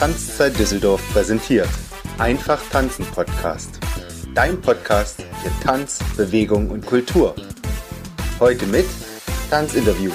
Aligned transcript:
Tanzzeit 0.00 0.58
Düsseldorf 0.58 1.02
präsentiert. 1.12 1.68
Einfach 2.16 2.58
tanzen 2.70 3.04
Podcast. 3.04 3.78
Dein 4.34 4.58
Podcast 4.58 5.22
für 5.42 5.50
Tanz, 5.62 5.98
Bewegung 6.16 6.70
und 6.70 6.86
Kultur. 6.86 7.34
Heute 8.38 8.64
mit 8.64 8.86
Tanzinterview. 9.50 10.10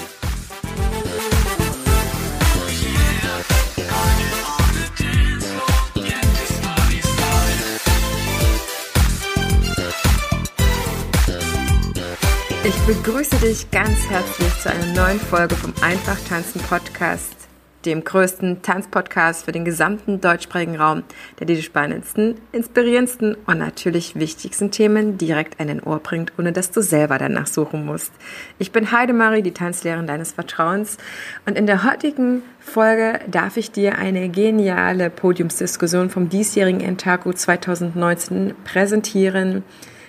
Ich 12.64 12.74
begrüße 12.88 13.36
dich 13.36 13.70
ganz 13.70 14.04
herzlich 14.08 14.52
zu 14.60 14.68
einer 14.68 14.86
neuen 14.86 15.20
Folge 15.20 15.54
vom 15.54 15.72
Einfach 15.80 16.18
Tanzen 16.28 16.60
Podcast, 16.62 17.45
dem 17.86 18.04
größten 18.04 18.62
Tanzpodcast 18.62 19.44
für 19.44 19.52
den 19.52 19.64
gesamten 19.64 20.20
deutschsprachigen 20.20 20.76
Raum, 20.76 21.04
der 21.38 21.46
dir 21.46 21.56
die 21.56 21.62
spannendsten, 21.62 22.34
inspirierendsten 22.52 23.36
und 23.46 23.58
natürlich 23.58 24.16
wichtigsten 24.16 24.70
Themen 24.70 25.16
direkt 25.18 25.60
an 25.60 25.68
den 25.68 25.82
Ohr 25.82 26.00
bringt, 26.00 26.32
ohne 26.38 26.52
dass 26.52 26.70
du 26.70 26.82
selber 26.82 27.18
danach 27.18 27.46
suchen 27.46 27.86
musst. 27.86 28.12
Ich 28.58 28.72
bin 28.72 28.92
Heidemarie, 28.92 29.42
die 29.42 29.52
Tanzlehrerin 29.52 30.06
deines 30.06 30.32
Vertrauens 30.32 30.98
und 31.46 31.56
in 31.56 31.66
der 31.66 31.84
heutigen 31.84 32.42
Folge 32.58 33.20
darf 33.30 33.56
ich 33.56 33.70
dir 33.70 33.96
eine 33.98 34.28
geniale 34.28 35.08
Podiumsdiskussion 35.08 36.10
vom 36.10 36.28
diesjährigen 36.28 36.80
Entaku 36.80 37.32
2019 37.32 38.54
präsentieren. 38.64 39.62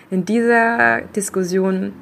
In 0.10 0.26
dieser 0.26 1.02
Diskussion 1.02 1.94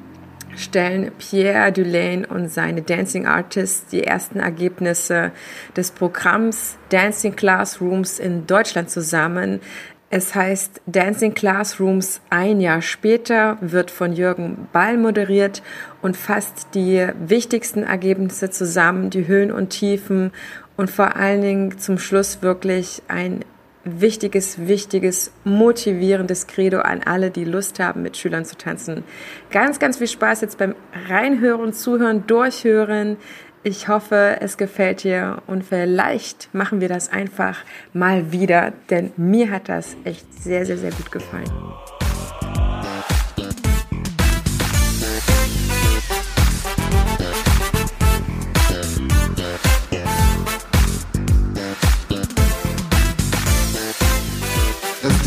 stellen 0.56 1.12
Pierre 1.18 1.72
Dulaine 1.72 2.26
und 2.26 2.50
seine 2.50 2.82
Dancing 2.82 3.26
Artists 3.26 3.86
die 3.86 4.04
ersten 4.04 4.40
Ergebnisse 4.40 5.32
des 5.76 5.90
Programms 5.90 6.76
Dancing 6.88 7.36
Classrooms 7.36 8.18
in 8.18 8.46
Deutschland 8.46 8.90
zusammen. 8.90 9.60
Es 10.08 10.34
heißt 10.34 10.82
Dancing 10.86 11.34
Classrooms 11.34 12.20
ein 12.30 12.60
Jahr 12.60 12.80
später, 12.80 13.58
wird 13.60 13.90
von 13.90 14.12
Jürgen 14.12 14.68
Ball 14.72 14.96
moderiert 14.96 15.62
und 16.00 16.16
fasst 16.16 16.68
die 16.74 17.06
wichtigsten 17.18 17.82
Ergebnisse 17.82 18.50
zusammen, 18.50 19.10
die 19.10 19.26
Höhen 19.26 19.50
und 19.50 19.70
Tiefen 19.70 20.32
und 20.76 20.90
vor 20.90 21.16
allen 21.16 21.42
Dingen 21.42 21.78
zum 21.78 21.98
Schluss 21.98 22.42
wirklich 22.42 23.02
ein 23.08 23.44
wichtiges, 23.86 24.66
wichtiges, 24.66 25.32
motivierendes 25.44 26.46
Credo 26.46 26.80
an 26.80 27.02
alle, 27.04 27.30
die 27.30 27.44
Lust 27.44 27.78
haben, 27.80 28.02
mit 28.02 28.16
Schülern 28.16 28.44
zu 28.44 28.56
tanzen. 28.56 29.04
Ganz, 29.50 29.78
ganz 29.78 29.98
viel 29.98 30.08
Spaß 30.08 30.40
jetzt 30.42 30.58
beim 30.58 30.74
Reinhören, 31.08 31.72
Zuhören, 31.72 32.26
Durchhören. 32.26 33.16
Ich 33.62 33.88
hoffe, 33.88 34.38
es 34.40 34.56
gefällt 34.58 35.04
dir 35.04 35.42
und 35.46 35.64
vielleicht 35.64 36.52
machen 36.52 36.80
wir 36.80 36.88
das 36.88 37.10
einfach 37.10 37.58
mal 37.92 38.32
wieder, 38.32 38.72
denn 38.90 39.12
mir 39.16 39.50
hat 39.50 39.68
das 39.68 39.96
echt 40.04 40.26
sehr, 40.42 40.66
sehr, 40.66 40.78
sehr 40.78 40.90
gut 40.92 41.10
gefallen. 41.10 41.50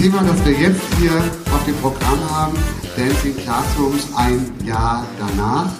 Thema, 0.01 0.23
das 0.23 0.45
wir 0.45 0.53
jetzt 0.53 0.81
hier 0.97 1.11
auf 1.53 1.65
dem 1.65 1.75
Programm 1.75 2.19
haben, 2.31 2.53
Dancing 2.95 3.35
Classrooms 3.35 4.07
ein 4.15 4.49
Jahr 4.65 5.05
danach. 5.19 5.73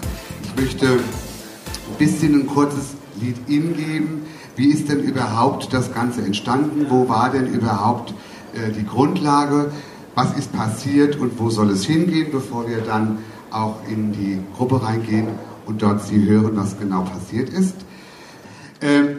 Ich 0.44 0.62
möchte 0.62 0.88
ein 0.88 1.98
bisschen 1.98 2.42
ein 2.42 2.46
kurzes 2.46 2.96
Lied-In 3.22 3.78
geben. 3.78 4.26
Wie 4.58 4.72
ist 4.72 4.90
denn 4.90 5.00
überhaupt 5.00 5.74
das 5.74 5.94
Ganze 5.94 6.22
entstanden? 6.22 6.88
Wo 6.90 7.08
war 7.08 7.30
denn 7.30 7.48
überhaupt 7.48 8.14
äh, 8.54 8.74
die 8.74 8.86
Grundlage? 8.86 9.72
Was 10.16 10.38
ist 10.38 10.52
passiert 10.52 11.16
und 11.16 11.40
wo 11.40 11.50
soll 11.50 11.70
es 11.70 11.86
hingehen, 11.86 12.28
bevor 12.30 12.68
wir 12.68 12.82
dann 12.82 13.20
auch 13.52 13.78
in 13.88 14.12
die 14.12 14.40
Gruppe 14.54 14.84
reingehen 14.84 15.30
und 15.66 15.82
dort 15.82 16.06
Sie 16.06 16.26
hören, 16.26 16.58
was 16.58 16.78
genau 16.78 17.04
passiert 17.04 17.48
ist? 17.48 17.76
Ähm, 18.82 19.18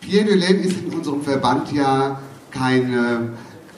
Pierre 0.00 0.24
Delaine 0.24 0.58
ist 0.62 0.78
in 0.84 0.92
unserem 0.92 1.22
Verband 1.22 1.70
ja 1.70 2.20
keine 2.50 3.30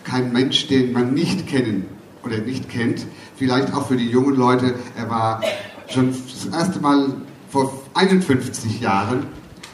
kein 0.08 0.32
Mensch, 0.32 0.66
den 0.68 0.92
man 0.92 1.14
nicht 1.14 1.46
kennen 1.46 1.86
oder 2.24 2.38
nicht 2.38 2.68
kennt. 2.68 3.06
Vielleicht 3.36 3.74
auch 3.74 3.86
für 3.86 3.96
die 3.96 4.08
jungen 4.08 4.34
Leute. 4.34 4.74
Er 4.96 5.08
war 5.10 5.42
schon 5.88 6.10
das 6.10 6.46
erste 6.52 6.80
Mal 6.80 7.12
vor 7.50 7.82
51 7.94 8.80
Jahren 8.80 9.26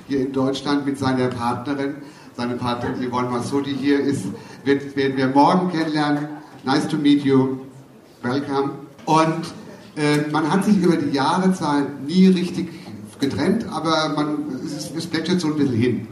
hier 0.09 0.21
in 0.21 0.33
Deutschland 0.33 0.87
mit 0.87 0.99
seiner 0.99 1.29
Partnerin. 1.29 1.97
Seine 2.37 2.55
Partnerin 2.55 3.09
Yvonne 3.09 3.31
Massot, 3.31 3.67
die 3.67 3.75
hier 3.75 4.01
ist, 4.01 4.25
wird, 4.65 4.97
werden 4.97 5.17
wir 5.17 5.29
morgen 5.29 5.71
kennenlernen. 5.71 6.29
Nice 6.65 6.89
to 6.89 6.97
meet 6.97 7.25
you. 7.25 7.59
Welcome. 8.23 8.71
Und 9.05 9.53
äh, 9.97 10.31
man 10.33 10.51
hat 10.51 10.65
sich 10.65 10.77
über 10.79 10.97
die 10.97 11.15
Jahre 11.15 11.53
zwar 11.53 11.83
nie 12.07 12.27
richtig 12.27 12.71
getrennt, 13.21 13.67
aber 13.71 14.15
man, 14.17 14.39
es, 14.65 14.91
es 14.91 15.07
plätschert 15.07 15.41
so 15.41 15.49
ein 15.49 15.57
bisschen 15.57 15.77
hin. 15.77 16.09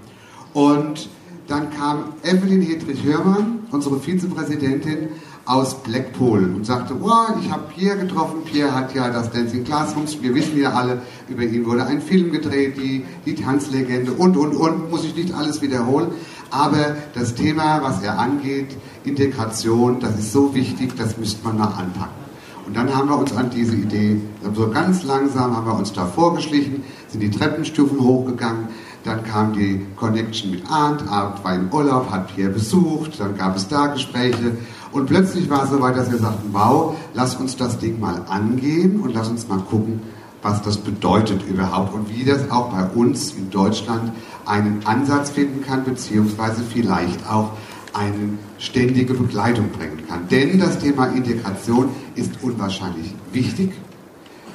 Und 0.53 1.09
dann 1.53 1.71
kam 1.71 2.15
Evelyn 2.23 2.63
Hedrich-Hörmann, 2.63 3.67
unsere 3.71 4.01
Vizepräsidentin 4.01 5.09
aus 5.45 5.83
Blackpool 5.83 6.45
und 6.45 6.65
sagte, 6.65 6.95
wow, 6.99 7.29
ich 7.43 7.51
habe 7.51 7.65
Pierre 7.75 7.99
getroffen, 7.99 8.43
Pierre 8.45 8.75
hat 8.75 8.95
ja 8.95 9.11
das 9.11 9.31
Dancing 9.31 9.63
Classrooms, 9.63 10.23
wir 10.23 10.35
wissen 10.35 10.59
ja 10.59 10.73
alle, 10.73 11.03
über 11.29 11.43
ihn 11.43 11.67
wurde 11.67 11.85
ein 11.85 12.01
Film 12.01 12.33
gedreht, 12.33 12.79
die, 12.79 13.05
die 13.27 13.35
Tanzlegende 13.35 14.13
und, 14.13 14.39
und, 14.39 14.55
und, 14.55 14.91
muss 14.91 15.05
ich 15.05 15.15
nicht 15.15 15.35
alles 15.35 15.61
wiederholen, 15.61 16.13
aber 16.51 16.97
das 17.15 17.35
Thema, 17.35 17.83
was 17.83 18.03
er 18.03 18.19
angeht, 18.19 18.75
Integration, 19.05 20.01
das 20.01 20.19
ist 20.19 20.33
so 20.33 20.55
wichtig, 20.55 20.97
das 20.97 21.19
müsste 21.19 21.45
man 21.45 21.59
mal 21.59 21.67
anpacken. 21.67 22.23
Und 22.67 22.77
dann 22.77 22.95
haben 22.95 23.11
wir 23.11 23.19
uns 23.19 23.37
an 23.37 23.51
diese 23.51 23.75
Idee, 23.75 24.23
so 24.55 24.71
ganz 24.71 25.03
langsam 25.03 25.55
haben 25.55 25.67
wir 25.67 25.75
uns 25.75 25.93
da 25.93 26.07
vorgeschlichen, 26.07 26.83
sind 27.09 27.21
die 27.21 27.31
Treppenstufen 27.31 28.01
hochgegangen, 28.01 28.69
dann 29.05 29.25
kam 29.25 29.53
die 29.53 29.85
Connection 29.97 30.51
mit 30.53 30.63
Arndt. 30.71 31.09
Arndt 31.09 31.43
war 31.45 31.55
im 31.55 31.73
Urlaub, 31.73 32.11
hat 32.11 32.35
Pierre 32.35 32.51
besucht. 32.51 33.19
Dann 33.19 33.37
gab 33.37 33.57
es 33.57 33.69
da 33.69 33.89
Gespräche. 33.89 34.57
Und 34.93 35.07
plötzlich 35.07 35.49
war 35.51 35.65
es 35.65 35.71
so 35.71 35.81
weit, 35.81 35.97
dass 35.97 36.11
wir 36.11 36.19
sagten, 36.19 36.51
wow, 36.53 36.95
lass 37.15 37.37
uns 37.37 37.57
das 37.57 37.79
Ding 37.79 37.99
mal 37.99 38.23
angehen 38.29 39.01
und 39.01 39.15
lass 39.15 39.29
uns 39.29 39.49
mal 39.49 39.59
gucken, 39.59 40.03
was 40.43 40.63
das 40.63 40.77
bedeutet 40.77 41.43
überhaupt 41.49 41.95
und 41.95 42.11
wie 42.11 42.25
das 42.25 42.51
auch 42.51 42.71
bei 42.71 42.85
uns 42.95 43.33
in 43.33 43.51
Deutschland 43.51 44.13
einen 44.45 44.81
Ansatz 44.85 45.31
finden 45.31 45.63
kann, 45.65 45.85
beziehungsweise 45.85 46.63
vielleicht 46.63 47.29
auch 47.29 47.53
eine 47.95 48.39
ständige 48.59 49.15
Begleitung 49.15 49.71
bringen 49.71 50.03
kann. 50.09 50.29
Denn 50.29 50.59
das 50.59 50.79
Thema 50.79 51.07
Integration 51.07 51.91
ist 52.15 52.43
unwahrscheinlich 52.43 53.15
wichtig 53.33 53.73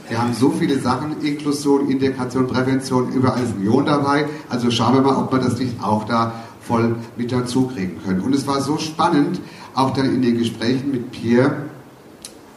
wir 0.10 0.22
haben 0.22 0.34
so 0.34 0.52
viele 0.52 0.80
Sachen, 0.80 1.22
Inklusion, 1.22 1.90
Integration, 1.90 2.48
Prävention, 2.48 3.12
überall 3.12 3.44
ist 3.44 3.58
Million 3.58 3.86
dabei. 3.86 4.26
Also 4.50 4.72
schauen 4.72 4.96
wir 4.96 5.02
mal, 5.02 5.16
ob 5.18 5.32
wir 5.32 5.40
das 5.40 5.60
nicht 5.60 5.84
auch 5.84 6.06
da 6.06 6.34
voll 6.62 6.96
mit 7.18 7.32
dazu 7.32 7.68
kriegen 7.68 8.00
können. 8.04 8.22
Und 8.22 8.34
es 8.34 8.48
war 8.48 8.62
so 8.62 8.78
spannend, 8.78 9.40
auch 9.74 9.92
dann 9.94 10.14
in 10.14 10.22
den 10.22 10.38
Gesprächen 10.38 10.92
mit 10.92 11.12
Pierre 11.12 11.64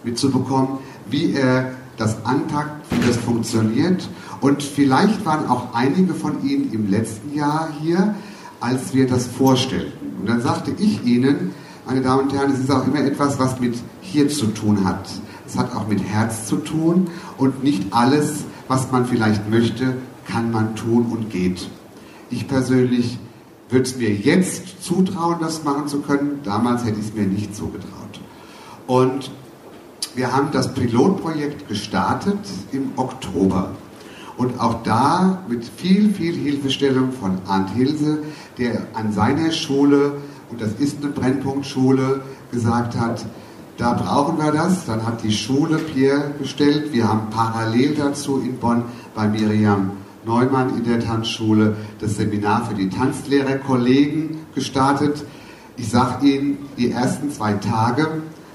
mitzubekommen, 0.04 0.78
wie 1.08 1.34
er 1.34 1.72
das 1.96 2.24
anpackt, 2.24 2.90
wie 2.90 3.06
das 3.06 3.16
funktioniert. 3.16 4.08
Und 4.40 4.62
vielleicht 4.62 5.24
waren 5.26 5.48
auch 5.48 5.74
einige 5.74 6.14
von 6.14 6.44
Ihnen 6.44 6.72
im 6.72 6.90
letzten 6.90 7.34
Jahr 7.34 7.68
hier, 7.82 8.14
als 8.60 8.94
wir 8.94 9.06
das 9.06 9.26
vorstellten. 9.26 10.16
Und 10.20 10.28
dann 10.28 10.40
sagte 10.40 10.72
ich 10.78 11.04
Ihnen, 11.04 11.52
meine 11.86 12.00
Damen 12.00 12.24
und 12.24 12.32
Herren, 12.32 12.52
es 12.52 12.60
ist 12.60 12.70
auch 12.70 12.86
immer 12.86 13.00
etwas, 13.00 13.38
was 13.38 13.60
mit 13.60 13.74
hier 14.00 14.28
zu 14.28 14.46
tun 14.46 14.84
hat. 14.84 15.08
Es 15.50 15.58
hat 15.58 15.74
auch 15.74 15.88
mit 15.88 16.04
Herz 16.04 16.46
zu 16.46 16.56
tun 16.56 17.08
und 17.36 17.64
nicht 17.64 17.92
alles, 17.92 18.44
was 18.68 18.92
man 18.92 19.04
vielleicht 19.04 19.50
möchte, 19.50 19.96
kann 20.28 20.52
man 20.52 20.76
tun 20.76 21.06
und 21.10 21.30
geht. 21.30 21.68
Ich 22.30 22.46
persönlich 22.46 23.18
würde 23.68 23.82
es 23.82 23.96
mir 23.96 24.10
jetzt 24.10 24.84
zutrauen, 24.84 25.38
das 25.40 25.64
machen 25.64 25.88
zu 25.88 26.02
können. 26.02 26.38
Damals 26.44 26.84
hätte 26.84 27.00
ich 27.00 27.06
es 27.06 27.14
mir 27.14 27.26
nicht 27.26 27.56
so 27.56 27.66
getraut. 27.66 28.20
Und 28.86 29.32
wir 30.14 30.32
haben 30.32 30.50
das 30.52 30.72
Pilotprojekt 30.72 31.66
gestartet 31.66 32.38
im 32.70 32.92
Oktober. 32.94 33.72
Und 34.36 34.60
auch 34.60 34.84
da 34.84 35.42
mit 35.48 35.64
viel, 35.64 36.14
viel 36.14 36.34
Hilfestellung 36.34 37.10
von 37.10 37.38
Arndt 37.48 37.70
Hilse, 37.70 38.22
der 38.56 38.86
an 38.94 39.12
seiner 39.12 39.50
Schule, 39.50 40.12
und 40.48 40.60
das 40.60 40.74
ist 40.74 40.98
eine 41.02 41.10
Brennpunktschule, 41.10 42.22
gesagt 42.52 42.96
hat, 42.96 43.24
da 43.80 43.94
brauchen 43.94 44.36
wir 44.36 44.52
das. 44.52 44.84
Dann 44.84 45.06
hat 45.06 45.22
die 45.22 45.32
Schule 45.32 45.78
Pierre 45.78 46.34
bestellt. 46.38 46.92
Wir 46.92 47.08
haben 47.08 47.30
parallel 47.30 47.94
dazu 47.94 48.38
in 48.40 48.58
Bonn 48.58 48.84
bei 49.14 49.26
Miriam 49.26 49.92
Neumann 50.26 50.76
in 50.76 50.84
der 50.84 51.00
Tanzschule 51.00 51.76
das 51.98 52.16
Seminar 52.16 52.66
für 52.66 52.74
die 52.74 52.90
Tanzlehrerkollegen 52.90 54.36
gestartet. 54.54 55.24
Ich 55.78 55.88
sage 55.88 56.26
Ihnen, 56.26 56.58
die 56.76 56.90
ersten 56.90 57.30
zwei 57.30 57.54
Tage 57.54 58.06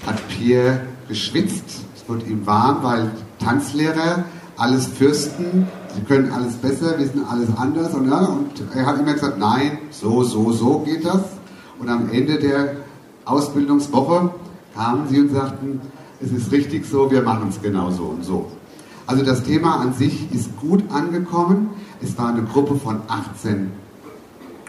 hat 0.06 0.28
Pierre 0.28 0.82
geschwitzt. 1.08 1.82
Es 1.96 2.08
wurde 2.08 2.24
ihm 2.26 2.46
warm, 2.46 2.84
weil 2.84 3.10
Tanzlehrer 3.40 4.24
alles 4.56 4.86
Fürsten, 4.86 5.66
sie 5.92 6.02
können 6.02 6.30
alles 6.30 6.54
besser, 6.54 6.98
wissen 6.98 7.24
alles 7.28 7.48
anders. 7.56 7.92
Und, 7.94 8.08
ja, 8.08 8.20
und 8.20 8.62
er 8.74 8.86
hat 8.86 9.00
immer 9.00 9.14
gesagt, 9.14 9.38
nein, 9.38 9.78
so, 9.90 10.22
so, 10.22 10.52
so 10.52 10.78
geht 10.80 11.04
das. 11.04 11.22
Und 11.80 11.88
am 11.88 12.10
Ende 12.10 12.38
der 12.38 12.76
Ausbildungswoche 13.24 14.30
kamen 14.76 15.08
sie 15.08 15.20
und 15.20 15.32
sagten, 15.32 15.80
es 16.20 16.30
ist 16.30 16.52
richtig 16.52 16.86
so, 16.86 17.10
wir 17.10 17.22
machen 17.22 17.48
es 17.48 17.60
genau 17.60 17.90
so 17.90 18.04
und 18.04 18.24
so. 18.24 18.52
Also 19.06 19.24
das 19.24 19.42
Thema 19.42 19.80
an 19.80 19.94
sich 19.94 20.32
ist 20.32 20.56
gut 20.60 20.84
angekommen. 20.90 21.70
Es 22.02 22.16
war 22.18 22.28
eine 22.28 22.42
Gruppe 22.42 22.76
von 22.76 23.00
18 23.08 23.70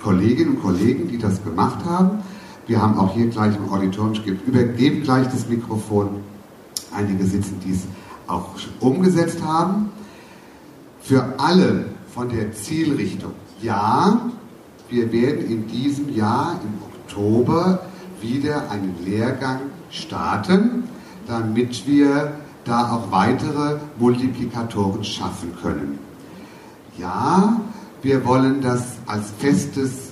Kolleginnen 0.01 0.55
und 0.55 0.61
Kollegen, 0.61 1.07
die 1.07 1.17
das 1.17 1.43
gemacht 1.43 1.83
haben. 1.85 2.19
Wir 2.67 2.81
haben 2.81 2.97
auch 2.97 3.13
hier 3.13 3.27
gleich 3.27 3.55
im 3.55 3.69
Auditorium, 3.71 4.13
ich 4.13 4.47
übergebe 4.47 5.01
gleich 5.01 5.27
das 5.27 5.47
Mikrofon. 5.47 6.21
Einige 6.95 7.25
sitzen, 7.25 7.59
die 7.65 7.71
es 7.71 7.83
auch 8.27 8.49
umgesetzt 8.79 9.41
haben. 9.43 9.89
Für 11.01 11.35
alle 11.37 11.85
von 12.13 12.29
der 12.29 12.51
Zielrichtung, 12.53 13.31
ja, 13.61 14.21
wir 14.89 15.11
werden 15.11 15.45
in 15.49 15.67
diesem 15.67 16.13
Jahr 16.13 16.59
im 16.61 16.81
Oktober 16.83 17.87
wieder 18.21 18.69
einen 18.69 18.95
Lehrgang 19.05 19.61
starten, 19.89 20.83
damit 21.27 21.87
wir 21.87 22.33
da 22.65 22.91
auch 22.91 23.11
weitere 23.11 23.77
Multiplikatoren 23.97 25.03
schaffen 25.03 25.53
können. 25.61 25.99
Ja, 26.97 27.61
wir 28.01 28.25
wollen 28.25 28.61
das 28.61 28.97
als 29.05 29.31
festes, 29.37 30.11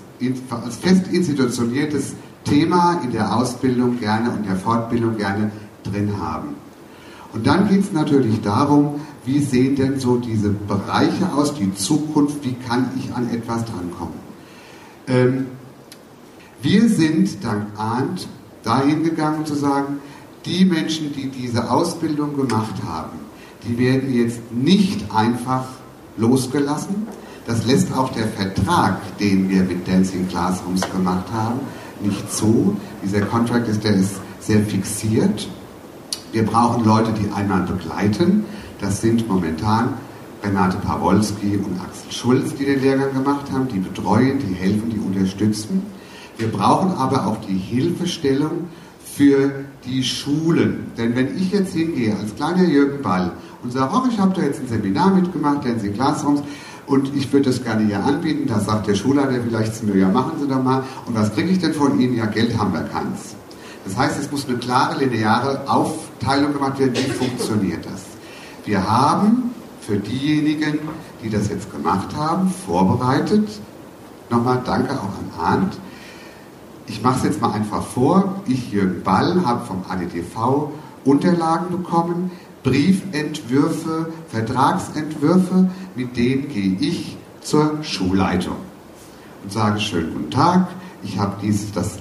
als 0.49 0.77
fest 0.77 1.07
institutioniertes 1.11 2.13
Thema 2.43 3.01
in 3.03 3.11
der 3.11 3.35
Ausbildung 3.35 3.99
gerne 3.99 4.31
und 4.31 4.45
der 4.45 4.55
Fortbildung 4.55 5.17
gerne 5.17 5.51
drin 5.83 6.13
haben. 6.19 6.55
Und 7.33 7.45
dann 7.45 7.67
geht 7.67 7.81
es 7.81 7.91
natürlich 7.91 8.41
darum, 8.41 9.01
wie 9.25 9.39
sehen 9.39 9.75
denn 9.75 9.99
so 9.99 10.17
diese 10.17 10.49
Bereiche 10.49 11.33
aus, 11.33 11.55
die 11.55 11.73
Zukunft, 11.73 12.45
wie 12.45 12.53
kann 12.53 12.91
ich 12.97 13.13
an 13.13 13.29
etwas 13.29 13.65
drankommen. 13.65 14.13
Ähm, 15.07 15.47
wir 16.61 16.87
sind 16.87 17.43
dank 17.43 17.67
Arndt 17.77 18.27
dahin 18.65 19.03
gegangen 19.03 19.45
zu 19.45 19.55
sagen, 19.55 19.99
die 20.45 20.65
Menschen, 20.65 21.13
die 21.13 21.29
diese 21.29 21.71
Ausbildung 21.71 22.35
gemacht 22.35 22.75
haben, 22.85 23.19
die 23.63 23.77
werden 23.77 24.13
jetzt 24.13 24.39
nicht 24.51 25.13
einfach 25.13 25.65
losgelassen. 26.17 27.07
Das 27.47 27.65
lässt 27.65 27.93
auch 27.93 28.11
der 28.11 28.27
Vertrag, 28.27 29.17
den 29.19 29.49
wir 29.49 29.63
mit 29.63 29.87
Dancing 29.87 30.27
Classrooms 30.27 30.81
gemacht 30.91 31.25
haben, 31.31 31.59
nicht 32.01 32.31
zu. 32.31 32.75
Dieser 33.03 33.21
Contract 33.21 33.67
ist, 33.67 33.83
der 33.83 33.95
ist 33.95 34.15
sehr 34.39 34.61
fixiert. 34.61 35.47
Wir 36.31 36.45
brauchen 36.45 36.83
Leute, 36.85 37.13
die 37.13 37.31
einmal 37.31 37.61
begleiten. 37.61 38.45
Das 38.81 39.01
sind 39.01 39.27
momentan 39.27 39.93
Renate 40.43 40.77
Pawolski 40.77 41.57
und 41.57 41.79
Axel 41.79 42.11
Schulz, 42.11 42.53
die 42.55 42.65
den 42.65 42.81
Lehrgang 42.81 43.13
gemacht 43.13 43.51
haben, 43.51 43.67
die 43.67 43.79
betreuen, 43.79 44.39
die 44.39 44.53
helfen, 44.53 44.89
die 44.89 44.99
unterstützen. 44.99 45.83
Wir 46.37 46.51
brauchen 46.51 46.91
aber 46.97 47.27
auch 47.27 47.37
die 47.47 47.57
Hilfestellung 47.57 48.67
für 49.15 49.51
die 49.85 50.03
Schulen. 50.03 50.91
Denn 50.97 51.15
wenn 51.15 51.37
ich 51.37 51.51
jetzt 51.51 51.73
hingehe 51.73 52.15
als 52.15 52.35
kleiner 52.35 52.63
Jürgen 52.63 53.01
Ball 53.01 53.31
und 53.63 53.71
sage, 53.71 53.91
ach, 53.93 54.07
ich 54.11 54.19
habe 54.19 54.33
da 54.35 54.41
jetzt 54.41 54.59
ein 54.59 54.67
Seminar 54.67 55.11
mitgemacht, 55.11 55.65
Dancing 55.65 55.93
Classrooms, 55.93 56.41
und 56.87 57.15
ich 57.15 57.31
würde 57.33 57.49
das 57.49 57.63
gerne 57.63 57.85
hier 57.85 58.03
anbieten, 58.03 58.47
da 58.47 58.59
sagt 58.59 58.87
der 58.87 58.93
Schulleiter 58.93 59.41
vielleicht 59.47 59.75
zu 59.75 59.85
mir, 59.85 59.97
ja 59.97 60.07
machen 60.07 60.33
Sie 60.39 60.47
doch 60.47 60.61
mal, 60.61 60.83
und 61.07 61.15
was 61.15 61.33
kriege 61.33 61.49
ich 61.49 61.59
denn 61.59 61.73
von 61.73 61.99
Ihnen? 61.99 62.15
Ja, 62.15 62.27
Geld 62.27 62.55
haben 62.57 62.73
wir 62.73 62.81
keins. 62.81 63.35
Das 63.85 63.97
heißt, 63.97 64.19
es 64.19 64.31
muss 64.31 64.47
eine 64.47 64.57
klare, 64.57 65.03
lineare 65.03 65.61
Aufteilung 65.67 66.53
gemacht 66.53 66.77
werden, 66.79 66.93
wie 66.95 67.11
funktioniert 67.11 67.85
das. 67.85 68.03
Wir 68.65 68.87
haben 68.87 69.51
für 69.81 69.97
diejenigen, 69.97 70.79
die 71.23 71.29
das 71.29 71.49
jetzt 71.49 71.71
gemacht 71.71 72.15
haben, 72.15 72.51
vorbereitet, 72.67 73.47
nochmal 74.29 74.61
danke 74.65 74.93
auch 74.93 75.03
an 75.03 75.31
Arndt, 75.39 75.77
ich 76.87 77.01
mache 77.01 77.19
es 77.19 77.23
jetzt 77.23 77.41
mal 77.41 77.51
einfach 77.51 77.83
vor. 77.85 78.41
Ich, 78.47 78.71
Jürgen 78.71 79.03
Ball, 79.03 79.45
habe 79.45 79.65
vom 79.65 79.83
ADTV 79.89 80.71
Unterlagen 81.03 81.69
bekommen, 81.69 82.31
Briefentwürfe, 82.63 84.11
Vertragsentwürfe, 84.29 85.69
mit 85.95 86.17
denen 86.17 86.49
gehe 86.49 86.77
ich 86.79 87.17
zur 87.41 87.83
Schulleitung 87.83 88.55
und 89.43 89.51
sage, 89.51 89.79
schönen 89.79 90.11
guten 90.13 90.31
Tag, 90.31 90.67
ich 91.03 91.19
habe 91.19 91.35
dieses, 91.41 91.71
das 91.71 91.99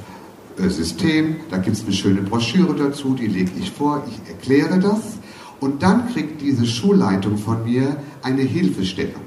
äh, 0.58 0.68
System, 0.70 1.36
da 1.50 1.58
gibt 1.58 1.76
es 1.76 1.84
eine 1.84 1.92
schöne 1.92 2.22
Broschüre 2.22 2.74
dazu, 2.74 3.14
die 3.14 3.26
lege 3.26 3.50
ich 3.58 3.70
vor, 3.70 4.02
ich 4.08 4.30
erkläre 4.30 4.78
das. 4.78 5.18
Und 5.60 5.82
dann 5.82 6.08
kriegt 6.08 6.40
diese 6.40 6.66
Schulleitung 6.66 7.36
von 7.36 7.64
mir 7.64 7.96
eine 8.22 8.42
Hilfestellung. 8.42 9.22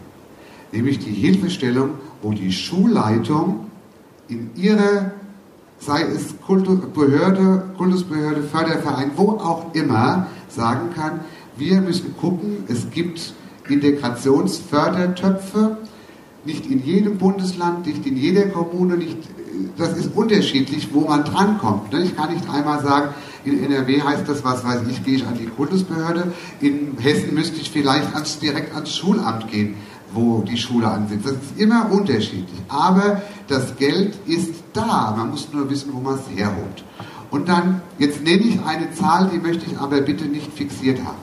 Nämlich 0.71 0.99
die 0.99 1.11
Hilfestellung, 1.11 1.91
wo 2.21 2.31
die 2.31 2.51
Schulleitung 2.51 3.67
in 4.27 4.49
ihrer 4.55 5.11
sei 5.79 6.03
es 6.03 6.35
Kultusbehörde, 6.45 7.63
Kultusbehörde, 7.77 8.43
Förderverein, 8.43 9.11
wo 9.15 9.31
auch 9.31 9.73
immer, 9.73 10.27
sagen 10.49 10.89
kann, 10.95 11.21
wir 11.55 11.81
müssen 11.81 12.15
gucken, 12.17 12.63
es 12.67 12.89
gibt 12.89 13.33
Integrationsfördertöpfe, 13.67 15.77
nicht 16.45 16.69
in 16.69 16.83
jedem 16.83 17.17
Bundesland, 17.17 17.85
nicht 17.85 18.05
in 18.05 18.15
jeder 18.15 18.47
Kommune, 18.47 18.95
nicht, 18.97 19.17
das 19.77 19.97
ist 19.97 20.15
unterschiedlich, 20.15 20.89
wo 20.93 21.01
man 21.01 21.25
drankommt. 21.25 21.91
Ne? 21.91 22.03
Ich 22.03 22.15
kann 22.15 22.33
nicht 22.33 22.49
einmal 22.49 22.81
sagen, 22.81 23.09
in 23.43 23.61
NRW 23.63 24.01
heißt 24.01 24.27
das, 24.27 24.43
was 24.43 24.63
weiß 24.63 24.81
ich, 24.89 25.03
gehe 25.03 25.15
ich 25.15 25.27
an 25.27 25.37
die 25.37 25.47
Kultusbehörde, 25.47 26.31
in 26.61 26.97
Hessen 26.99 27.33
müsste 27.33 27.59
ich 27.59 27.71
vielleicht 27.71 28.13
ans, 28.13 28.39
direkt 28.39 28.73
ans 28.75 28.95
Schulamt 28.95 29.51
gehen 29.51 29.75
wo 30.13 30.41
die 30.41 30.57
Schule 30.57 30.87
ansitzt. 30.87 31.25
Das 31.25 31.33
ist 31.33 31.57
immer 31.57 31.91
unterschiedlich. 31.91 32.59
Aber 32.67 33.21
das 33.47 33.75
Geld 33.77 34.15
ist 34.25 34.53
da. 34.77 35.13
Man 35.17 35.31
muss 35.31 35.51
nur 35.51 35.69
wissen, 35.69 35.91
wo 35.93 35.99
man 35.99 36.15
es 36.15 36.37
herholt. 36.37 36.83
Und 37.29 37.49
dann, 37.49 37.81
jetzt 37.97 38.23
nenne 38.23 38.43
ich 38.43 38.59
eine 38.65 38.91
Zahl, 38.93 39.29
die 39.33 39.39
möchte 39.39 39.65
ich 39.69 39.77
aber 39.77 40.01
bitte 40.01 40.25
nicht 40.25 40.53
fixiert 40.53 40.99
haben. 40.99 41.17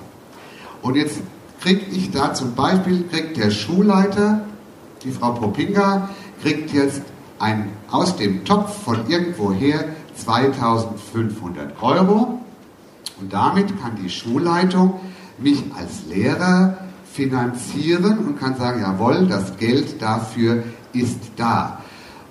Und 0.82 0.96
jetzt 0.96 1.18
kriege 1.60 1.86
ich 1.90 2.10
da 2.10 2.34
zum 2.34 2.54
Beispiel, 2.54 3.04
kriegt 3.10 3.38
der 3.38 3.50
Schulleiter, 3.50 4.42
die 5.02 5.10
Frau 5.10 5.32
Popinga, 5.32 6.10
kriegt 6.42 6.72
jetzt 6.72 7.02
ein, 7.38 7.70
aus 7.90 8.16
dem 8.16 8.44
Topf 8.44 8.84
von 8.84 9.08
irgendwoher 9.08 9.86
2500 10.16 11.82
Euro. 11.82 12.40
Und 13.20 13.32
damit 13.32 13.80
kann 13.80 13.96
die 14.02 14.10
Schulleitung 14.10 15.00
mich 15.38 15.62
als 15.78 16.04
Lehrer 16.08 16.78
finanzieren 17.12 18.18
und 18.18 18.38
kann 18.38 18.56
sagen, 18.56 18.80
jawohl, 18.80 19.26
das 19.26 19.56
Geld 19.56 20.02
dafür 20.02 20.64
ist 20.92 21.20
da. 21.36 21.80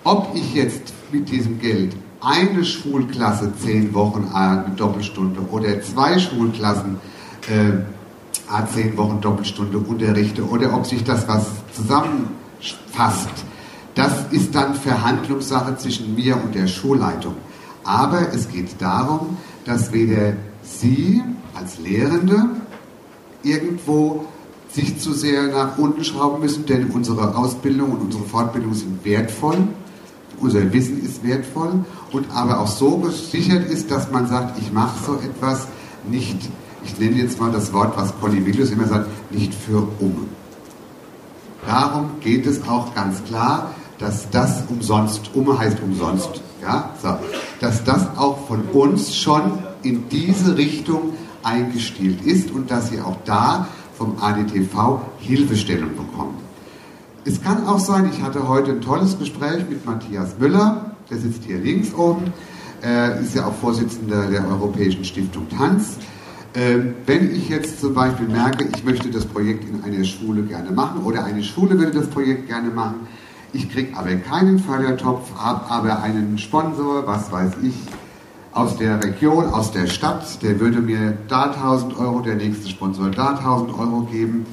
Ob 0.03 0.35
ich 0.35 0.53
jetzt 0.53 0.93
mit 1.13 1.29
diesem 1.29 1.59
Geld 1.59 1.95
eine 2.19 2.65
Schulklasse 2.65 3.53
zehn 3.61 3.93
Wochen 3.93 4.29
eine 4.33 4.73
Doppelstunde 4.75 5.41
oder 5.51 5.81
zwei 5.81 6.17
Schulklassen 6.17 6.97
äh, 7.47 8.65
zehn 8.73 8.97
Wochen 8.97 9.21
Doppelstunde 9.21 9.77
unterrichte 9.77 10.47
oder 10.47 10.75
ob 10.75 10.85
sich 10.85 11.03
das 11.03 11.27
was 11.27 11.45
zusammenfasst, 11.73 13.29
das 13.95 14.31
ist 14.31 14.55
dann 14.55 14.73
Verhandlungssache 14.73 15.77
zwischen 15.77 16.15
mir 16.15 16.35
und 16.35 16.55
der 16.55 16.67
Schulleitung. 16.67 17.35
Aber 17.83 18.33
es 18.33 18.49
geht 18.49 18.81
darum, 18.81 19.37
dass 19.65 19.91
weder 19.91 20.33
Sie 20.63 21.21
als 21.53 21.77
Lehrende 21.79 22.45
irgendwo 23.43 24.25
sich 24.71 24.97
zu 24.99 25.13
sehr 25.13 25.47
nach 25.47 25.77
unten 25.77 26.03
schrauben 26.03 26.41
müssen, 26.41 26.65
denn 26.65 26.87
unsere 26.87 27.35
Ausbildung 27.35 27.91
und 27.91 28.01
unsere 28.01 28.23
Fortbildung 28.23 28.73
sind 28.73 29.05
wertvoll, 29.05 29.67
unser 30.43 30.73
Wissen 30.73 31.03
ist 31.03 31.23
wertvoll 31.23 31.85
und 32.11 32.29
aber 32.31 32.59
auch 32.59 32.67
so 32.67 32.97
gesichert 32.97 33.69
ist, 33.69 33.89
dass 33.89 34.11
man 34.11 34.27
sagt, 34.27 34.59
ich 34.59 34.71
mache 34.71 35.03
so 35.05 35.15
etwas 35.15 35.67
nicht, 36.07 36.37
ich 36.83 36.99
nenne 36.99 37.15
jetzt 37.15 37.39
mal 37.39 37.51
das 37.51 37.71
Wort, 37.73 37.97
was 37.97 38.13
Cornelius 38.19 38.71
immer 38.71 38.87
sagt, 38.87 39.07
nicht 39.31 39.53
für 39.53 39.87
um. 39.99 40.27
Darum 41.65 42.11
geht 42.19 42.45
es 42.45 42.67
auch 42.67 42.93
ganz 42.93 43.23
klar, 43.23 43.71
dass 43.99 44.29
das 44.29 44.63
umsonst, 44.67 45.31
um 45.33 45.57
heißt 45.57 45.77
umsonst, 45.81 46.41
ja, 46.61 46.89
so, 47.01 47.15
dass 47.61 47.83
das 47.83 48.17
auch 48.17 48.47
von 48.47 48.63
uns 48.73 49.15
schon 49.15 49.59
in 49.81 50.09
diese 50.09 50.57
Richtung 50.57 51.13
eingestielt 51.41 52.21
ist 52.25 52.51
und 52.51 52.69
dass 52.69 52.89
sie 52.89 52.99
auch 52.99 53.17
da 53.25 53.67
vom 53.97 54.17
ADTV 54.19 55.01
Hilfestellung 55.19 55.91
bekommen. 55.95 56.42
Es 57.25 57.41
kann 57.41 57.65
auch 57.67 57.79
sein, 57.79 58.09
ich 58.11 58.21
hatte 58.21 58.49
heute 58.49 58.71
ein 58.71 58.81
tolles 58.81 59.17
Gespräch 59.17 59.63
mit 59.69 59.85
Matthias 59.85 60.37
Müller, 60.39 60.91
der 61.09 61.17
sitzt 61.17 61.45
hier 61.45 61.57
links 61.57 61.93
oben, 61.93 62.33
äh, 62.83 63.21
ist 63.21 63.33
ja 63.33 63.45
auch 63.45 63.53
Vorsitzender 63.53 64.27
der 64.27 64.45
Europäischen 64.45 65.05
Stiftung 65.05 65.47
Tanz. 65.47 65.95
Ähm, 66.53 66.95
wenn 67.05 67.33
ich 67.33 67.47
jetzt 67.47 67.79
zum 67.79 67.93
Beispiel 67.93 68.27
merke, 68.27 68.67
ich 68.75 68.83
möchte 68.83 69.09
das 69.09 69.25
Projekt 69.25 69.63
in 69.69 69.81
einer 69.85 70.03
Schule 70.03 70.41
gerne 70.41 70.71
machen 70.71 71.03
oder 71.03 71.23
eine 71.23 71.43
Schule 71.43 71.79
würde 71.79 71.97
das 71.97 72.07
Projekt 72.07 72.49
gerne 72.49 72.69
machen, 72.71 73.07
ich 73.53 73.71
kriege 73.71 73.97
aber 73.97 74.13
keinen 74.15 74.59
Fördertopf, 74.59 75.33
habe 75.37 75.71
aber 75.71 76.03
einen 76.03 76.37
Sponsor, 76.37 77.07
was 77.07 77.31
weiß 77.31 77.53
ich, 77.63 77.75
aus 78.51 78.75
der 78.75 79.01
Region, 79.01 79.45
aus 79.45 79.71
der 79.71 79.87
Stadt, 79.87 80.43
der 80.43 80.59
würde 80.59 80.81
mir 80.81 81.17
da 81.29 81.45
1000 81.45 81.97
Euro, 81.97 82.19
der 82.19 82.35
nächste 82.35 82.67
Sponsor 82.67 83.09
da 83.11 83.29
1000 83.37 83.79
Euro 83.79 84.01
geben. 84.01 84.45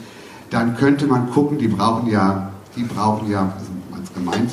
dann 0.51 0.77
könnte 0.77 1.07
man 1.07 1.31
gucken, 1.31 1.59
die 1.59 1.69
brauchen 1.69 2.11
ja, 2.11 2.50
die 2.77 2.83
brauchen 2.83 3.31
ja, 3.31 3.53
also 3.57 3.71
als 3.97 4.13
Gemeinde, 4.13 4.53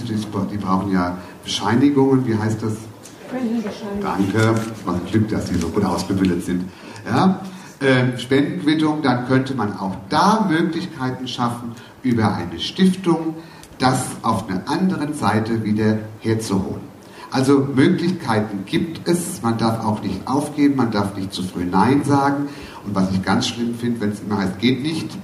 die 0.51 0.57
brauchen 0.57 0.91
ja 0.91 1.17
Bescheinigungen, 1.43 2.25
wie 2.25 2.37
heißt 2.37 2.61
das? 2.63 2.73
Danke, 4.01 4.55
was 4.85 4.95
ein 4.95 5.05
Glück, 5.11 5.29
dass 5.29 5.45
die 5.45 5.55
so 5.55 5.67
gut 5.67 5.83
ausgebildet 5.83 6.45
sind. 6.45 6.65
Ja? 7.05 7.41
Äh, 7.79 8.17
Spendenquittung, 8.17 9.01
dann 9.01 9.27
könnte 9.27 9.53
man 9.53 9.77
auch 9.77 9.95
da 10.09 10.47
Möglichkeiten 10.49 11.27
schaffen, 11.27 11.73
über 12.03 12.33
eine 12.33 12.59
Stiftung 12.59 13.35
das 13.77 14.05
auf 14.23 14.49
einer 14.49 14.67
anderen 14.67 15.13
Seite 15.13 15.63
wieder 15.63 15.99
herzuholen. 16.19 16.81
Also 17.29 17.67
Möglichkeiten 17.75 18.63
gibt 18.65 19.07
es, 19.07 19.41
man 19.41 19.57
darf 19.57 19.85
auch 19.85 20.01
nicht 20.01 20.27
aufgeben, 20.27 20.77
man 20.77 20.91
darf 20.91 21.15
nicht 21.15 21.33
zu 21.33 21.43
früh 21.43 21.65
Nein 21.65 22.03
sagen. 22.03 22.47
Und 22.85 22.95
was 22.95 23.11
ich 23.11 23.21
ganz 23.21 23.47
schlimm 23.47 23.75
finde, 23.75 24.01
wenn 24.01 24.11
es 24.11 24.21
immer 24.21 24.37
heißt, 24.37 24.59
geht 24.59 24.81
nicht, 24.81 25.17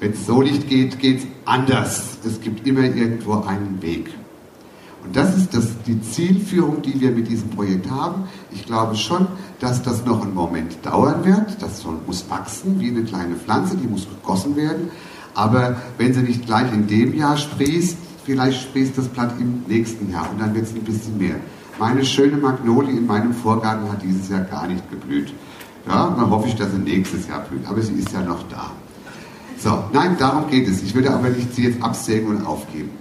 wenn 0.00 0.12
es 0.12 0.26
so 0.26 0.42
nicht 0.42 0.68
geht, 0.68 0.98
geht 0.98 1.18
es 1.18 1.26
anders. 1.44 2.18
Es 2.24 2.40
gibt 2.40 2.66
immer 2.66 2.82
irgendwo 2.82 3.34
einen 3.42 3.80
Weg. 3.82 4.10
Und 5.04 5.16
das 5.16 5.36
ist 5.36 5.54
das, 5.54 5.68
die 5.86 6.00
Zielführung, 6.00 6.82
die 6.82 7.00
wir 7.00 7.10
mit 7.10 7.28
diesem 7.28 7.50
Projekt 7.50 7.90
haben. 7.90 8.24
Ich 8.50 8.66
glaube 8.66 8.96
schon, 8.96 9.26
dass 9.58 9.82
das 9.82 10.04
noch 10.04 10.22
einen 10.22 10.34
Moment 10.34 10.84
dauern 10.84 11.24
wird. 11.24 11.62
Das 11.62 11.84
muss 12.06 12.28
wachsen 12.28 12.80
wie 12.80 12.88
eine 12.88 13.02
kleine 13.02 13.36
Pflanze, 13.36 13.76
die 13.76 13.86
muss 13.86 14.06
gegossen 14.08 14.56
werden. 14.56 14.90
Aber 15.34 15.76
wenn 15.96 16.12
sie 16.12 16.22
nicht 16.22 16.46
gleich 16.46 16.72
in 16.72 16.86
dem 16.86 17.14
Jahr 17.14 17.36
sprießt, 17.36 17.96
vielleicht 18.24 18.62
sprießt 18.62 18.96
das 18.98 19.08
Blatt 19.08 19.34
im 19.38 19.62
nächsten 19.68 20.10
Jahr 20.10 20.28
und 20.30 20.40
dann 20.40 20.54
wird 20.54 20.64
es 20.66 20.74
ein 20.74 20.82
bisschen 20.82 21.16
mehr. 21.18 21.36
Meine 21.78 22.04
schöne 22.04 22.36
Magnolie 22.36 22.90
in 22.90 23.06
meinem 23.06 23.32
Vorgarten 23.32 23.90
hat 23.90 24.02
dieses 24.02 24.28
Jahr 24.28 24.42
gar 24.42 24.66
nicht 24.66 24.90
geblüht. 24.90 25.32
Ja, 25.88 26.10
dann 26.10 26.28
hoffe 26.28 26.48
ich, 26.48 26.56
dass 26.56 26.72
sie 26.72 26.78
nächstes 26.78 27.26
Jahr 27.26 27.40
blüht. 27.40 27.66
Aber 27.66 27.80
sie 27.80 27.94
ist 27.94 28.12
ja 28.12 28.20
noch 28.20 28.42
da. 28.50 28.70
So, 29.62 29.84
nein, 29.92 30.16
darum 30.18 30.48
geht 30.48 30.66
es. 30.66 30.82
Ich 30.82 30.94
würde 30.94 31.10
aber 31.10 31.28
nicht 31.28 31.54
sie 31.54 31.64
jetzt 31.64 31.82
absägen 31.82 32.28
und 32.28 32.46
aufgeben. 32.46 32.92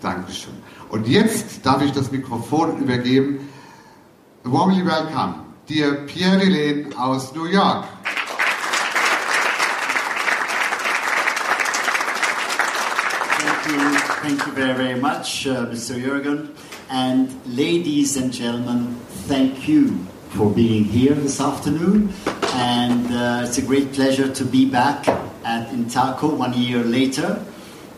Dankeschön. 0.00 0.54
Und 0.88 1.06
jetzt 1.06 1.66
darf 1.66 1.82
ich 1.82 1.92
das 1.92 2.10
Mikrofon 2.10 2.78
übergeben. 2.78 3.40
Warmly 4.42 4.84
welcome, 4.86 5.34
dear 5.68 5.92
Pierre 6.06 6.38
Helene 6.38 6.86
aus 6.98 7.34
New 7.34 7.44
York. 7.44 7.84
Thank 14.22 14.46
you 14.46 14.52
very, 14.52 14.74
very 14.74 15.00
much, 15.00 15.46
uh, 15.46 15.66
Mr. 15.66 15.96
Jürgen. 15.96 16.50
And 16.88 17.28
ladies 17.46 18.16
and 18.16 18.32
gentlemen, 18.32 18.96
thank 19.28 19.68
you 19.68 19.98
for 20.30 20.50
being 20.50 20.84
here 20.84 21.14
this 21.14 21.40
afternoon. 21.40 22.12
And 22.54 23.06
uh, 23.12 23.46
it's 23.46 23.58
a 23.58 23.62
great 23.62 23.92
pleasure 23.92 24.32
to 24.32 24.44
be 24.44 24.66
back 24.66 25.08
at 25.08 25.68
Intaco 25.70 26.36
one 26.36 26.52
year 26.52 26.84
later. 26.84 27.44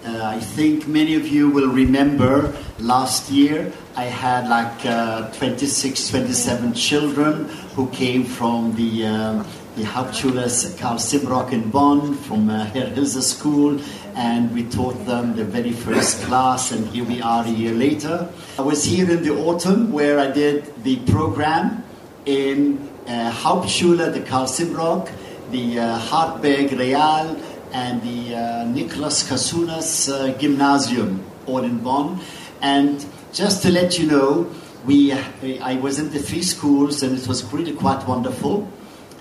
Uh, 0.04 0.22
I 0.22 0.38
think 0.38 0.86
many 0.86 1.14
of 1.14 1.26
you 1.26 1.50
will 1.50 1.70
remember 1.70 2.54
last 2.78 3.30
year 3.30 3.72
I 3.96 4.04
had 4.04 4.48
like 4.48 4.84
uh, 4.84 5.30
26, 5.32 6.08
27 6.08 6.74
children 6.74 7.48
who 7.74 7.88
came 7.88 8.24
from 8.24 8.74
the 8.76 9.06
uh, 9.06 9.44
the 9.76 9.82
Hauptschule 9.82 10.78
Karl 10.78 10.98
Simrock 10.98 11.52
in 11.52 11.68
Bonn 11.68 12.14
from 12.14 12.48
uh, 12.48 12.64
Herr 12.66 12.86
Hilse 12.90 13.20
School, 13.24 13.80
and 14.14 14.54
we 14.54 14.62
taught 14.64 15.04
them 15.04 15.34
the 15.34 15.44
very 15.44 15.72
first 15.72 16.22
class, 16.22 16.70
and 16.70 16.86
here 16.88 17.04
we 17.04 17.20
are 17.20 17.44
a 17.44 17.50
year 17.50 17.72
later. 17.72 18.28
I 18.56 18.62
was 18.62 18.84
here 18.84 19.10
in 19.10 19.24
the 19.24 19.34
autumn 19.34 19.90
where 19.90 20.20
I 20.20 20.30
did 20.30 20.84
the 20.84 20.96
program 21.10 21.82
in 22.24 22.88
uh, 23.06 23.30
Hauptschule, 23.32 24.12
the 24.12 24.20
Karl 24.20 24.46
Simrock, 24.46 25.10
the 25.50 25.78
uh, 25.78 25.98
Hartberg 25.98 26.78
Real, 26.78 27.36
and 27.72 28.02
the 28.02 28.34
uh, 28.34 28.38
Niklas 28.66 29.28
Kasunas 29.28 30.08
uh, 30.12 30.36
Gymnasium, 30.38 31.24
all 31.46 31.64
in 31.64 31.78
Bonn. 31.78 32.20
And 32.60 33.04
just 33.32 33.62
to 33.62 33.70
let 33.70 33.98
you 33.98 34.06
know, 34.06 34.50
we, 34.86 35.12
I 35.12 35.76
was 35.76 35.98
in 35.98 36.10
the 36.10 36.18
three 36.18 36.42
schools, 36.42 37.02
and 37.02 37.18
it 37.18 37.26
was 37.26 37.44
really 37.52 37.72
quite 37.72 38.06
wonderful. 38.06 38.68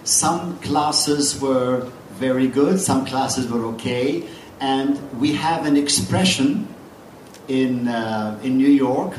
Some 0.04 0.60
classes 0.60 1.40
were 1.40 1.90
very 2.12 2.48
good, 2.48 2.80
some 2.80 3.06
classes 3.06 3.48
were 3.50 3.66
okay, 3.74 4.28
and 4.60 5.00
we 5.20 5.34
have 5.34 5.66
an 5.66 5.76
expression 5.76 6.68
in, 7.48 7.88
uh, 7.88 8.40
in 8.44 8.58
New 8.58 8.70
York 8.70 9.14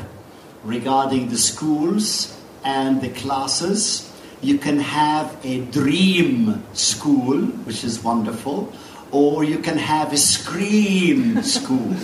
regarding 0.63 1.29
the 1.29 1.37
schools 1.37 2.35
and 2.63 3.01
the 3.01 3.09
classes. 3.09 4.11
You 4.41 4.57
can 4.57 4.79
have 4.79 5.37
a 5.43 5.61
dream 5.65 6.63
school, 6.73 7.41
which 7.65 7.83
is 7.83 8.03
wonderful, 8.03 8.71
or 9.11 9.43
you 9.43 9.59
can 9.59 9.77
have 9.77 10.13
a 10.13 10.17
scream 10.17 11.41
school. 11.43 11.95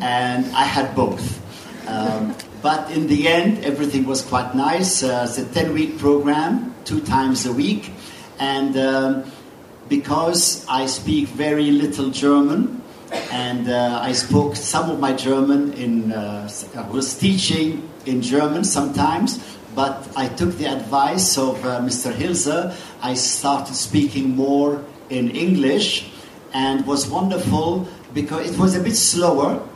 And 0.00 0.46
I 0.54 0.64
had 0.64 0.94
both. 0.94 1.40
Um, 1.88 2.34
but 2.62 2.90
in 2.90 3.06
the 3.06 3.28
end, 3.28 3.64
everything 3.64 4.06
was 4.06 4.22
quite 4.22 4.54
nice. 4.54 5.02
Uh, 5.02 5.26
it's 5.28 5.38
a 5.38 5.44
10 5.44 5.72
week 5.72 5.98
program, 5.98 6.74
two 6.84 7.00
times 7.00 7.46
a 7.46 7.52
week. 7.52 7.90
And 8.38 8.76
um, 8.76 9.24
because 9.88 10.64
I 10.68 10.86
speak 10.86 11.28
very 11.28 11.70
little 11.70 12.10
German, 12.10 12.82
and 13.30 13.68
uh, 13.68 14.00
I 14.02 14.12
spoke 14.12 14.56
some 14.56 14.90
of 14.90 14.98
my 14.98 15.12
German 15.12 15.72
in, 15.74 16.12
uh, 16.12 16.48
I 16.74 16.88
was 16.88 17.18
teaching 17.18 17.88
in 18.06 18.22
German 18.22 18.64
sometimes, 18.64 19.38
but 19.74 20.08
I 20.16 20.28
took 20.28 20.56
the 20.58 20.66
advice 20.66 21.38
of 21.38 21.64
uh, 21.64 21.80
Mr. 21.80 22.12
Hilse. 22.12 22.76
I 23.02 23.14
started 23.14 23.74
speaking 23.74 24.36
more 24.36 24.84
in 25.08 25.30
English, 25.30 26.10
and 26.54 26.86
was 26.86 27.06
wonderful 27.06 27.88
because 28.14 28.50
it 28.50 28.58
was 28.58 28.76
a 28.76 28.80
bit 28.80 28.96
slower, 28.96 29.66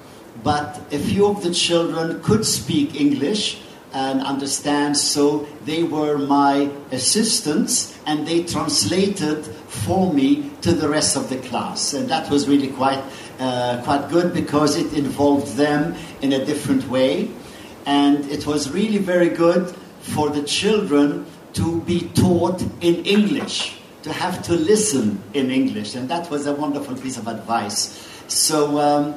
but 0.43 0.81
a 0.93 0.99
few 0.99 1.27
of 1.27 1.43
the 1.43 1.53
children 1.53 2.23
could 2.23 2.45
speak 2.45 3.01
English 3.01 3.59
and 3.93 4.21
understand. 4.21 4.97
So 4.97 5.47
they 5.65 5.83
were 5.83 6.19
my 6.19 6.71
assistants 6.93 7.99
and 8.07 8.27
they 8.27 8.45
translated 8.45 9.47
for 9.47 10.13
me 10.13 10.51
to 10.61 10.73
the 10.73 10.89
rest 10.89 11.17
of 11.17 11.31
the 11.31 11.39
class. 11.39 11.95
And 11.95 12.09
that 12.09 12.31
was 12.31 12.47
really 12.47 12.69
quite, 12.69 13.03
uh, 13.39 13.81
quite 13.85 14.09
good 14.11 14.35
because 14.35 14.77
it 14.77 14.93
involved 14.93 15.57
them 15.57 15.95
in 16.21 16.33
a 16.35 16.45
different 16.45 16.87
way. 16.89 17.31
And 17.87 18.27
it 18.31 18.47
was 18.47 18.71
really 18.71 18.99
very 18.99 19.31
good 19.31 19.75
for 20.15 20.31
the 20.31 20.43
children 20.43 21.27
to 21.55 21.81
be 21.83 22.09
taught 22.15 22.63
in 22.81 23.05
English, 23.05 23.79
to 24.03 24.13
have 24.13 24.43
to 24.43 24.53
listen 24.53 25.23
in 25.35 25.51
English. 25.51 25.95
And 25.95 26.09
that 26.09 26.31
was 26.31 26.47
a 26.47 26.53
wonderful 26.53 26.97
piece 26.97 27.17
of 27.17 27.27
advice. 27.27 28.07
So, 28.29 28.79
um, 28.79 29.15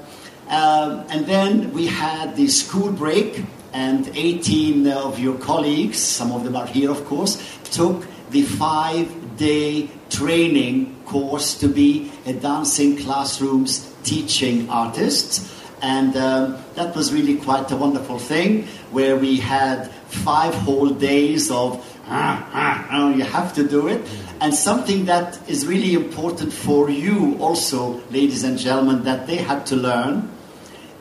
um, 0.48 1.06
and 1.10 1.26
then 1.26 1.74
we 1.74 1.88
had 1.88 2.36
the 2.36 2.48
school 2.48 2.92
break 2.92 3.44
and 3.74 4.10
18 4.16 4.88
of 4.88 5.20
your 5.20 5.38
colleagues, 5.38 6.00
some 6.00 6.32
of 6.32 6.44
them 6.44 6.56
are 6.56 6.66
here, 6.66 6.90
of 6.90 7.06
course, 7.06 7.38
took 7.66 8.06
the 8.32 8.42
five 8.42 9.38
day 9.38 9.90
training 10.10 10.96
course 11.06 11.58
to 11.60 11.68
be 11.68 12.12
a 12.26 12.34
dancing 12.34 12.98
classrooms 12.98 13.94
teaching 14.04 14.70
artists. 14.70 15.59
And 15.82 16.16
um, 16.18 16.58
that 16.76 16.96
was 16.96 17.14
really 17.14 17.38
quite 17.38 17.72
a 17.72 17.76
wonderful 17.76 18.20
thing 18.20 18.68
where 18.92 19.16
we 19.16 19.38
had 19.38 19.90
five 20.08 20.54
whole 20.54 20.90
days 20.90 21.50
of 21.52 21.86
ah, 22.08 22.50
ah, 22.54 22.88
ah, 22.90 23.10
you 23.14 23.24
have 23.24 23.54
to 23.54 23.68
do 23.68 23.88
it. 23.88 24.06
And 24.42 24.54
something 24.54 25.06
that 25.06 25.40
is 25.50 25.66
really 25.66 25.94
important 25.94 26.54
for 26.54 26.90
you 26.90 27.38
also, 27.40 28.02
ladies 28.10 28.44
and 28.44 28.58
gentlemen, 28.58 29.04
that 29.04 29.28
they 29.28 29.38
had 29.38 29.66
to 29.68 29.76
learn 29.76 30.32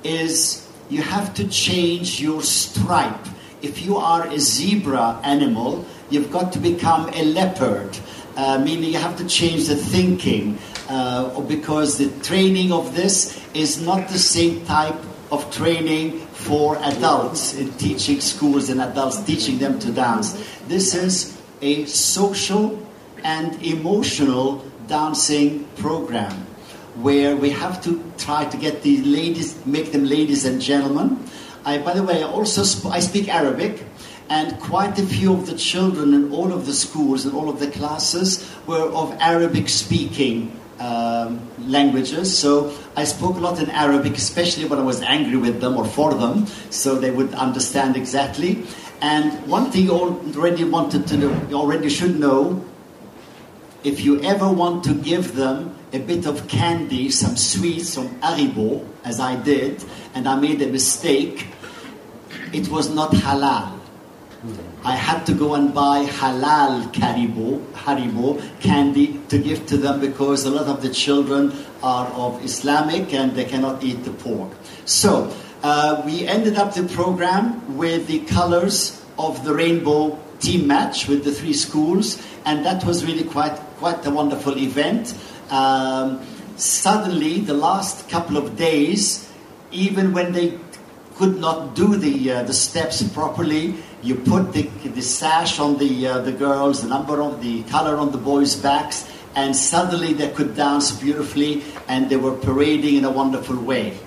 is 0.05 0.67
you 0.91 1.03
have 1.03 1.35
to 1.35 1.49
change 1.49 2.21
your 2.21 2.43
stripe. 2.43 3.27
If 3.63 3.85
you 3.85 3.97
are 3.97 4.27
a 4.27 4.39
zebra 4.39 5.21
animal, 5.25 5.85
you've 6.11 6.31
got 6.31 6.53
to 6.53 6.59
become 6.59 7.11
a 7.13 7.25
leopard, 7.25 7.97
uh, 8.37 8.59
meaning 8.59 8.93
you 8.93 8.99
have 8.99 9.17
to 9.19 9.27
change 9.27 9.67
the 9.67 9.77
thinking 9.77 10.59
uh, 10.89 11.41
because 11.43 11.99
the 11.99 12.09
training 12.25 12.73
of 12.73 12.95
this 12.95 13.39
is 13.55 13.81
not 13.81 14.09
the 14.09 14.19
same 14.19 14.65
type 14.67 14.97
of 15.31 15.51
training 15.53 16.19
for 16.33 16.77
adults 16.79 17.55
in 17.55 17.71
teaching 17.75 18.21
schools 18.21 18.71
and 18.71 18.81
adults 18.81 19.23
teaching 19.25 19.59
them 19.59 19.79
to 19.79 19.93
dance. 19.93 20.33
This 20.67 20.95
is 20.95 21.39
a 21.61 21.85
social 21.85 22.87
and 23.23 23.63
emotional 23.63 24.65
dancing 24.87 25.65
program 25.77 26.33
where 26.97 27.37
we 27.37 27.51
have 27.51 27.83
to 27.85 28.03
try 28.17 28.45
to 28.47 28.57
get 28.57 28.83
the 28.83 28.99
ladies, 29.03 29.55
make 29.67 29.93
them 29.93 30.05
ladies 30.05 30.45
and 30.45 30.61
gentlemen. 30.61 31.23
I, 31.65 31.79
by 31.79 31.93
the 31.93 32.03
way, 32.03 32.23
I 32.23 32.27
also 32.27 32.63
sp- 32.65 32.91
I 32.91 33.01
speak 33.01 33.29
Arabic, 33.29 33.85
and 34.31 34.59
quite 34.61 34.99
a 34.99 35.07
few 35.07 35.33
of 35.33 35.47
the 35.47 35.55
children 35.55 36.15
in 36.15 36.33
all 36.33 36.53
of 36.53 36.67
the 36.67 36.73
schools 36.73 37.25
and 37.25 37.35
all 37.35 37.49
of 37.49 37.61
the 37.61 37.71
classes 37.71 38.49
were 38.67 38.91
of 38.91 39.13
Arabic-speaking 39.21 40.58
um, 40.81 41.41
languages. 41.67 42.37
So 42.37 42.77
I 42.97 43.05
spoke 43.05 43.37
a 43.37 43.41
lot 43.41 43.61
in 43.61 43.71
Arabic, 43.71 44.17
especially 44.17 44.65
when 44.65 44.79
I 44.79 44.83
was 44.83 45.03
angry 45.03 45.37
with 45.37 45.61
them 45.61 45.77
or 45.77 45.85
for 45.85 46.15
them, 46.15 46.47
so 46.71 46.95
they 46.95 47.11
would 47.11 47.35
understand 47.35 47.97
exactly. 47.97 48.65
And 49.01 49.47
one 49.47 49.71
thing 49.71 49.85
you 49.85 49.93
already 49.93 50.65
wanted 50.65 51.07
to 51.09 51.17
know, 51.17 51.47
you 51.49 51.57
already 51.57 51.89
should 51.89 52.19
know, 52.19 52.65
if 53.85 54.01
you 54.01 54.21
ever 54.23 54.51
want 54.51 54.85
to 54.85 54.95
give 54.95 55.35
them 55.35 55.77
a 55.93 55.99
bit 55.99 56.27
of 56.27 56.49
candy, 56.49 57.11
some 57.11 57.37
sweets, 57.37 57.91
some 57.91 58.09
Haribo, 58.21 58.87
as 59.05 59.21
I 59.21 59.37
did, 59.37 59.83
and 60.15 60.29
I 60.29 60.39
made 60.39 60.61
a 60.63 60.67
mistake, 60.67 61.47
it 62.53 62.69
was 62.69 62.91
not 62.91 63.13
halal. 63.13 63.78
I 64.85 64.95
had 64.95 65.25
to 65.27 65.35
go 65.35 65.55
and 65.55 65.75
buy 65.75 66.07
halal 66.07 66.93
Haribo, 66.95 67.61
Haribo 67.73 68.41
candy 68.61 69.21
to 69.29 69.39
give 69.39 69.67
to 69.67 69.77
them 69.77 70.01
because 70.01 70.45
a 70.45 70.51
lot 70.51 70.67
of 70.67 70.81
the 70.81 70.91
children 70.91 71.53
are 71.83 72.07
of 72.09 72.45
Islamic 72.45 73.13
and 73.13 73.33
they 73.33 73.45
cannot 73.45 73.83
eat 73.83 74.05
the 74.05 74.13
pork. 74.13 74.53
So 74.85 75.35
uh, 75.63 76.03
we 76.07 76.27
ended 76.27 76.57
up 76.57 76.75
the 76.75 76.85
program 76.85 77.77
with 77.77 78.07
the 78.07 78.21
colors 78.21 79.05
of 79.19 79.45
the 79.45 79.55
rainbow 79.55 80.17
team 80.39 80.69
match 80.69 81.09
with 81.09 81.25
the 81.25 81.33
three 81.33 81.53
schools, 81.53 82.23
and 82.45 82.65
that 82.65 82.85
was 82.85 83.05
really 83.05 83.25
quite 83.25 83.57
quite 83.79 84.07
a 84.07 84.11
wonderful 84.11 84.57
event. 84.57 85.19
Um, 85.51 86.25
suddenly, 86.57 87.41
the 87.41 87.55
last 87.55 88.09
couple 88.09 88.37
of 88.37 88.57
days, 88.57 89.29
even 89.73 90.13
when 90.13 90.31
they 90.31 90.59
could 91.17 91.39
not 91.41 91.75
do 91.75 91.97
the 91.97 92.31
uh, 92.31 92.43
the 92.45 92.55
steps 92.55 93.03
properly, 93.03 93.75
you 94.03 94.15
put 94.15 94.53
the, 94.53 94.63
the 94.85 95.03
sash 95.03 95.59
on 95.59 95.79
the 95.79 96.07
uh, 96.07 96.19
the 96.21 96.33
girls, 96.33 96.83
the 96.83 96.89
number 96.89 97.21
of 97.21 97.43
the 97.43 97.63
color 97.65 97.97
on 97.97 98.13
the 98.13 98.19
boys' 98.19 98.55
backs, 98.55 99.11
and 99.35 99.55
suddenly 99.55 100.13
they 100.13 100.31
could 100.31 100.55
dance 100.55 100.93
beautifully, 100.93 101.63
and 101.89 102.09
they 102.09 102.17
were 102.17 102.35
parading 102.35 102.97
in 102.97 103.05
a 103.05 103.11
wonderful 103.11 103.57
way. 103.57 103.99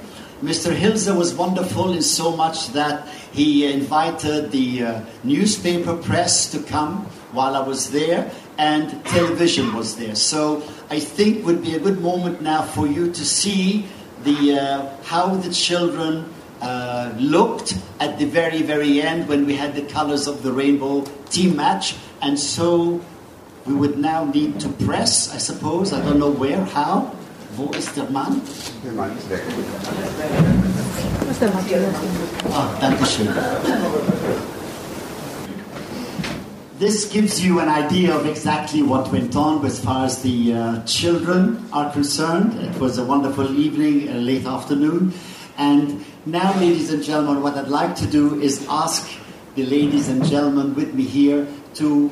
Mr. 0.41 0.75
Hilzer 0.75 1.15
was 1.15 1.35
wonderful 1.35 1.93
in 1.93 2.01
so 2.01 2.35
much 2.35 2.69
that 2.69 3.07
he 3.31 3.71
invited 3.71 4.51
the 4.51 4.83
uh, 4.83 5.01
newspaper 5.23 5.95
press 5.95 6.49
to 6.51 6.59
come 6.63 7.05
while 7.31 7.55
I 7.55 7.61
was 7.61 7.91
there, 7.91 8.31
and 8.57 9.05
television 9.05 9.73
was 9.75 9.97
there. 9.97 10.15
So 10.15 10.63
I 10.89 10.99
think 10.99 11.45
would 11.45 11.61
be 11.61 11.75
a 11.75 11.79
good 11.79 12.01
moment 12.01 12.41
now 12.41 12.63
for 12.63 12.87
you 12.87 13.11
to 13.11 13.25
see 13.25 13.85
the 14.23 14.59
uh, 14.59 15.03
how 15.03 15.35
the 15.35 15.53
children 15.53 16.25
uh, 16.61 17.11
looked 17.17 17.77
at 17.99 18.17
the 18.19 18.25
very 18.25 18.61
very 18.61 19.01
end 19.01 19.27
when 19.27 19.45
we 19.45 19.55
had 19.55 19.75
the 19.75 19.81
colors 19.83 20.27
of 20.27 20.43
the 20.43 20.51
rainbow 20.51 21.03
team 21.29 21.55
match, 21.55 21.95
and 22.21 22.37
so 22.39 23.01
we 23.65 23.73
would 23.73 23.97
now 23.97 24.25
need 24.25 24.59
to 24.59 24.69
press. 24.85 25.33
I 25.33 25.37
suppose 25.37 25.93
I 25.93 26.01
don't 26.01 26.19
know 26.19 26.31
where, 26.31 26.63
how. 26.65 27.15
Wo 27.57 27.69
ist 27.71 27.95
der 27.95 28.09
Mann? 28.09 28.41
Der 28.83 28.93
Mann 28.93 29.11
ist 29.17 29.29
weg. 29.29 29.41
Ah, 32.53 32.69
danke 32.79 33.05
schön. 33.05 33.27
This 36.79 37.05
gives 37.11 37.43
you 37.43 37.59
an 37.59 37.69
idea 37.69 38.15
of 38.15 38.25
exactly 38.25 38.81
what 38.81 39.11
went 39.11 39.35
on 39.35 39.63
as 39.65 39.79
far 39.79 40.05
as 40.05 40.23
the 40.23 40.53
uh, 40.53 40.83
children 40.85 41.63
are 41.71 41.91
concerned. 41.91 42.53
It 42.59 42.79
was 42.79 42.97
a 42.97 43.03
wonderful 43.03 43.55
evening, 43.55 44.09
a 44.09 44.15
late 44.15 44.47
afternoon. 44.47 45.13
And 45.57 46.03
now, 46.25 46.53
ladies 46.59 46.91
and 46.91 47.03
gentlemen, 47.03 47.43
what 47.43 47.57
I'd 47.57 47.67
like 47.67 47.95
to 47.97 48.07
do 48.07 48.41
is 48.41 48.65
ask 48.69 49.09
the 49.55 49.65
ladies 49.65 50.07
and 50.07 50.25
gentlemen 50.25 50.75
with 50.75 50.93
me 50.93 51.03
here 51.03 51.47
to 51.75 52.09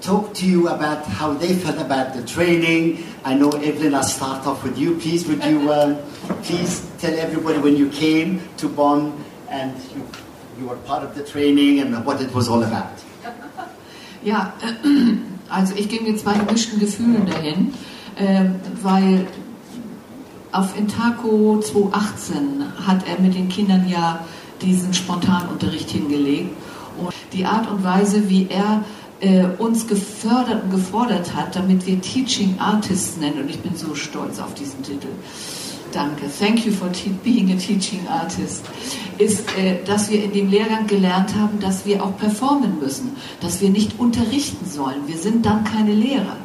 talk 0.00 0.34
to 0.34 0.46
you 0.46 0.68
about 0.68 1.04
how 1.04 1.32
they 1.32 1.54
felt 1.54 1.78
about 1.78 2.14
the 2.14 2.24
training. 2.24 3.04
I 3.24 3.34
know 3.34 3.50
Evelyn, 3.50 3.94
I'll 3.94 4.02
start 4.02 4.46
off 4.46 4.62
with 4.62 4.78
you. 4.78 4.98
Please, 4.98 5.26
would 5.26 5.42
you 5.44 5.70
uh, 5.70 5.94
please 6.42 6.88
tell 6.98 7.14
everybody 7.18 7.58
when 7.58 7.76
you 7.76 7.88
came 7.90 8.40
to 8.58 8.68
Bonn 8.68 9.24
and 9.48 9.74
you, 9.94 10.06
you 10.58 10.66
were 10.66 10.76
part 10.76 11.02
of 11.02 11.14
the 11.14 11.24
training 11.24 11.80
and 11.80 12.04
what 12.04 12.20
it 12.20 12.32
was 12.34 12.48
all 12.48 12.62
about? 12.62 12.92
Ja, 14.22 14.54
also 15.48 15.74
ich 15.76 15.88
ging 15.88 16.02
mit 16.02 16.18
zwei 16.18 16.32
gemischten 16.34 16.80
Gefühlen 16.80 17.26
dahin, 17.26 17.72
äh, 18.16 18.46
weil 18.82 19.28
auf 20.56 20.76
Intaco 20.78 21.60
2018 21.60 22.64
hat 22.86 23.06
er 23.06 23.20
mit 23.20 23.34
den 23.34 23.48
Kindern 23.48 23.86
ja 23.88 24.24
diesen 24.62 24.94
Spontanunterricht 24.94 25.90
hingelegt. 25.90 26.50
Und 26.98 27.12
die 27.34 27.44
Art 27.44 27.70
und 27.70 27.84
Weise, 27.84 28.30
wie 28.30 28.46
er 28.48 28.82
äh, 29.20 29.44
uns 29.58 29.86
gefördert 29.86 30.64
und 30.64 30.70
gefordert 30.70 31.34
hat, 31.34 31.56
damit 31.56 31.86
wir 31.86 32.00
Teaching 32.00 32.56
Artists 32.58 33.18
nennen, 33.18 33.42
und 33.42 33.50
ich 33.50 33.60
bin 33.60 33.76
so 33.76 33.94
stolz 33.94 34.38
auf 34.38 34.54
diesen 34.54 34.82
Titel, 34.82 35.08
danke, 35.92 36.22
thank 36.38 36.64
you 36.64 36.72
for 36.72 36.88
being 37.22 37.52
a 37.52 37.56
teaching 37.56 38.06
artist, 38.08 38.64
ist, 39.18 39.40
äh, 39.58 39.84
dass 39.84 40.10
wir 40.10 40.24
in 40.24 40.32
dem 40.32 40.48
Lehrgang 40.48 40.86
gelernt 40.86 41.34
haben, 41.34 41.60
dass 41.60 41.84
wir 41.84 42.02
auch 42.02 42.16
performen 42.16 42.78
müssen, 42.80 43.14
dass 43.42 43.60
wir 43.60 43.68
nicht 43.68 43.98
unterrichten 43.98 44.66
sollen. 44.66 45.06
Wir 45.06 45.18
sind 45.18 45.44
dann 45.44 45.64
keine 45.64 45.92
Lehrer 45.92 46.36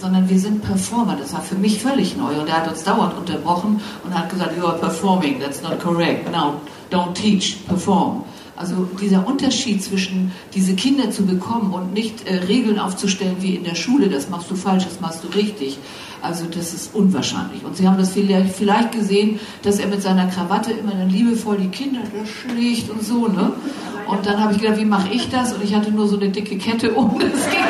sondern 0.00 0.28
wir 0.28 0.38
sind 0.38 0.62
Performer. 0.62 1.16
Das 1.16 1.32
war 1.32 1.42
für 1.42 1.54
mich 1.54 1.80
völlig 1.80 2.16
neu. 2.16 2.40
Und 2.40 2.48
er 2.48 2.58
hat 2.58 2.68
uns 2.68 2.82
dauernd 2.82 3.16
unterbrochen 3.16 3.80
und 4.04 4.18
hat 4.18 4.30
gesagt, 4.30 4.56
you 4.56 4.66
are 4.66 4.78
performing, 4.78 5.40
that's 5.40 5.62
not 5.62 5.78
correct. 5.80 6.30
Now, 6.30 6.60
don't 6.90 7.14
teach, 7.14 7.66
perform. 7.66 8.24
Also 8.56 8.86
dieser 9.00 9.26
Unterschied 9.26 9.82
zwischen 9.82 10.32
diese 10.54 10.74
Kinder 10.74 11.10
zu 11.10 11.24
bekommen 11.24 11.72
und 11.72 11.94
nicht 11.94 12.26
äh, 12.26 12.44
Regeln 12.46 12.78
aufzustellen 12.78 13.36
wie 13.40 13.54
in 13.54 13.64
der 13.64 13.74
Schule, 13.74 14.10
das 14.10 14.28
machst 14.28 14.50
du 14.50 14.54
falsch, 14.54 14.84
das 14.84 15.00
machst 15.00 15.24
du 15.24 15.28
richtig. 15.28 15.78
Also 16.20 16.44
das 16.44 16.74
ist 16.74 16.94
unwahrscheinlich. 16.94 17.64
Und 17.64 17.78
Sie 17.78 17.88
haben 17.88 17.96
das 17.96 18.10
vielleicht, 18.10 18.92
gesehen, 18.92 19.40
dass 19.62 19.78
er 19.78 19.86
mit 19.86 20.02
seiner 20.02 20.26
Krawatte 20.26 20.72
immer 20.72 20.92
dann 20.92 21.08
liebevoll 21.08 21.56
die 21.56 21.68
Kinder 21.68 22.00
schlägt 22.26 22.90
und 22.90 23.02
so. 23.02 23.28
Ne? 23.28 23.52
Und 24.06 24.26
dann 24.26 24.38
habe 24.38 24.52
ich 24.52 24.60
gedacht, 24.60 24.78
wie 24.78 24.84
mache 24.84 25.08
ich 25.10 25.30
das? 25.30 25.54
Und 25.54 25.64
ich 25.64 25.74
hatte 25.74 25.90
nur 25.90 26.06
so 26.06 26.16
eine 26.16 26.28
dicke 26.28 26.58
Kette 26.58 26.92
um. 26.92 27.18
Das 27.18 27.48
ging 27.50 27.60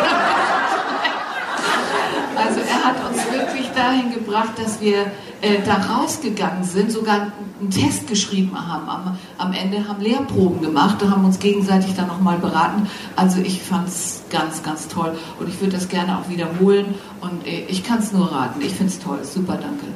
also 2.37 2.61
er 2.61 2.85
hat 2.85 2.97
uns 3.09 3.19
wirklich 3.31 3.70
dahin 3.81 4.13
gebracht, 4.13 4.59
dass 4.63 4.81
wir 4.81 5.11
äh, 5.41 5.63
da 5.65 5.75
rausgegangen 5.75 6.65
sind, 6.65 6.93
sogar 6.93 7.33
einen 7.61 7.71
Test 7.71 8.07
geschrieben 8.09 8.53
haben. 8.55 8.89
Am, 8.89 9.19
am 9.39 9.53
Ende 9.53 9.89
haben 9.89 10.03
Lehrproben 10.03 10.61
gemacht, 10.61 10.97
da 11.01 11.11
haben 11.11 11.25
uns 11.25 11.39
gegenseitig 11.39 11.95
dann 11.95 12.09
nochmal 12.09 12.39
beraten. 12.39 12.89
Also 13.17 13.41
ich 13.41 13.63
fand 13.63 13.89
es 13.89 14.23
ganz, 14.31 14.63
ganz 14.63 14.89
toll 14.89 15.17
und 15.39 15.49
ich 15.49 15.61
würde 15.61 15.73
das 15.73 15.89
gerne 15.89 16.19
auch 16.19 16.29
wiederholen 16.29 16.95
und 17.21 17.47
äh, 17.47 17.65
ich 17.69 17.83
kann 17.83 17.99
es 17.99 18.13
nur 18.13 18.31
raten. 18.31 18.61
Ich 18.61 18.75
finde 18.75 18.93
es 18.93 18.99
toll. 18.99 19.21
Super, 19.25 19.55
danke. 19.55 19.87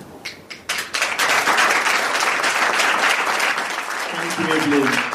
Thank 4.37 4.75
you. 4.75 5.15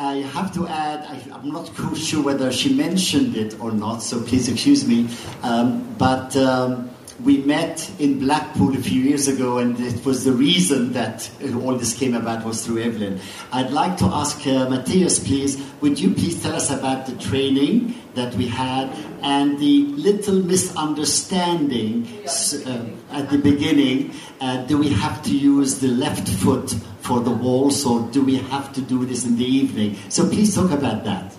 I 0.00 0.22
have 0.32 0.54
to 0.54 0.66
add, 0.68 1.06
I, 1.10 1.16
I'm 1.34 1.50
not 1.50 1.74
quite 1.74 1.96
sure 1.96 2.22
whether 2.22 2.52
she 2.52 2.72
mentioned 2.72 3.36
it 3.36 3.60
or 3.60 3.72
not, 3.72 4.00
so 4.00 4.20
please 4.22 4.48
excuse 4.48 4.86
me. 4.86 5.08
Um, 5.42 5.96
but 5.98 6.36
um, 6.36 6.88
we 7.24 7.38
met 7.38 7.90
in 7.98 8.18
Blackpool 8.18 8.76
a 8.76 8.80
few 8.80 9.00
years 9.02 9.26
ago, 9.26 9.58
and 9.58 9.78
it 9.80 10.04
was 10.04 10.24
the 10.24 10.32
reason 10.32 10.92
that 10.92 11.28
all 11.62 11.74
this 11.74 11.96
came 11.98 12.14
about 12.14 12.44
was 12.44 12.64
through 12.64 12.82
Evelyn. 12.82 13.20
I'd 13.52 13.70
like 13.70 13.96
to 13.98 14.04
ask 14.04 14.46
uh, 14.46 14.68
Matthias, 14.68 15.18
please, 15.18 15.60
would 15.80 15.98
you 15.98 16.14
please 16.14 16.40
tell 16.42 16.54
us 16.54 16.70
about 16.70 17.06
the 17.06 17.16
training 17.16 17.94
that 18.14 18.34
we 18.34 18.46
had 18.46 18.90
and 19.22 19.58
the 19.58 19.86
little 19.96 20.42
misunderstanding 20.42 22.06
uh, 22.26 22.86
at 23.12 23.30
the 23.30 23.38
beginning? 23.38 24.12
Uh, 24.40 24.64
do 24.66 24.78
we 24.78 24.90
have 24.90 25.22
to 25.24 25.36
use 25.36 25.80
the 25.80 25.88
left 25.88 26.28
foot 26.28 26.70
for 27.00 27.20
the 27.20 27.30
waltz, 27.30 27.84
or 27.84 28.00
do 28.12 28.24
we 28.24 28.36
have 28.36 28.72
to 28.74 28.80
do 28.80 29.04
this 29.04 29.24
in 29.24 29.36
the 29.36 29.44
evening? 29.44 29.96
So 30.08 30.28
please 30.28 30.54
talk 30.54 30.70
about 30.70 31.04
that. 31.04 31.34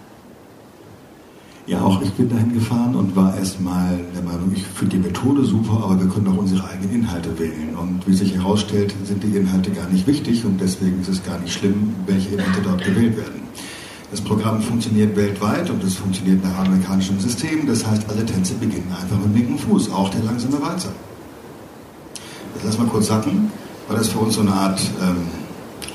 Ja, 1.69 1.82
auch 1.84 2.01
ich 2.01 2.12
bin 2.13 2.27
dahin 2.27 2.51
gefahren 2.51 2.95
und 2.95 3.15
war 3.15 3.38
erstmal 3.38 3.99
der 4.15 4.23
Meinung, 4.23 4.51
ich 4.55 4.65
finde 4.65 4.97
die 4.97 5.03
Methode 5.03 5.45
super, 5.45 5.84
aber 5.84 5.99
wir 5.99 6.08
können 6.08 6.27
auch 6.29 6.38
unsere 6.38 6.67
eigenen 6.67 6.95
Inhalte 6.95 7.38
wählen. 7.38 7.75
Und 7.79 8.08
wie 8.08 8.13
sich 8.15 8.34
herausstellt, 8.34 8.95
sind 9.03 9.21
die 9.21 9.38
Inhalte 9.38 9.69
gar 9.69 9.88
nicht 9.88 10.08
wichtig 10.08 10.43
und 10.45 10.60
deswegen 10.60 10.99
ist 11.01 11.10
es 11.10 11.23
gar 11.23 11.38
nicht 11.38 11.53
schlimm, 11.53 11.93
welche 12.08 12.29
Inhalte 12.29 12.62
dort 12.63 12.84
gewählt 12.84 13.15
werden. 13.17 13.41
Das 14.10 14.19
Programm 14.19 14.63
funktioniert 14.63 15.15
weltweit 15.15 15.69
und 15.69 15.84
es 15.84 15.93
funktioniert 15.93 16.43
nach 16.43 16.58
amerikanischem 16.58 17.19
System. 17.19 17.67
Das 17.67 17.86
heißt, 17.86 18.10
alle 18.10 18.25
Tänze 18.25 18.55
beginnen 18.55 18.91
einfach 18.99 19.17
mit 19.17 19.25
dem 19.25 19.36
linken 19.36 19.60
Fuß, 19.60 19.91
auch 19.91 20.10
der 20.10 20.23
langsame 20.23 20.60
Walzer. 20.60 20.91
Das 22.55 22.63
lassen 22.63 22.79
wir 22.79 22.88
kurz 22.88 23.05
sacken, 23.10 23.51
weil 23.88 23.97
das 23.97 24.08
für 24.08 24.17
uns 24.17 24.34
so 24.34 24.41
eine 24.41 24.53
Art 24.53 24.82
ähm, 25.03 25.17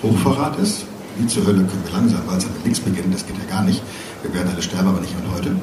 Hochverrat 0.05 0.57
ist. 0.61 0.85
Wie 1.19 1.27
zur 1.27 1.45
Hölle 1.45 1.59
können 1.65 1.83
wir 1.85 1.93
langsam 1.93 2.21
Walzer 2.29 2.49
mit 2.55 2.65
links 2.65 2.79
beginnen, 2.79 3.11
das 3.11 3.27
geht 3.27 3.37
ja 3.39 3.57
gar 3.57 3.65
nicht. 3.65 3.83
Wir 4.25 4.35
werden 4.35 4.51
alle 4.53 4.63
sterben, 4.63 4.89
aber 4.89 5.01
nicht 5.01 5.15
heute. 5.35 5.57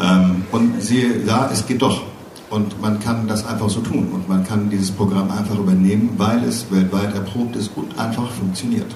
Ähm, 0.00 0.44
und 0.50 0.82
siehe, 0.82 1.24
ja, 1.24 1.48
es 1.52 1.66
geht 1.66 1.80
doch. 1.80 2.02
Und 2.50 2.82
man 2.82 3.00
kann 3.00 3.28
das 3.28 3.46
einfach 3.46 3.70
so 3.70 3.80
tun. 3.80 4.08
Und 4.12 4.28
man 4.28 4.44
kann 4.44 4.68
dieses 4.68 4.90
Programm 4.90 5.30
einfach 5.30 5.58
übernehmen, 5.58 6.10
weil 6.18 6.44
es 6.44 6.66
weltweit 6.70 7.14
erprobt 7.14 7.56
ist 7.56 7.70
und 7.76 7.98
einfach 7.98 8.30
funktioniert. 8.32 8.90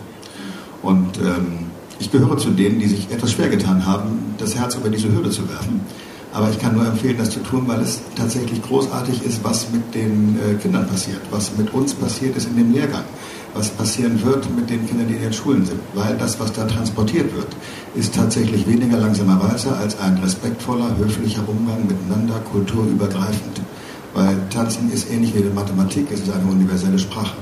Und 0.82 1.18
ähm, 1.18 1.70
ich 1.98 2.10
gehöre 2.10 2.36
zu 2.36 2.50
denen, 2.50 2.80
die 2.80 2.86
sich 2.86 3.10
etwas 3.10 3.32
schwer 3.32 3.48
getan 3.48 3.86
haben, 3.86 4.34
das 4.38 4.56
Herz 4.56 4.74
über 4.74 4.90
diese 4.90 5.10
Hürde 5.10 5.30
zu 5.30 5.48
werfen. 5.48 5.80
Aber 6.32 6.50
ich 6.50 6.58
kann 6.58 6.74
nur 6.74 6.86
empfehlen, 6.86 7.16
das 7.16 7.30
zu 7.30 7.40
tun, 7.40 7.62
weil 7.66 7.80
es 7.80 8.02
tatsächlich 8.14 8.60
großartig 8.62 9.22
ist, 9.22 9.42
was 9.42 9.70
mit 9.70 9.94
den 9.94 10.38
äh, 10.38 10.54
Kindern 10.56 10.86
passiert, 10.86 11.20
was 11.30 11.56
mit 11.56 11.72
uns 11.72 11.94
passiert 11.94 12.36
ist 12.36 12.48
in 12.48 12.56
dem 12.56 12.72
Lehrgang, 12.72 13.04
was 13.56 13.70
passieren 13.70 14.22
wird 14.22 14.54
mit 14.54 14.68
den 14.68 14.86
Kindern, 14.86 15.08
die 15.08 15.14
in 15.14 15.22
den 15.22 15.32
Schulen 15.32 15.64
sind. 15.64 15.80
Weil 15.94 16.16
das, 16.18 16.38
was 16.38 16.52
da 16.52 16.64
transportiert 16.64 17.34
wird, 17.34 17.48
ist 17.94 18.14
tatsächlich 18.14 18.66
weniger 18.68 18.98
langsamerweise 18.98 19.74
als 19.76 19.98
ein 19.98 20.18
respektvoller, 20.18 20.96
höflicher 20.98 21.42
Umgang 21.48 21.86
miteinander, 21.86 22.34
kulturübergreifend. 22.52 23.60
Weil 24.14 24.36
Tanzen 24.50 24.92
ist 24.92 25.10
ähnlich 25.10 25.34
wie 25.34 25.42
die 25.42 25.48
Mathematik, 25.48 26.06
es 26.12 26.20
ist 26.20 26.32
eine 26.32 26.50
universelle 26.50 26.98
Sprache. 26.98 27.36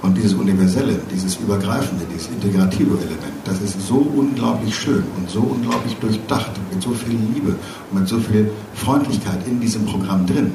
Und 0.00 0.16
dieses 0.16 0.34
Universelle, 0.34 1.00
dieses 1.12 1.36
Übergreifende, 1.36 2.04
dieses 2.14 2.28
integrative 2.28 2.96
Element, 2.98 3.34
das 3.44 3.60
ist 3.60 3.84
so 3.86 3.96
unglaublich 3.96 4.76
schön 4.76 5.02
und 5.16 5.28
so 5.28 5.40
unglaublich 5.40 5.96
durchdacht, 5.96 6.52
mit 6.72 6.80
so 6.80 6.90
viel 6.90 7.18
Liebe 7.34 7.56
und 7.90 8.00
mit 8.00 8.08
so 8.08 8.18
viel 8.18 8.50
Freundlichkeit 8.74 9.44
in 9.48 9.60
diesem 9.60 9.84
Programm 9.86 10.24
drin, 10.24 10.52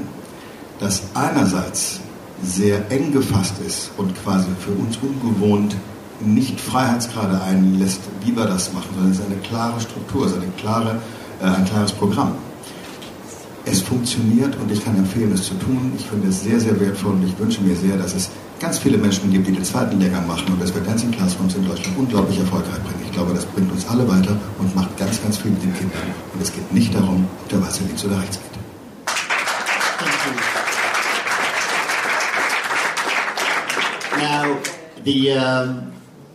dass 0.79 1.03
einerseits 1.13 1.99
sehr 2.43 2.91
eng 2.91 3.11
gefasst 3.11 3.55
ist 3.65 3.91
und 3.97 4.13
quasi 4.23 4.47
für 4.59 4.71
uns 4.71 4.97
ungewohnt 5.01 5.75
nicht 6.19 6.59
Freiheitsgrade 6.59 7.41
einlässt, 7.41 8.01
wie 8.23 8.35
wir 8.35 8.45
das 8.45 8.73
machen, 8.73 8.89
sondern 8.93 9.11
es 9.11 9.19
ist 9.19 9.25
eine 9.25 9.37
klare 9.37 9.79
Struktur, 9.79 10.25
es 10.25 10.31
ist 10.31 10.37
eine 10.37 10.51
klare, 10.57 11.01
äh, 11.41 11.45
ein 11.45 11.65
klares 11.65 11.91
Programm. 11.91 12.33
Es 13.65 13.81
funktioniert 13.81 14.55
und 14.57 14.71
ich 14.71 14.83
kann 14.83 14.97
empfehlen, 14.97 15.31
es 15.31 15.43
zu 15.43 15.53
tun. 15.55 15.93
Ich 15.97 16.05
finde 16.05 16.27
es 16.27 16.43
sehr, 16.43 16.59
sehr 16.59 16.77
wertvoll 16.79 17.13
und 17.13 17.25
ich 17.25 17.37
wünsche 17.39 17.61
mir 17.61 17.75
sehr, 17.75 17.97
dass 17.97 18.13
es 18.13 18.29
ganz 18.59 18.77
viele 18.77 18.97
Menschen 18.97 19.31
gibt, 19.31 19.47
die 19.47 19.53
den 19.53 19.63
zweiten 19.63 19.99
Lehrgang 19.99 20.27
machen 20.27 20.47
und 20.53 20.61
das 20.61 20.73
wird 20.73 20.87
Dancing 20.87 21.11
Classrooms 21.11 21.55
in 21.55 21.65
Deutschland 21.65 21.97
unglaublich 21.97 22.39
erfolgreich 22.39 22.79
bringen. 22.83 23.03
Ich 23.05 23.11
glaube, 23.11 23.33
das 23.33 23.45
bringt 23.45 23.71
uns 23.71 23.87
alle 23.87 24.07
weiter 24.07 24.37
und 24.59 24.75
macht 24.75 24.95
ganz, 24.97 25.21
ganz 25.21 25.37
viel 25.37 25.51
mit 25.51 25.63
den 25.63 25.73
Kindern. 25.73 26.01
Und 26.33 26.41
es 26.41 26.53
geht 26.53 26.73
nicht 26.73 26.93
darum, 26.93 27.25
ob 27.41 27.49
der 27.49 27.61
Wasser 27.61 27.83
links 27.85 28.03
oder 28.05 28.19
rechts 28.19 28.37
geht. 28.37 28.52
Now, 34.23 34.63
the, 35.03 35.33
um, 35.33 35.91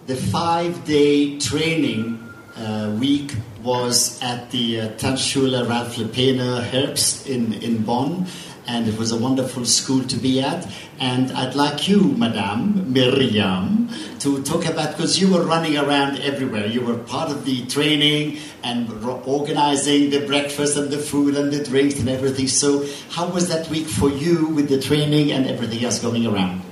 the 0.07 0.15
five-day 0.15 1.39
training 1.39 2.23
uh, 2.55 2.95
week 3.01 3.33
was 3.63 4.23
at 4.23 4.51
the 4.51 4.81
uh, 4.81 4.89
Tanzschule 5.01 5.67
Ralf 5.67 5.97
Lepene 5.97 6.69
Herbst 6.69 7.27
in, 7.27 7.55
in 7.55 7.85
Bonn. 7.85 8.27
and 8.67 8.87
it 8.87 8.99
was 8.99 9.11
a 9.11 9.17
wonderful 9.17 9.65
school 9.65 10.05
to 10.05 10.17
be 10.19 10.43
at. 10.43 10.71
And 11.01 11.33
I'd 11.33 11.55
like 11.55 11.89
you, 11.89 12.13
Madame 12.13 12.93
Miriam, 12.93 13.89
to 14.19 14.43
talk 14.43 14.67
about 14.67 14.95
because 14.95 15.19
you 15.19 15.33
were 15.33 15.45
running 15.45 15.79
around 15.79 16.19
everywhere. 16.19 16.67
You 16.67 16.83
were 16.83 16.99
part 16.99 17.31
of 17.31 17.47
the 17.47 17.65
training 17.69 18.37
and 18.63 18.93
organizing 19.25 20.11
the 20.11 20.27
breakfast 20.27 20.77
and 20.77 20.91
the 20.91 20.99
food 20.99 21.39
and 21.39 21.51
the 21.51 21.65
drinks 21.65 21.99
and 22.01 22.11
everything. 22.11 22.49
So, 22.49 22.85
how 23.09 23.29
was 23.29 23.49
that 23.49 23.71
week 23.71 23.87
for 23.87 24.11
you 24.11 24.49
with 24.49 24.69
the 24.69 24.79
training 24.79 25.33
and 25.33 25.47
everything 25.47 25.83
else 25.83 26.01
going 26.01 26.27
around? 26.27 26.68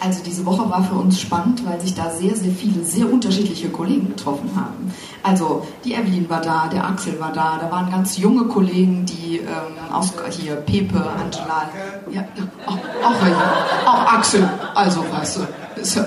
Also 0.00 0.22
diese 0.24 0.46
Woche 0.46 0.68
war 0.70 0.82
für 0.82 0.94
uns 0.94 1.20
spannend, 1.20 1.64
weil 1.66 1.78
sich 1.80 1.94
da 1.94 2.10
sehr, 2.10 2.34
sehr 2.34 2.52
viele, 2.52 2.82
sehr 2.82 3.12
unterschiedliche 3.12 3.68
Kollegen 3.68 4.08
getroffen 4.08 4.50
haben. 4.56 4.90
Also 5.22 5.66
die 5.84 5.92
Evelyn 5.92 6.28
war 6.30 6.40
da, 6.40 6.68
der 6.68 6.86
Axel 6.86 7.20
war 7.20 7.32
da, 7.32 7.58
da 7.60 7.70
waren 7.70 7.90
ganz 7.90 8.16
junge 8.16 8.44
Kollegen, 8.44 9.04
die 9.04 9.38
ähm, 9.38 9.92
aus 9.92 10.14
hier 10.30 10.56
Pepe, 10.56 10.98
Angela, 10.98 11.68
ja, 12.10 12.24
auch, 12.64 12.78
auch, 13.04 13.86
auch 13.86 14.12
Axel, 14.14 14.48
also 14.74 15.04
weißt 15.12 15.36
du, 15.36 15.80
ist, 15.80 16.00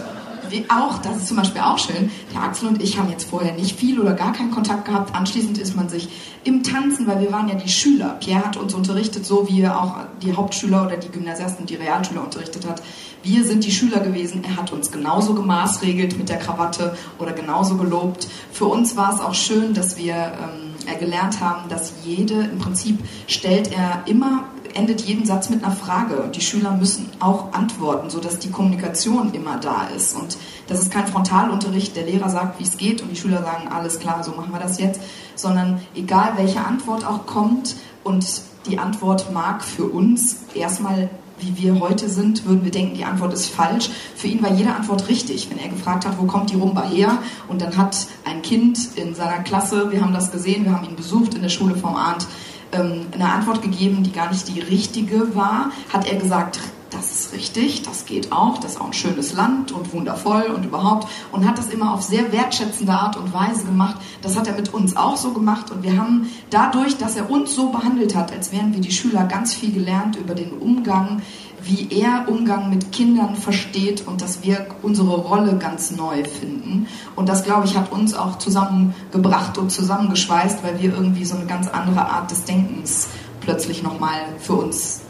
auch, 0.69 0.99
das 0.99 1.17
ist 1.17 1.27
zum 1.27 1.37
Beispiel 1.37 1.61
auch 1.61 1.77
schön, 1.77 2.11
der 2.33 2.43
Axel 2.43 2.67
und 2.67 2.81
ich 2.81 2.97
haben 2.97 3.09
jetzt 3.09 3.29
vorher 3.29 3.53
nicht 3.53 3.77
viel 3.77 3.99
oder 3.99 4.13
gar 4.13 4.33
keinen 4.33 4.51
Kontakt 4.51 4.85
gehabt. 4.85 5.15
Anschließend 5.15 5.57
ist 5.57 5.75
man 5.75 5.89
sich 5.89 6.09
im 6.43 6.63
Tanzen, 6.63 7.07
weil 7.07 7.21
wir 7.21 7.31
waren 7.31 7.47
ja 7.49 7.55
die 7.55 7.69
Schüler. 7.69 8.17
Pierre 8.19 8.45
hat 8.45 8.57
uns 8.57 8.73
unterrichtet, 8.73 9.25
so 9.25 9.47
wie 9.49 9.61
er 9.61 9.81
auch 9.81 9.95
die 10.21 10.35
Hauptschüler 10.35 10.85
oder 10.85 10.97
die 10.97 11.09
Gymnasiasten, 11.09 11.65
die 11.65 11.75
Realschüler 11.75 12.23
unterrichtet 12.23 12.67
hat. 12.67 12.81
Wir 13.23 13.45
sind 13.45 13.63
die 13.63 13.71
Schüler 13.71 14.01
gewesen. 14.01 14.43
Er 14.43 14.57
hat 14.57 14.73
uns 14.73 14.91
genauso 14.91 15.33
gemaßregelt 15.33 16.17
mit 16.17 16.29
der 16.29 16.37
Krawatte 16.37 16.97
oder 17.19 17.31
genauso 17.31 17.77
gelobt. 17.77 18.27
Für 18.51 18.65
uns 18.65 18.97
war 18.97 19.13
es 19.13 19.21
auch 19.21 19.33
schön, 19.33 19.73
dass 19.73 19.97
wir 19.97 20.13
ähm, 20.15 20.97
gelernt 20.99 21.39
haben, 21.39 21.69
dass 21.69 21.93
jede, 22.03 22.33
im 22.33 22.59
Prinzip 22.59 22.99
stellt 23.27 23.71
er 23.71 24.03
immer 24.07 24.45
endet 24.73 25.01
jeden 25.01 25.25
Satz 25.25 25.49
mit 25.49 25.63
einer 25.63 25.75
Frage 25.75 26.29
die 26.33 26.41
Schüler 26.41 26.71
müssen 26.71 27.09
auch 27.19 27.53
antworten, 27.53 28.09
sodass 28.09 28.39
die 28.39 28.51
Kommunikation 28.51 29.33
immer 29.33 29.57
da 29.57 29.87
ist. 29.95 30.15
Und 30.15 30.37
das 30.67 30.81
ist 30.81 30.91
kein 30.91 31.07
Frontalunterricht, 31.07 31.95
der 31.95 32.05
Lehrer 32.05 32.29
sagt, 32.29 32.59
wie 32.59 32.63
es 32.63 32.77
geht 32.77 33.01
und 33.01 33.09
die 33.09 33.15
Schüler 33.15 33.41
sagen, 33.41 33.67
alles 33.67 33.99
klar, 33.99 34.23
so 34.23 34.31
machen 34.31 34.51
wir 34.51 34.59
das 34.59 34.79
jetzt, 34.79 35.01
sondern 35.35 35.81
egal 35.95 36.33
welche 36.37 36.63
Antwort 36.65 37.05
auch 37.05 37.25
kommt 37.25 37.75
und 38.03 38.25
die 38.67 38.79
Antwort 38.79 39.31
mag 39.31 39.63
für 39.63 39.85
uns 39.85 40.37
erstmal 40.53 41.09
wie 41.39 41.61
wir 41.61 41.79
heute 41.79 42.09
sind, 42.09 42.45
würden 42.45 42.63
wir 42.63 42.71
denken, 42.71 42.95
die 42.95 43.05
Antwort 43.05 43.33
ist 43.33 43.47
falsch. 43.47 43.89
Für 44.15 44.27
ihn 44.27 44.41
war 44.41 44.51
jede 44.51 44.73
Antwort 44.73 45.09
richtig. 45.09 45.49
Wenn 45.49 45.59
er 45.59 45.69
gefragt 45.69 46.05
hat, 46.05 46.19
wo 46.19 46.25
kommt 46.25 46.51
die 46.51 46.55
Rumba 46.55 46.83
her? 46.83 47.17
Und 47.47 47.61
dann 47.61 47.75
hat 47.75 48.07
ein 48.25 48.41
Kind 48.41 48.79
in 48.95 49.15
seiner 49.15 49.43
Klasse, 49.43 49.91
wir 49.91 50.01
haben 50.01 50.13
das 50.13 50.31
gesehen, 50.31 50.65
wir 50.65 50.73
haben 50.73 50.85
ihn 50.85 50.95
besucht 50.95 51.33
in 51.33 51.41
der 51.41 51.49
Schule 51.49 51.75
vom 51.75 51.95
Arndt, 51.95 52.27
ähm, 52.73 53.07
eine 53.13 53.29
Antwort 53.29 53.61
gegeben, 53.61 54.03
die 54.03 54.11
gar 54.11 54.29
nicht 54.29 54.47
die 54.47 54.59
richtige 54.59 55.35
war, 55.35 55.71
hat 55.91 56.07
er 56.07 56.17
gesagt, 56.17 56.59
das 56.93 57.11
ist 57.11 57.33
richtig, 57.33 57.81
das 57.81 58.05
geht 58.05 58.31
auch, 58.31 58.57
das 58.59 58.73
ist 58.73 58.81
auch 58.81 58.87
ein 58.87 58.93
schönes 58.93 59.33
Land 59.33 59.71
und 59.71 59.93
wundervoll 59.93 60.43
und 60.55 60.65
überhaupt 60.65 61.07
und 61.31 61.47
hat 61.47 61.57
das 61.57 61.67
immer 61.67 61.93
auf 61.93 62.01
sehr 62.01 62.31
wertschätzende 62.31 62.93
Art 62.93 63.17
und 63.17 63.33
Weise 63.33 63.65
gemacht. 63.65 63.97
Das 64.21 64.37
hat 64.37 64.47
er 64.47 64.53
mit 64.53 64.73
uns 64.73 64.95
auch 64.95 65.17
so 65.17 65.31
gemacht 65.33 65.71
und 65.71 65.83
wir 65.83 65.97
haben 65.97 66.29
dadurch, 66.49 66.97
dass 66.97 67.15
er 67.15 67.29
uns 67.29 67.55
so 67.55 67.69
behandelt 67.69 68.15
hat, 68.15 68.31
als 68.31 68.51
wären 68.51 68.73
wir 68.73 68.81
die 68.81 68.91
Schüler, 68.91 69.25
ganz 69.25 69.53
viel 69.53 69.71
gelernt 69.71 70.15
über 70.15 70.35
den 70.35 70.51
Umgang 70.51 71.21
wie 71.65 71.87
er 71.91 72.25
Umgang 72.27 72.69
mit 72.69 72.91
Kindern 72.91 73.37
versteht 73.37 74.05
und 74.05 74.21
dass 74.21 74.43
wir 74.43 74.67
unsere 74.81 75.15
Rolle 75.15 75.55
ganz 75.55 75.91
neu 75.91 76.25
finden. 76.25 76.87
Und 77.15 77.29
das, 77.29 77.45
glaube 77.45 77.65
ich, 77.65 77.77
hat 77.77 77.89
uns 77.89 78.13
auch 78.13 78.37
zusammengebracht 78.37 79.57
und 79.57 79.71
zusammengeschweißt, 79.71 80.61
weil 80.61 80.81
wir 80.81 80.93
irgendwie 80.93 81.23
so 81.23 81.37
eine 81.37 81.45
ganz 81.45 81.69
andere 81.69 82.09
Art 82.09 82.29
des 82.31 82.43
Denkens 82.43 83.07
plötzlich 83.39 83.81
nochmal 83.81 84.19
für 84.39 84.55
uns 84.55 85.02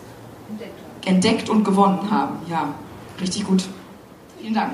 entdeckt 1.05 1.49
und 1.49 1.63
gewonnen 1.63 2.09
haben. 2.09 2.37
Ja, 2.49 2.73
richtig 3.21 3.45
gut. 3.45 3.63
Vielen 4.39 4.53
Dank. 4.53 4.71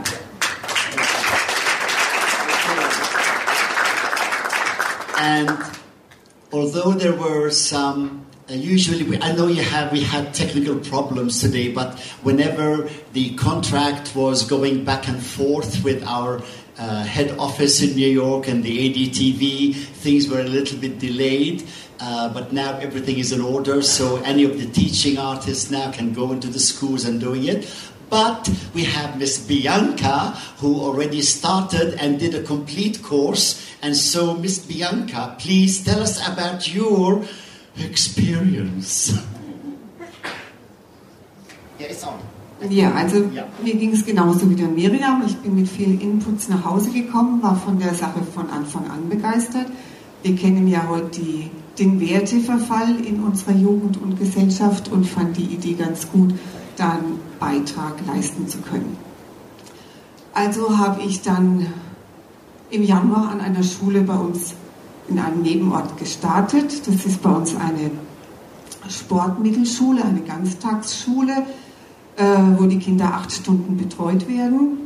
And 5.18 5.52
although 6.52 6.94
there 6.94 7.14
were 7.14 7.52
some 7.52 8.22
Uh, 8.50 8.56
usually, 8.56 9.04
we, 9.04 9.16
I 9.22 9.34
know 9.34 9.46
you 9.46 9.62
have 9.62 9.92
we 9.92 10.02
had 10.02 10.34
technical 10.34 10.76
problems 10.76 11.40
today, 11.40 11.72
but 11.72 12.00
whenever 12.24 12.90
the 13.14 13.36
contract 13.36 14.16
was 14.16 14.42
going 14.42 14.84
back 14.84 15.08
and 15.08 15.22
forth 15.22 15.84
with 15.84 16.04
our 16.04 16.42
uh, 16.80 17.04
head 17.04 17.38
office 17.38 17.80
in 17.84 17.96
New 17.96 18.10
York 18.10 18.48
and 18.48 18.64
the 18.64 18.76
ADTV, 18.90 19.76
things 19.76 20.28
were 20.28 20.40
a 20.40 20.46
little 20.46 20.80
bit 20.80 20.98
delayed. 20.98 21.62
Uh, 22.02 22.30
but 22.34 22.54
now 22.54 22.78
everything 22.80 23.18
is 23.20 23.34
in 23.34 23.42
order, 23.42 23.82
so 23.82 24.18
any 24.24 24.46
of 24.46 24.58
the 24.58 24.66
teaching 24.68 25.18
artists 25.18 25.70
now 25.70 25.92
can 25.92 26.14
go 26.14 26.32
into 26.32 26.48
the 26.48 26.60
schools 26.60 27.04
and 27.04 27.20
doing 27.20 27.44
it. 27.44 27.68
But 28.10 28.50
we 28.74 28.86
have 28.86 29.20
Miss 29.20 29.38
Bianca 29.38 30.34
who 30.58 30.82
already 30.82 31.22
started 31.22 31.96
and 32.00 32.18
did 32.18 32.34
a 32.34 32.42
complete 32.42 33.04
course. 33.04 33.62
And 33.82 33.96
so, 33.96 34.34
Miss 34.34 34.60
Bianca, 34.60 35.36
please 35.38 35.84
tell 35.84 36.02
us 36.02 36.26
about 36.28 36.74
your 36.74 37.24
experience. 37.78 39.14
Ja, 42.70 42.94
also 42.94 43.24
ja. 43.34 43.48
mir 43.64 43.76
ging 43.76 43.94
es 43.94 44.06
genauso 44.06 44.50
wie 44.50 44.56
der 44.56 44.68
Miriam. 44.68 45.24
Ich 45.26 45.38
bin 45.38 45.56
mit 45.56 45.70
vielen 45.70 46.02
Inputs 46.02 46.50
nach 46.50 46.66
Hause 46.66 46.92
gekommen, 46.92 47.42
war 47.42 47.56
von 47.56 47.80
der 47.80 47.94
Sache 47.94 48.22
von 48.34 48.50
Anfang 48.50 48.90
an 48.90 49.08
begeistert. 49.08 49.68
Wir 50.24 50.36
kennen 50.36 50.68
ja 50.68 50.86
heute 50.90 51.22
die, 51.22 51.52
den 51.80 52.00
Werteverfall 52.00 53.00
in 53.06 53.24
unserer 53.24 53.54
Jugend 53.54 54.02
und 54.02 54.20
Gesellschaft 54.20 54.92
und 54.92 55.06
fand 55.06 55.38
die 55.38 55.46
Idee 55.46 55.74
ganz 55.74 56.10
gut, 56.12 56.34
da 56.76 56.92
einen 56.92 57.20
Beitrag 57.40 57.96
leisten 58.06 58.48
zu 58.48 58.60
können. 58.60 58.98
Also 60.34 60.78
habe 60.78 61.02
ich 61.02 61.22
dann 61.22 61.68
im 62.70 62.84
Januar 62.84 63.32
an 63.32 63.42
einer 63.42 63.64
Schule 63.64 64.02
bei 64.02 64.16
uns 64.16 64.54
in 65.08 65.20
einem 65.20 65.42
Nebenort 65.42 65.98
gestartet. 65.98 66.88
Das 66.88 67.06
ist 67.06 67.22
bei 67.22 67.32
uns 67.32 67.56
eine 67.56 67.92
Sportmittelschule, 68.88 70.04
eine 70.04 70.22
Ganztagsschule, 70.22 71.46
äh, 72.16 72.38
wo 72.58 72.66
die 72.66 72.80
Kinder 72.80 73.14
acht 73.14 73.32
Stunden 73.32 73.78
betreut 73.78 74.28
werden. 74.28 74.78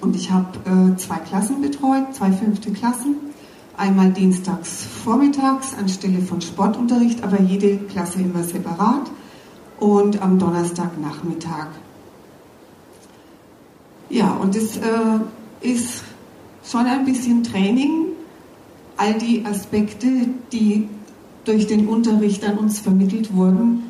Und 0.00 0.16
ich 0.16 0.30
habe 0.30 0.58
äh, 0.68 0.96
zwei 0.96 1.16
Klassen 1.16 1.60
betreut, 1.60 2.14
zwei 2.14 2.32
fünfte 2.32 2.70
Klassen. 2.72 3.29
Einmal 3.80 4.10
dienstags 4.10 4.84
vormittags 4.84 5.74
anstelle 5.74 6.20
von 6.20 6.42
Sportunterricht, 6.42 7.24
aber 7.24 7.40
jede 7.40 7.78
Klasse 7.78 8.20
immer 8.20 8.42
separat. 8.42 9.10
Und 9.78 10.20
am 10.20 10.38
Donnerstagnachmittag. 10.38 11.68
Ja, 14.10 14.32
und 14.32 14.54
es 14.54 14.76
äh, 14.76 14.82
ist 15.62 16.02
schon 16.62 16.84
ein 16.84 17.06
bisschen 17.06 17.42
Training, 17.42 18.08
all 18.98 19.14
die 19.14 19.46
Aspekte, 19.46 20.08
die 20.52 20.86
durch 21.46 21.66
den 21.66 21.88
Unterricht 21.88 22.44
an 22.44 22.58
uns 22.58 22.80
vermittelt 22.80 23.34
wurden, 23.34 23.84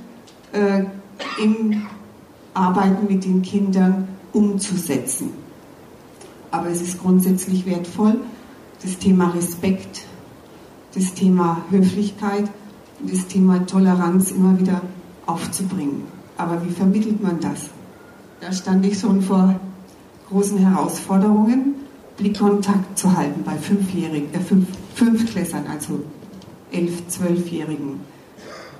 äh, 0.53 0.85
im 1.43 1.89
Arbeiten 2.55 3.13
mit 3.13 3.25
den 3.25 3.43
Kindern 3.43 4.07
umzusetzen. 4.33 5.31
Aber 6.53 6.69
es 6.69 6.81
ist 6.81 7.01
grundsätzlich 7.01 7.67
wertvoll, 7.67 8.21
das 8.83 8.99
Thema 8.99 9.31
Respekt, 9.31 10.05
das 10.95 11.15
Thema 11.15 11.63
Höflichkeit, 11.71 12.51
das 13.01 13.27
Thema 13.27 13.67
Toleranz 13.67 14.31
immer 14.31 14.59
wieder 14.59 14.81
aufzubringen. 15.27 16.05
Aber 16.37 16.65
wie 16.65 16.71
vermittelt 16.71 17.23
man 17.23 17.41
das? 17.41 17.69
Da 18.41 18.53
stand 18.53 18.87
ich 18.87 18.99
schon 18.99 19.21
vor 19.23 19.61
großen 20.29 20.59
Herausforderungen, 20.59 21.75
Blickkontakt 22.17 22.99
zu 22.99 23.17
halten 23.17 23.43
bei 23.45 23.57
Fünfjährigen, 23.57 24.33
äh, 24.33 24.41
Fünf, 24.41 24.69
Fünftklässern, 24.95 25.65
also 25.71 26.03
elf, 26.71 27.07
zwölfjährigen. 27.09 28.01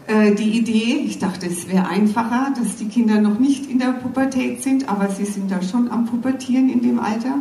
Äh, 0.07 0.35
die 0.35 0.59
Idee, 0.59 1.03
ich 1.05 1.19
dachte, 1.19 1.47
es 1.47 1.69
wäre 1.69 1.87
einfacher, 1.89 2.53
dass 2.57 2.77
die 2.77 2.89
Kinder 2.89 3.21
noch 3.21 3.39
nicht 3.39 3.71
in 3.71 3.79
der 3.79 3.93
Pubertät 3.93 4.63
sind, 4.63 4.89
aber 4.89 5.09
sie 5.11 5.25
sind 5.25 5.51
da 5.51 5.63
schon 5.63 5.91
am 5.91 6.07
Pubertieren 6.07 6.69
in 6.69 6.83
dem 6.83 6.99
Alter 6.99 7.37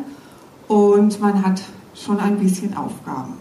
und 0.68 1.20
man 1.20 1.46
hat 1.46 1.62
schon 1.94 2.20
ein 2.20 2.38
bisschen 2.38 2.76
Aufgaben. 2.76 3.34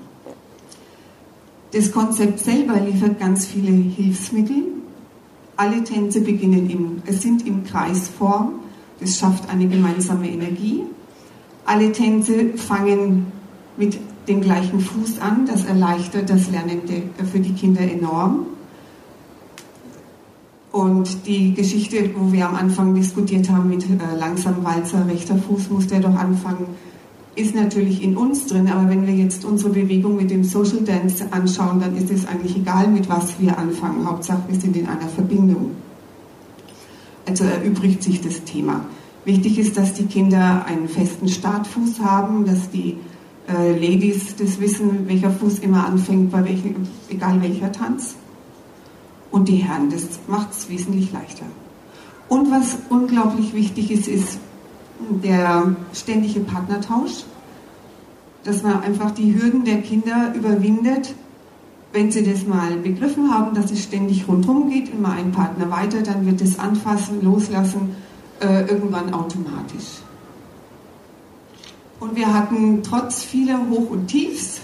Das 1.73 1.93
Konzept 1.93 2.39
selber 2.41 2.81
liefert 2.81 3.21
ganz 3.21 3.47
viele 3.47 3.71
Hilfsmittel. 3.71 4.65
Alle 5.57 5.85
Tänze 5.85 6.21
beginnen 6.21 6.71
im, 6.71 7.03
es 7.05 7.23
sind 7.23 7.47
in 7.47 7.65
Kreisform. 7.65 8.61
Das 9.01 9.19
schafft 9.19 9.51
eine 9.51 9.69
gemeinsame 9.69 10.31
Energie. 10.31 10.85
Alle 11.67 11.93
Tänze 11.93 12.55
fangen 12.57 13.27
mit 13.77 13.99
dem 14.29 14.41
gleichen 14.41 14.81
Fuß 14.81 15.21
an. 15.21 15.47
Das 15.47 15.65
erleichtert 15.65 16.31
das 16.31 16.51
Lernen 16.51 16.81
für 17.31 17.41
die 17.41 17.53
Kinder 17.53 17.83
enorm. 17.83 18.47
Und 20.73 21.27
die 21.27 21.55
Geschichte, 21.55 22.11
wo 22.15 22.33
wir 22.33 22.49
am 22.49 22.55
Anfang 22.55 22.95
diskutiert 22.95 23.51
haben 23.51 23.69
mit 23.69 23.85
äh, 23.85 24.17
langsam 24.19 24.65
Walzer, 24.65 25.07
rechter 25.09 25.37
Fuß 25.37 25.71
muss 25.71 25.87
der 25.87 26.01
doch 26.01 26.15
anfangen, 26.15 26.67
ist 27.39 27.55
natürlich 27.55 28.03
in 28.03 28.17
uns 28.17 28.47
drin, 28.47 28.69
aber 28.69 28.89
wenn 28.89 29.07
wir 29.07 29.15
jetzt 29.15 29.45
unsere 29.45 29.71
Bewegung 29.71 30.17
mit 30.17 30.31
dem 30.31 30.45
Social 30.45 30.81
Dance 30.81 31.25
anschauen, 31.31 31.81
dann 31.81 31.97
ist 31.97 32.11
es 32.11 32.27
eigentlich 32.27 32.57
egal, 32.57 32.89
mit 32.89 33.09
was 33.09 33.41
wir 33.41 33.57
anfangen. 33.57 34.07
Hauptsache, 34.07 34.43
wir 34.49 34.59
sind 34.59 34.77
in 34.77 34.87
einer 34.87 35.09
Verbindung. 35.09 35.73
Also 37.27 37.45
erübrigt 37.45 38.03
sich 38.03 38.21
das 38.21 38.43
Thema. 38.45 38.85
Wichtig 39.25 39.59
ist, 39.59 39.77
dass 39.77 39.95
die 39.95 40.07
Kinder 40.07 40.65
einen 40.67 40.89
festen 40.89 41.29
Startfuß 41.29 42.01
haben, 42.01 42.47
dass 42.47 42.71
die 42.71 42.97
äh, 43.49 43.73
Ladies 43.73 44.37
das 44.37 44.61
wissen, 44.61 45.07
welcher 45.07 45.31
Fuß 45.31 45.61
immer 45.61 45.87
anfängt, 45.87 46.31
bei 46.31 46.45
welchem, 46.45 46.75
egal 47.09 47.41
welcher 47.43 47.71
Tanz. 47.71 48.17
Und 49.31 49.49
die 49.49 49.57
Herren, 49.57 49.91
das 49.91 50.05
macht 50.27 50.53
es 50.53 50.69
wesentlich 50.71 51.13
leichter. 51.13 51.45
Und 52.29 52.51
was 52.51 52.79
unglaublich 52.89 53.55
wichtig 53.55 53.91
ist, 53.91 54.09
ist, 54.09 54.39
der 55.23 55.75
ständige 55.93 56.41
Partnertausch, 56.41 57.25
dass 58.45 58.63
man 58.63 58.83
einfach 58.83 59.11
die 59.11 59.35
Hürden 59.35 59.65
der 59.65 59.83
Kinder 59.83 60.33
überwindet. 60.35 61.15
Wenn 61.93 62.11
sie 62.11 62.23
das 62.23 62.47
mal 62.47 62.77
begriffen 62.77 63.33
haben, 63.33 63.55
dass 63.55 63.71
es 63.71 63.83
ständig 63.83 64.29
rundherum 64.29 64.71
geht, 64.71 64.93
immer 64.93 65.13
ein 65.13 65.33
Partner 65.33 65.71
weiter, 65.71 66.03
dann 66.03 66.27
wird 66.27 66.41
das 66.41 66.59
Anfassen, 66.59 67.23
Loslassen 67.23 67.97
äh, 68.41 68.67
irgendwann 68.67 69.15
automatisch. 69.15 70.03
Und 71.99 72.15
wir 72.15 72.33
hatten 72.33 72.83
trotz 72.83 73.23
vieler 73.23 73.59
Hoch- 73.71 73.91
und 73.91 74.07
Tiefs 74.07 74.61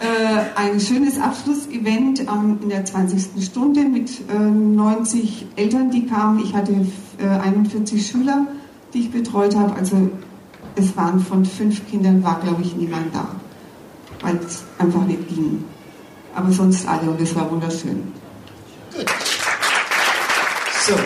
äh, 0.00 0.60
ein 0.60 0.78
schönes 0.80 1.18
Abschlussevent 1.18 2.20
ähm, 2.20 2.58
in 2.62 2.68
der 2.68 2.84
20. 2.84 3.44
Stunde 3.44 3.82
mit 3.84 4.10
äh, 4.28 4.38
90 4.38 5.46
Eltern, 5.56 5.90
die 5.90 6.06
kamen. 6.06 6.40
Ich 6.40 6.54
hatte 6.54 6.72
äh, 7.18 7.26
41 7.26 8.06
Schüler 8.06 8.46
die 8.94 9.00
ich 9.00 9.10
betreut 9.10 9.54
habe. 9.56 9.74
Also 9.74 10.10
es 10.76 10.96
waren 10.96 11.20
von 11.20 11.44
fünf 11.44 11.86
Kindern, 11.90 12.22
war 12.22 12.40
glaube 12.40 12.62
ich 12.62 12.74
niemand 12.74 13.14
da, 13.14 13.28
weil 14.20 14.36
es 14.36 14.62
einfach 14.78 15.04
nicht 15.04 15.28
ging. 15.28 15.64
Aber 16.34 16.50
sonst 16.50 16.88
alle 16.88 17.10
und 17.10 17.20
es 17.20 17.34
war 17.34 17.50
wunderschön. 17.50 18.12
Gut. 18.96 19.06
So, 20.86 20.94
um, 20.94 21.00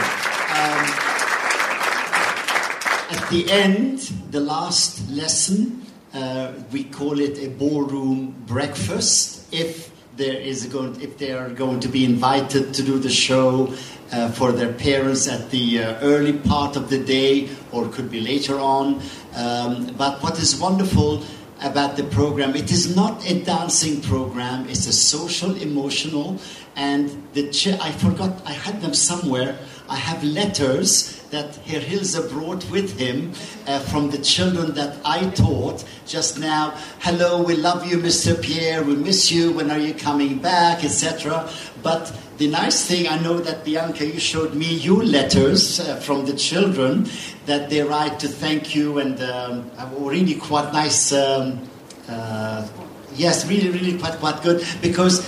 at 3.11 3.31
the 3.31 3.48
end, 3.48 4.01
the 4.33 4.38
last 4.38 5.01
lesson, 5.11 5.83
uh, 6.14 6.48
we 6.70 6.85
call 6.85 7.20
it 7.20 7.38
a 7.38 7.48
ballroom 7.48 8.35
breakfast. 8.46 9.44
If 9.53 9.90
there 10.18 10.40
is 10.40 10.66
going, 10.66 11.00
if 11.00 11.16
they 11.16 11.31
are 11.31 11.48
going 11.48 11.78
to 11.81 11.88
be 11.88 12.04
invited 12.04 12.74
to 12.74 12.83
do 12.83 12.98
the 12.98 13.09
show 13.09 13.72
uh, 14.11 14.28
for 14.33 14.50
their 14.50 14.72
parents 14.72 15.28
at 15.28 15.48
the 15.50 15.78
uh, 15.78 16.00
early 16.00 16.33
part 16.33 16.76
of 16.76 16.90
the 16.90 16.98
day 16.98 17.48
or 17.70 17.88
could 17.88 18.11
be 18.11 18.20
later 18.20 18.59
on. 18.59 19.00
Um, 19.37 19.94
but 19.96 20.20
what 20.20 20.38
is 20.40 20.59
wonderful 20.61 21.22
about 21.62 21.96
the 21.96 22.04
program, 22.04 22.57
it 22.57 22.70
is 22.72 22.96
not 22.96 23.24
a 23.31 23.42
dancing 23.44 24.00
program, 24.00 24.68
it's 24.68 24.87
a 24.87 24.92
social, 24.92 25.54
emotional, 25.57 26.38
and 26.74 27.11
the 27.35 27.50
ch- 27.50 27.78
I 27.81 27.92
forgot, 27.92 28.42
I 28.44 28.52
had 28.52 28.81
them 28.81 28.94
somewhere. 28.94 29.59
I 29.88 29.96
have 29.96 30.22
letters 30.22 31.18
that 31.31 31.57
Herr 31.57 31.81
Hilse 31.81 32.20
brought 32.31 32.68
with 32.70 32.98
him 32.98 33.33
uh, 33.66 33.79
from 33.81 34.11
the 34.11 34.18
children 34.18 34.74
that 34.74 34.96
I 35.05 35.31
taught 35.31 35.85
just 36.07 36.38
now. 36.38 36.74
Hello, 37.01 37.42
we 37.42 37.55
love 37.55 37.87
you, 37.87 37.98
Mr. 37.98 38.40
Pierre. 38.40 38.83
We 38.83 38.96
miss 38.96 39.31
you. 39.33 39.53
When 39.53 39.70
are 39.70 39.79
you 39.79 39.94
coming 39.94 40.38
back, 40.38 40.85
etc. 40.85 41.51
But 41.83 42.14
the 42.37 42.48
nice 42.48 42.87
thing, 42.87 43.09
I 43.09 43.18
know 43.18 43.38
that 43.40 43.64
Bianca, 43.64 44.07
you 44.07 44.20
showed 44.20 44.55
me 44.55 44.74
your 44.74 45.03
letters 45.03 45.81
uh, 45.81 45.96
from 45.96 46.27
the 46.27 46.35
children 46.35 47.09
that 47.46 47.70
they 47.70 47.83
write 47.83 48.20
to 48.20 48.29
thank 48.29 48.74
you, 48.74 48.98
and 48.98 49.20
um, 49.22 49.70
really 49.98 50.35
quite 50.35 50.72
nice. 50.72 51.12
Um, 51.12 51.66
uh, 52.09 52.66
yes, 53.14 53.46
really, 53.48 53.70
really 53.70 53.98
quite 53.98 54.18
quite 54.18 54.42
good 54.42 54.64
because 54.81 55.20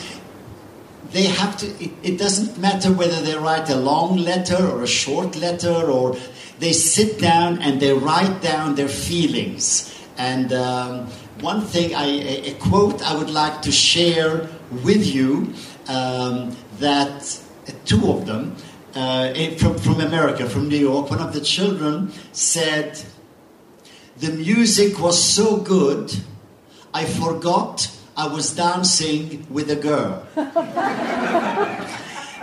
they 1.12 1.24
have 1.24 1.56
to 1.58 1.66
it, 2.02 2.18
doesn't 2.18 2.58
matter 2.58 2.92
whether 2.92 3.20
they 3.22 3.36
write 3.36 3.68
a 3.70 3.76
long 3.76 4.16
letter 4.16 4.56
or 4.56 4.82
a 4.82 4.86
short 4.86 5.36
letter 5.36 5.90
or 5.90 6.16
they 6.58 6.72
sit 6.72 7.18
down 7.18 7.60
and 7.62 7.80
they 7.80 7.92
write 7.92 8.42
down 8.42 8.74
their 8.74 8.88
feelings. 8.88 9.86
And 10.18 10.52
um, 10.52 11.06
one 11.40 11.62
thing 11.62 11.94
I, 11.94 12.06
a, 12.06 12.50
a, 12.50 12.54
quote 12.54 13.02
i 13.02 13.16
would 13.16 13.30
like 13.30 13.62
to 13.62 13.72
share 13.72 14.48
with 14.84 15.06
you 15.06 15.54
um, 15.88 16.56
that 16.78 17.40
two 17.84 18.10
of 18.10 18.26
them 18.26 18.56
uh, 18.94 19.32
from, 19.56 19.78
from 19.78 20.00
america 20.00 20.48
from 20.48 20.68
new 20.68 20.76
york 20.78 21.10
one 21.10 21.20
of 21.20 21.32
the 21.32 21.40
children 21.40 22.12
said 22.32 23.02
the 24.18 24.32
music 24.32 24.98
was 24.98 25.22
so 25.22 25.56
good 25.56 26.14
i 26.92 27.04
forgot 27.04 27.90
I 28.20 28.26
was 28.26 28.54
dancing 28.54 29.46
with 29.48 29.70
a 29.70 29.76
girl. 29.76 30.26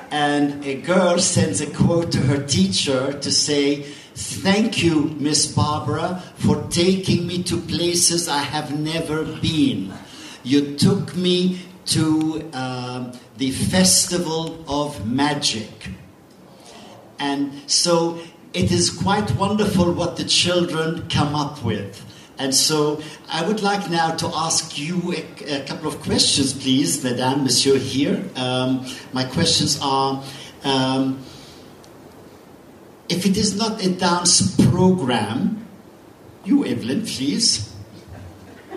and 0.10 0.66
a 0.66 0.82
girl 0.82 1.20
sends 1.20 1.62
a 1.62 1.68
quote 1.68 2.12
to 2.14 2.18
her 2.18 2.44
teacher 2.44 3.14
to 3.14 3.32
say, 3.32 3.84
Thank 4.16 4.82
you, 4.82 5.16
Miss 5.20 5.46
Barbara, 5.46 6.24
for 6.34 6.64
taking 6.72 7.28
me 7.28 7.44
to 7.44 7.58
places 7.58 8.28
I 8.28 8.40
have 8.40 8.80
never 8.80 9.24
been. 9.24 9.94
You 10.42 10.76
took 10.78 11.16
me 11.16 11.62
to 11.94 12.50
um, 12.54 13.12
the 13.38 13.52
Festival 13.52 14.66
of 14.68 15.06
Magic. 15.06 15.90
And 17.20 17.52
so 17.70 18.20
it 18.52 18.72
is 18.72 18.90
quite 18.90 19.30
wonderful 19.36 19.94
what 19.94 20.18
the 20.18 20.24
children 20.24 21.08
come 21.08 21.36
up 21.36 21.64
with. 21.64 22.04
And 22.40 22.54
so 22.54 23.02
I 23.30 23.46
would 23.48 23.62
like 23.62 23.90
now 23.90 24.16
to 24.16 24.28
ask 24.28 24.78
you 24.78 25.14
a, 25.14 25.62
a 25.62 25.66
couple 25.66 25.88
of 25.88 26.00
questions, 26.02 26.54
please, 26.54 27.04
Madame, 27.04 27.44
Monsieur, 27.44 27.78
here. 27.78 28.24
Um, 28.36 28.86
my 29.12 29.24
questions 29.24 29.80
are 29.82 30.24
um, 30.64 31.24
if 33.10 33.26
it 33.26 33.38
is 33.38 33.56
not 33.56 33.84
a 33.84 33.90
dance 33.90 34.56
program, 34.68 35.66
you, 36.44 36.66
Evelyn, 36.66 37.06
please, 37.06 37.74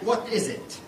what 0.03 0.29
is 0.33 0.49
it? 0.49 0.81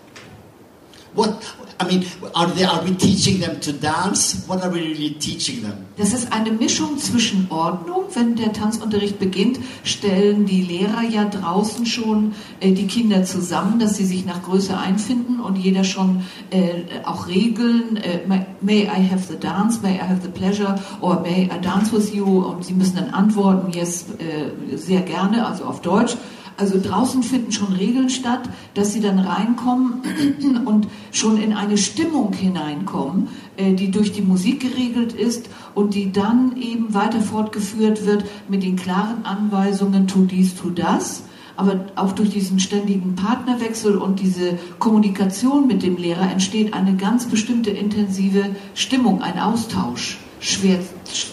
What, 1.13 1.43
I 1.79 1.85
mean, 1.85 2.05
are, 2.35 2.47
they, 2.47 2.63
are 2.63 2.83
we 2.83 2.95
teaching 2.95 3.39
them 3.39 3.59
to 3.61 3.73
dance? 3.73 4.43
What 4.47 4.63
are 4.63 4.69
we 4.69 4.81
really 4.81 5.15
teaching 5.15 5.61
them? 5.61 5.85
Das 5.97 6.13
ist 6.13 6.31
eine 6.31 6.51
Mischung 6.51 6.97
zwischen 6.97 7.47
Ordnung. 7.49 8.05
Wenn 8.13 8.35
der 8.35 8.53
Tanzunterricht 8.53 9.19
beginnt, 9.19 9.59
stellen 9.83 10.45
die 10.45 10.61
Lehrer 10.61 11.03
ja 11.03 11.25
draußen 11.25 11.85
schon 11.85 12.33
äh, 12.59 12.71
die 12.71 12.87
Kinder 12.87 13.23
zusammen, 13.23 13.79
dass 13.79 13.97
sie 13.97 14.05
sich 14.05 14.25
nach 14.25 14.43
Größe 14.43 14.77
einfinden 14.77 15.39
und 15.39 15.57
jeder 15.57 15.83
schon 15.83 16.23
äh, 16.49 16.83
auch 17.05 17.27
Regeln, 17.27 17.97
äh, 17.97 18.19
may 18.61 18.83
I 18.83 19.09
have 19.09 19.23
the 19.29 19.37
dance, 19.37 19.79
may 19.81 19.95
I 19.95 20.07
have 20.07 20.21
the 20.21 20.29
pleasure 20.29 20.79
or 21.01 21.19
may 21.21 21.43
I 21.45 21.59
dance 21.61 21.91
with 21.91 22.13
you 22.13 22.39
und 22.39 22.65
sie 22.65 22.73
müssen 22.73 22.95
dann 22.95 23.09
antworten, 23.11 23.71
yes, 23.71 24.05
äh, 24.19 24.75
sehr 24.77 25.01
gerne, 25.01 25.45
also 25.45 25.65
auf 25.65 25.81
Deutsch 25.81 26.15
Also 26.57 26.79
draußen 26.81 27.23
finden 27.23 27.51
schon 27.51 27.73
Regeln 27.73 28.09
statt, 28.09 28.49
dass 28.73 28.93
sie 28.93 29.01
dann 29.01 29.19
reinkommen 29.19 30.01
und 30.65 30.87
schon 31.11 31.41
in 31.41 31.53
eine 31.53 31.77
Stimmung 31.77 32.33
hineinkommen, 32.33 33.29
äh, 33.57 33.73
die 33.73 33.91
durch 33.91 34.11
die 34.11 34.21
Musik 34.21 34.61
geregelt 34.61 35.13
ist 35.13 35.49
und 35.73 35.93
die 35.95 36.11
dann 36.11 36.57
eben 36.57 36.93
weiter 36.93 37.21
fortgeführt 37.21 38.05
wird 38.05 38.25
mit 38.47 38.63
den 38.63 38.75
klaren 38.75 39.25
Anweisungen, 39.25 40.07
tu 40.07 40.25
dies, 40.25 40.55
tu 40.55 40.69
das 40.69 41.23
aber 41.55 41.85
auch 41.95 42.13
durch 42.13 42.31
diesen 42.31 42.59
ständigen 42.59 43.15
Partnerwechsel 43.15 43.97
und 43.97 44.19
diese 44.19 44.57
Kommunikation 44.79 45.67
mit 45.67 45.83
dem 45.83 45.97
Lehrer 45.97 46.31
entsteht 46.31 46.73
eine 46.73 46.95
ganz 46.95 47.27
bestimmte 47.27 47.69
intensive 47.69 48.55
Stimmung, 48.73 49.21
ein 49.21 49.39
Austausch. 49.39 50.17
Schwer. 50.43 50.77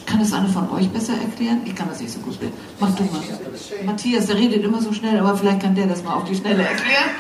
Kann 0.07 0.21
es 0.21 0.33
einer 0.33 0.49
von 0.49 0.71
euch 0.71 0.89
besser 0.89 1.15
erklären? 1.15 1.63
Ich 1.65 1.75
kann 1.75 1.89
das 1.89 2.01
nicht 2.01 2.13
so 2.13 2.21
gut. 2.21 2.39
Mach 2.79 2.95
du 2.95 3.03
mal. 3.03 3.21
Matthias, 3.85 4.27
der 4.27 4.37
redet 4.37 4.63
immer 4.63 4.81
so 4.81 4.93
schnell, 4.93 5.19
aber 5.19 5.37
vielleicht 5.37 5.61
kann 5.61 5.75
der 5.75 5.89
das 5.89 6.05
mal 6.05 6.15
auf 6.15 6.25
die 6.25 6.37
Schnelle 6.37 6.63
erklären. 6.63 7.11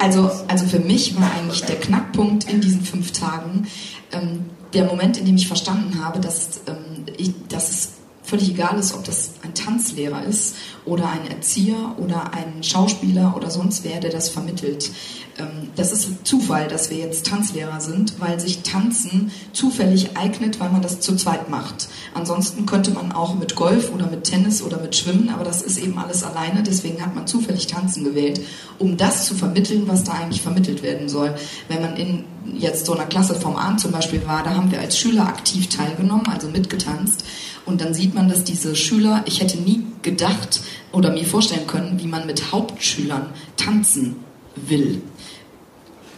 Also, 0.00 0.28
also 0.48 0.66
für 0.66 0.80
mich 0.80 1.14
war 1.16 1.30
eigentlich 1.38 1.62
der 1.62 1.76
Knackpunkt 1.76 2.50
in 2.50 2.60
diesen 2.60 2.82
fünf 2.82 3.12
Tagen 3.12 3.68
ähm, 4.10 4.46
der 4.72 4.86
Moment, 4.86 5.16
in 5.16 5.24
dem 5.24 5.36
ich 5.36 5.46
verstanden 5.46 6.04
habe, 6.04 6.18
dass, 6.18 6.62
ähm, 6.66 7.04
ich, 7.16 7.32
dass 7.48 7.70
es 7.70 7.88
völlig 8.24 8.50
egal 8.50 8.78
ist, 8.78 8.94
ob 8.94 9.04
das 9.04 9.32
ein 9.42 9.54
Tanzlehrer 9.54 10.24
ist 10.24 10.56
oder 10.84 11.08
ein 11.10 11.30
Erzieher 11.30 11.94
oder 11.98 12.32
ein 12.32 12.62
Schauspieler 12.62 13.34
oder 13.36 13.50
sonst 13.50 13.84
wer, 13.84 14.00
der 14.00 14.10
das 14.10 14.30
vermittelt. 14.30 14.90
Ähm, 15.38 15.68
das 15.76 15.92
ist 15.92 16.26
Zufall, 16.26 16.66
dass 16.68 16.90
wir 16.90 16.96
jetzt 16.96 17.26
Tanzlehrer 17.26 17.80
sind, 17.80 18.20
weil 18.20 18.40
sich 18.40 18.62
Tanzen 18.62 19.30
zufällig 19.52 20.16
eignet, 20.16 20.58
weil 20.58 20.70
man 20.70 20.82
das 20.82 21.00
zu 21.00 21.16
zweit 21.16 21.50
macht. 21.50 21.88
Ansonsten 22.14 22.64
könnte 22.66 22.92
man 22.92 23.12
auch 23.12 23.34
mit 23.34 23.56
Golf 23.56 23.92
oder 23.92 24.06
mit 24.06 24.24
Tennis 24.24 24.62
oder 24.62 24.78
mit 24.78 24.96
Schwimmen, 24.96 25.28
aber 25.28 25.44
das 25.44 25.60
ist 25.60 25.78
eben 25.78 25.98
alles 25.98 26.24
alleine, 26.24 26.62
deswegen 26.62 27.04
hat 27.04 27.14
man 27.14 27.26
zufällig 27.26 27.66
Tanzen 27.66 28.04
gewählt, 28.04 28.40
um 28.78 28.96
das 28.96 29.26
zu 29.26 29.34
vermitteln, 29.34 29.84
was 29.86 30.04
da 30.04 30.12
eigentlich 30.12 30.42
vermittelt 30.42 30.82
werden 30.82 31.08
soll. 31.08 31.34
Wenn 31.68 31.82
man 31.82 31.96
in 31.96 32.24
jetzt 32.52 32.86
so 32.86 32.94
einer 32.94 33.06
Klasse 33.06 33.34
vom 33.34 33.56
Abend 33.56 33.80
zum 33.80 33.92
Beispiel 33.92 34.26
war, 34.26 34.42
da 34.42 34.54
haben 34.54 34.70
wir 34.70 34.80
als 34.80 34.98
Schüler 34.98 35.26
aktiv 35.26 35.68
teilgenommen, 35.68 36.28
also 36.28 36.48
mitgetanzt. 36.48 37.24
Und 37.66 37.80
dann 37.80 37.94
sieht 37.94 38.14
man, 38.14 38.28
dass 38.28 38.44
diese 38.44 38.76
Schüler, 38.76 39.22
ich 39.26 39.40
hätte 39.40 39.58
nie 39.58 39.84
gedacht 40.02 40.60
oder 40.92 41.10
mir 41.10 41.24
vorstellen 41.24 41.66
können, 41.66 42.00
wie 42.00 42.06
man 42.06 42.26
mit 42.26 42.52
Hauptschülern 42.52 43.28
tanzen 43.56 44.16
will. 44.56 45.02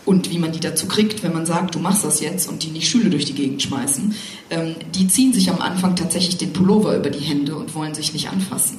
Und 0.04 0.30
wie 0.30 0.38
man 0.38 0.52
die 0.52 0.60
dazu 0.60 0.86
kriegt, 0.86 1.24
wenn 1.24 1.32
man 1.32 1.46
sagt, 1.46 1.74
du 1.74 1.80
machst 1.80 2.04
das 2.04 2.20
jetzt 2.20 2.48
und 2.48 2.62
die 2.62 2.68
nicht 2.68 2.88
Schüler 2.88 3.10
durch 3.10 3.24
die 3.24 3.34
Gegend 3.34 3.60
schmeißen. 3.60 4.14
Ähm, 4.50 4.76
die 4.94 5.08
ziehen 5.08 5.32
sich 5.32 5.50
am 5.50 5.60
Anfang 5.60 5.96
tatsächlich 5.96 6.36
den 6.36 6.52
Pullover 6.52 6.96
über 6.96 7.10
die 7.10 7.24
Hände 7.24 7.56
und 7.56 7.74
wollen 7.74 7.92
sich 7.92 8.12
nicht 8.12 8.28
anfassen. 8.28 8.78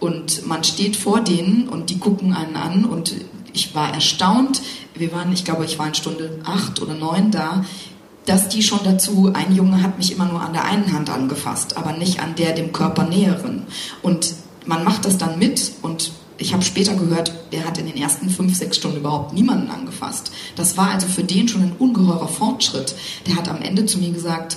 Und 0.00 0.44
man 0.46 0.64
steht 0.64 0.96
vor 0.96 1.20
denen 1.20 1.68
und 1.68 1.90
die 1.90 1.98
gucken 1.98 2.34
einen 2.34 2.56
an 2.56 2.84
und 2.84 3.14
ich 3.54 3.74
war 3.74 3.94
erstaunt. 3.94 4.60
Wir 4.94 5.12
waren, 5.12 5.32
ich 5.32 5.44
glaube, 5.44 5.64
ich 5.64 5.78
war 5.78 5.86
in 5.86 5.94
Stunde 5.94 6.38
acht 6.44 6.82
oder 6.82 6.94
neun 6.94 7.30
da 7.30 7.64
dass 8.26 8.48
die 8.48 8.62
schon 8.62 8.80
dazu, 8.84 9.32
ein 9.34 9.54
Junge 9.54 9.82
hat 9.82 9.98
mich 9.98 10.12
immer 10.12 10.24
nur 10.24 10.40
an 10.40 10.52
der 10.52 10.64
einen 10.64 10.92
Hand 10.92 11.10
angefasst, 11.10 11.76
aber 11.76 11.92
nicht 11.92 12.20
an 12.20 12.34
der 12.34 12.52
dem 12.52 12.72
Körper 12.72 13.04
näheren. 13.04 13.66
Und 14.02 14.34
man 14.66 14.84
macht 14.84 15.04
das 15.04 15.18
dann 15.18 15.38
mit 15.38 15.72
und 15.82 16.10
ich 16.36 16.52
habe 16.52 16.64
später 16.64 16.94
gehört, 16.94 17.32
der 17.52 17.64
hat 17.64 17.78
in 17.78 17.86
den 17.86 17.96
ersten 17.96 18.28
fünf, 18.28 18.56
sechs 18.56 18.78
Stunden 18.78 18.96
überhaupt 18.96 19.34
niemanden 19.34 19.70
angefasst. 19.70 20.32
Das 20.56 20.76
war 20.76 20.90
also 20.90 21.06
für 21.06 21.22
den 21.22 21.46
schon 21.48 21.62
ein 21.62 21.76
ungeheurer 21.78 22.26
Fortschritt. 22.26 22.94
Der 23.26 23.36
hat 23.36 23.48
am 23.48 23.62
Ende 23.62 23.86
zu 23.86 23.98
mir 23.98 24.10
gesagt, 24.10 24.56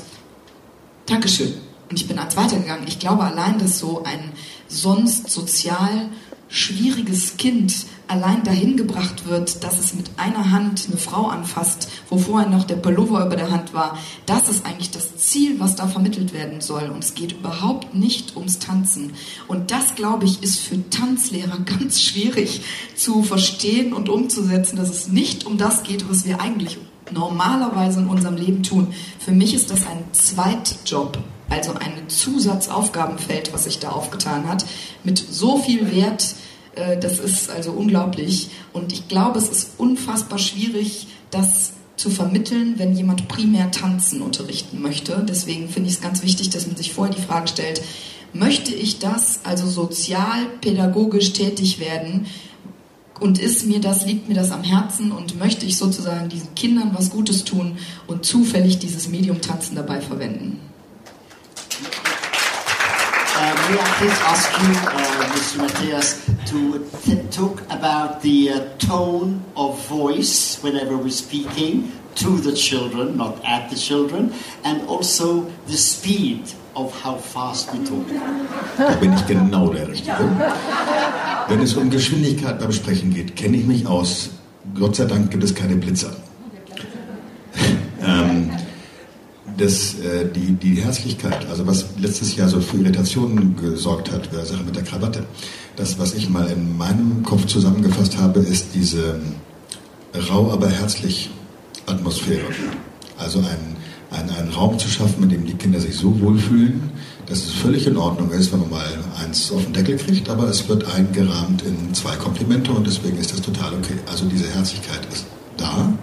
Dankeschön. 1.05 1.53
Und 1.89 1.99
ich 1.99 2.07
bin 2.07 2.19
als 2.19 2.36
weitergegangen. 2.36 2.88
Ich 2.88 2.99
glaube 2.99 3.23
allein, 3.23 3.60
dass 3.60 3.79
so 3.79 4.03
ein 4.03 4.31
sonst 4.67 5.29
sozial 5.29 6.10
schwieriges 6.49 7.38
Kind 7.38 7.86
allein 8.08 8.43
dahin 8.43 8.78
gebracht 8.78 9.28
wird, 9.28 9.63
dass 9.63 9.80
es 9.80 9.93
mit 9.93 10.10
einer 10.17 10.52
Hand 10.52 10.86
eine 10.88 10.98
Frau 10.98 11.28
anfasst, 11.28 11.89
wo 12.10 12.17
vorher 12.17 12.50
noch 12.50 12.63
der 12.63 12.76
Pullover 12.76 13.26
über 13.26 13.36
der 13.36 13.52
Hand 13.52 13.74
war, 13.74 13.98
das 14.26 14.50
ist 14.50 14.65
eigentlich 14.65 14.91
das 14.91 15.17
Ziel, 15.17 15.60
was 15.60 15.76
da 15.76 15.88
vermittelt 15.88 16.34
werden 16.34 16.62
soll. 16.62 16.89
Und 16.89 17.04
es 17.04 17.15
geht 17.15 17.34
überhaupt 17.34 17.96
nicht 17.96 18.36
ums 18.36 18.60
Tanzen. 18.60 19.13
Und 19.48 19.72
das, 19.72 19.96
glaube 19.96 20.26
ich, 20.26 20.41
ist 20.43 20.60
für 20.60 20.89
Tanzlehrer 20.89 21.60
ganz 21.65 22.02
schwierig 22.02 22.62
zu 22.96 23.24
verstehen 23.24 23.93
und 23.93 24.10
umzusetzen, 24.10 24.78
dass 24.78 24.89
es 24.89 25.08
nicht 25.08 25.46
um 25.46 25.58
das 25.58 25.84
geht, 25.84 26.10
was 26.10 26.26
wir 26.26 26.41
eigentlich 26.41 26.78
normalerweise 27.12 28.02
in 28.02 28.08
unserem 28.08 28.36
Leben 28.36 28.63
tun. 28.63 28.93
Für 29.20 29.32
mich 29.32 29.54
ist 29.54 29.72
das 29.72 29.86
ein 29.88 30.04
Zweitjob, 30.12 31.17
also 31.50 31.74
ein 31.74 32.10
Zusatzaufgabenfeld, 32.10 33.54
was 33.54 33.63
sich 33.65 33.80
da 33.80 33.89
aufgetan 33.89 34.48
hat, 34.48 34.65
mit 35.04 35.17
so 35.17 35.58
viel 35.58 35.91
Wert, 35.91 36.36
das 36.99 37.19
ist 37.19 37.49
also 37.49 37.71
unglaublich. 37.71 38.49
Und 38.73 38.93
ich 38.93 39.07
glaube, 39.07 39.39
es 39.39 39.49
ist 39.49 39.71
unfassbar 39.77 40.39
schwierig, 40.39 41.07
das 41.31 41.73
zu 41.97 42.09
vermitteln, 42.09 42.75
wenn 42.77 42.95
jemand 42.95 43.27
primär 43.27 43.71
Tanzen 43.71 44.21
unterrichten 44.21 44.81
möchte. 44.81 45.25
Deswegen 45.27 45.67
finde 45.67 45.89
ich 45.89 45.95
es 45.95 46.01
ganz 46.01 46.23
wichtig, 46.23 46.49
dass 46.51 46.67
man 46.67 46.75
sich 46.75 46.93
vorher 46.93 47.13
die 47.13 47.21
Frage 47.21 47.47
stellt, 47.47 47.81
möchte 48.33 48.73
ich 48.73 48.99
das, 48.99 49.39
also 49.43 49.67
sozial, 49.67 50.45
pädagogisch 50.61 51.33
tätig 51.33 51.79
werden? 51.79 52.27
Und 53.19 53.39
ist 53.39 53.65
mir 53.65 53.81
das, 53.81 54.05
liegt 54.05 54.29
mir 54.29 54.35
das 54.35 54.51
am 54.51 54.63
Herzen 54.63 55.11
und 55.11 55.39
möchte 55.39 55.65
ich 55.65 55.75
sozusagen 55.77 56.29
diesen 56.29 56.53
Kindern 56.53 56.91
was 56.93 57.09
Gutes 57.09 57.43
tun 57.43 57.79
und 58.05 58.25
zufällig 58.25 58.77
dieses 58.77 59.07
Medium 59.07 59.41
Tanzen 59.41 59.75
dabei 59.75 60.01
verwenden? 60.01 60.59
Uh, 63.39 63.57
may 63.69 63.80
I 63.80 63.86
please 63.99 64.19
ask 64.21 64.49
you, 64.62 64.71
uh, 64.71 65.27
Mr. 65.36 65.58
Matthias, 65.58 66.08
to 66.45 66.80
talk 67.32 67.62
about 67.69 68.21
the 68.21 68.51
uh, 68.51 68.77
tone 68.77 69.43
of 69.58 69.86
voice 69.88 70.62
whenever 70.63 70.95
we're 70.95 71.10
speaking 71.10 71.91
to 72.15 72.38
the 72.39 72.53
children, 72.53 73.17
not 73.17 73.43
at 73.43 73.69
the 73.69 73.75
children, 73.75 74.34
and 74.63 74.88
also 74.88 75.41
the 75.67 75.75
speed 75.75 76.49
of 76.75 76.93
how 77.01 77.15
fast 77.15 77.73
we 77.73 77.84
talk. 77.84 78.08
Da 78.77 78.95
bin 78.95 79.13
ich 79.13 79.25
genau 79.27 79.69
der 79.73 79.88
Richtige. 79.89 80.30
Wenn 81.49 81.62
es 81.62 81.75
um 81.75 81.89
Geschwindigkeit 81.89 82.60
beim 82.60 82.71
Sprechen 82.71 83.13
geht, 83.13 83.36
kenne 83.36 83.58
ich 83.58 83.65
mich 83.65 83.86
aus. 83.86 84.30
Gott 84.75 84.95
sei 84.95 85.06
Dank 85.06 85.32
gibt 85.32 85.43
es 85.43 85.53
keine 85.53 85.75
Blitzer. 85.75 86.15
ähm, 88.01 88.51
das, 89.58 89.96
äh, 90.00 90.26
die, 90.34 90.54
die 90.54 90.82
Herzlichkeit, 90.82 91.48
also 91.50 91.65
was 91.65 91.86
letztes 92.00 92.36
Jahr 92.36 92.48
so 92.48 92.62
für 92.62 92.78
Irritationen 92.78 93.56
gesorgt 93.56 94.12
hat, 94.12 94.32
der 94.32 94.46
Sache 94.46 94.63
mit 94.63 94.76
der 94.76 94.84
Krawatte, 94.84 95.26
das, 95.76 96.00
was 96.00 96.13
ich 96.13 96.30
mal 96.30 96.48
in 96.48 96.78
meinem 96.78 97.24
Kopf 97.24 97.46
zusammengefasst 97.46 98.17
habe, 98.17 98.39
ist 98.39 98.70
diese 98.74 99.20
rau, 100.30 100.52
aber 100.52 100.70
herzlich 100.70 101.30
Atmosphäre. 101.86 102.46
Also 103.17 103.39
ein, 103.39 103.76
ein, 104.12 104.30
einen 104.30 104.50
Raum 104.52 104.78
zu 104.78 104.88
schaffen, 104.88 105.24
in 105.24 105.30
dem 105.30 105.46
die 105.46 105.54
Kinder 105.54 105.80
sich 105.80 105.96
so 105.96 106.20
wohlfühlen, 106.22 106.91
dass 107.26 107.39
es 107.39 107.52
völlig 107.52 107.88
in 107.88 107.98
Ordnung 107.98 108.32
ist, 108.32 108.52
wenn 108.54 108.62
man 108.62 108.70
mal 108.70 108.88
eins 109.22 109.52
auf 109.52 109.63
den 109.63 109.74
Deckel 109.74 109.98
kriegt, 109.98 110.30
aber 110.30 110.48
es 110.48 110.67
wird 110.70 110.86
eingerahmt 110.93 111.63
in 111.63 111.93
zwei 111.93 112.15
Komplimente 112.15 112.72
und 112.72 112.86
deswegen 112.88 113.17
ist 113.17 113.34
das 113.34 113.41
total 113.41 113.74
okay. 113.74 113.96
Also 114.10 114.26
diese 114.26 114.48
Herzlichkeit 114.50 115.02
ist 115.12 115.26
da 115.58 115.93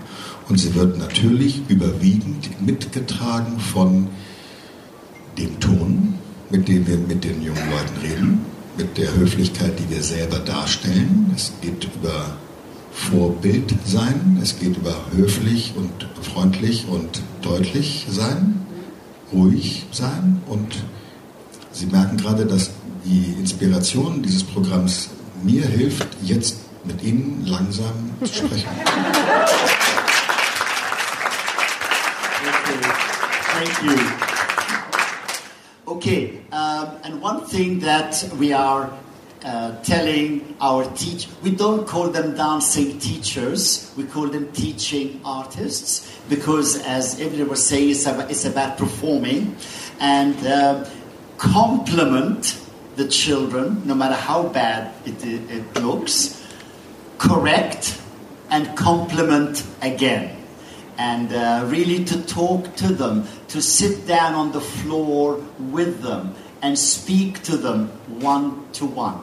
und 0.49 0.59
sie 0.59 0.75
wird 0.75 0.99
natürlich 0.99 1.63
überwiegend 1.69 2.61
mitgetragen 2.65 3.59
von 3.59 4.09
dem 5.39 5.59
Ton, 5.61 6.15
mit 6.51 6.69
dem 6.69 6.87
wir 6.87 6.97
mit 6.97 7.25
den 7.25 7.43
jungen 7.43 7.71
Leuten 7.71 8.01
reden, 8.03 8.41
mit 8.77 8.99
der 8.99 9.15
Höflichkeit, 9.15 9.79
die 9.79 9.95
wir 9.95 10.03
selber 10.03 10.39
darstellen. 10.39 11.33
Es 11.35 11.53
geht 11.61 11.89
über 11.97 12.37
Vorbild 12.93 13.75
sein, 13.85 14.39
es 14.43 14.59
geht 14.59 14.77
über 14.77 14.95
höflich 15.17 15.75
und 15.77 15.91
freundlich 16.23 16.87
und 16.89 17.23
deutlich 17.43 18.07
sein, 18.11 18.67
ruhig 19.33 19.87
sein 19.91 20.43
und 20.47 20.85
Sie 21.75 21.87
merken 21.87 22.17
gerade, 22.17 22.47
dass 22.47 22.71
die 23.05 23.35
Inspiration 23.41 24.23
dieses 24.23 24.45
Programms 24.45 25.09
mir 25.43 25.67
hilft, 25.67 26.07
jetzt 26.23 26.59
mit 26.85 27.03
Ihnen 27.03 27.45
langsam 27.45 28.11
zu 28.23 28.33
sprechen. 28.33 28.69
Thank 33.65 33.99
you. 35.89 35.95
Okay, 35.95 36.43
um, 36.53 36.99
and 37.03 37.23
one 37.23 37.47
thing 37.47 37.79
that 37.81 38.23
we 38.39 38.53
are 38.53 38.93
uh, 39.43 39.81
telling 39.83 40.55
our 40.61 40.85
teach, 40.95 41.29
we 41.43 41.51
don't 41.51 41.87
call 41.87 42.09
them 42.09 42.37
dancing 42.37 42.99
teachers, 42.99 43.91
we 43.97 44.05
call 44.05 44.27
them 44.27 44.53
teaching 44.53 45.19
artists, 45.25 46.15
because 46.29 46.83
as 46.85 47.19
everyone 47.21 47.49
was 47.51 47.67
saying, 47.67 47.91
it's 47.91 48.05
about, 48.05 48.31
it's 48.31 48.45
about 48.45 48.77
performing 48.77 49.57
and 49.99 50.47
uh, 50.47 50.85
compliment 51.39 52.61
the 52.97 53.09
children, 53.09 53.81
no 53.87 53.95
matter 53.95 54.15
how 54.15 54.43
bad 54.49 54.93
it, 55.07 55.25
it 55.25 55.83
looks, 55.83 56.47
correct 57.17 57.99
and 58.51 58.77
compliment 58.77 59.65
again 59.81 60.44
and 60.99 61.33
uh, 61.33 61.65
really 61.67 62.05
to 62.05 62.23
talk 62.27 62.75
to 62.77 62.93
them, 62.93 63.27
to 63.49 63.61
sit 63.61 64.07
down 64.07 64.35
on 64.35 64.53
the 64.53 64.61
floor 64.61 65.43
with 65.59 66.03
them 66.03 66.35
and 66.63 66.79
speak 66.79 67.43
to 67.43 67.57
them 67.57 67.89
one 68.21 68.67
to 68.73 68.87
one. 68.87 69.21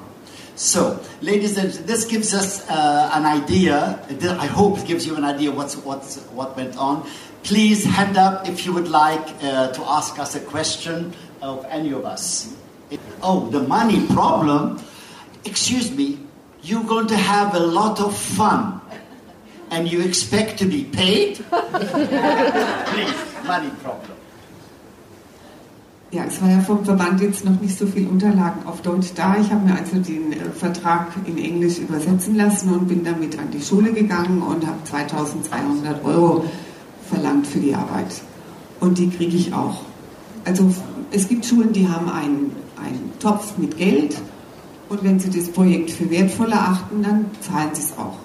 So, 0.56 1.00
ladies 1.22 1.58
and 1.58 1.72
this 1.88 2.06
gives 2.06 2.34
us 2.34 2.70
uh, 2.70 3.10
an 3.14 3.26
idea. 3.26 4.00
I 4.40 4.46
hope 4.46 4.78
it 4.78 4.86
gives 4.86 5.08
you 5.08 5.16
an 5.16 5.24
idea 5.24 5.52
what's, 5.52 5.76
what's, 5.78 6.18
what 6.36 6.56
went 6.56 6.78
on. 6.78 7.10
Please 7.44 7.84
hand 7.84 8.18
up 8.18 8.48
if 8.48 8.66
you 8.66 8.74
would 8.74 8.88
like 8.88 9.28
uh, 9.42 9.72
to 9.72 9.82
ask 9.84 10.20
us 10.20 10.36
a 10.36 10.40
question 10.40 11.14
of 11.42 11.66
any 11.70 11.92
of 11.92 12.06
us. 12.06 12.54
Oh, 13.24 13.50
the 13.50 13.62
money 13.62 14.06
problem. 14.08 14.84
Excuse 15.46 15.90
me, 15.90 16.20
you're 16.62 16.84
going 16.84 17.08
to 17.08 17.18
have 17.18 17.56
a 17.56 17.60
lot 17.60 18.00
of 18.00 18.16
fun 18.16 18.81
and 19.72 19.92
you 19.92 20.02
expect 20.02 20.60
to 20.60 20.66
be 20.66 20.84
paid? 20.84 21.44
Please, 21.50 23.16
money 23.48 23.72
problem. 23.82 24.18
Ja, 26.12 26.26
es 26.26 26.42
war 26.42 26.50
ja 26.50 26.60
vom 26.60 26.84
Verband 26.84 27.22
jetzt 27.22 27.46
noch 27.46 27.58
nicht 27.62 27.78
so 27.78 27.88
viel 27.88 28.06
Unterlagen 28.06 28.66
auf 28.66 28.82
Deutsch 28.82 29.14
da. 29.16 29.38
Ich 29.40 29.50
habe 29.50 29.66
mir 29.66 29.78
also 29.78 29.96
den 29.96 30.34
äh, 30.34 30.52
Vertrag 30.54 31.08
in 31.26 31.38
Englisch 31.38 31.80
übersetzen 31.80 32.36
lassen 32.36 32.74
und 32.74 32.90
bin 32.90 33.06
damit 33.06 33.40
an 33.40 33.50
die 33.50 33.62
Schule 33.62 33.94
gegangen 33.94 34.42
und 34.42 34.68
habe 34.68 34.84
2200 34.84 36.04
Euro 36.04 36.44
verlangt 37.10 37.48
für 37.48 37.60
die 37.60 37.74
Arbeit. 37.74 38.14
Und 38.82 38.98
die 38.98 39.10
kriege 39.10 39.38
ich 39.38 39.54
auch. 39.54 39.84
Also 40.44 40.70
es 41.12 41.30
gibt 41.30 41.46
Schulen, 41.46 41.72
die 41.72 41.88
haben 41.88 42.10
einen, 42.10 42.52
einen 42.76 43.14
Topf 43.20 43.58
mit 43.58 43.78
Geld 43.78 44.18
und 44.90 45.06
wenn 45.06 45.18
sie 45.18 45.30
das 45.30 45.50
Projekt 45.50 45.92
für 45.92 46.10
wertvoll 46.10 46.52
erachten, 46.52 47.04
dann 47.04 47.26
zahlen 47.40 47.70
sie 47.74 47.84
es 47.84 47.98
auch. 47.98 48.18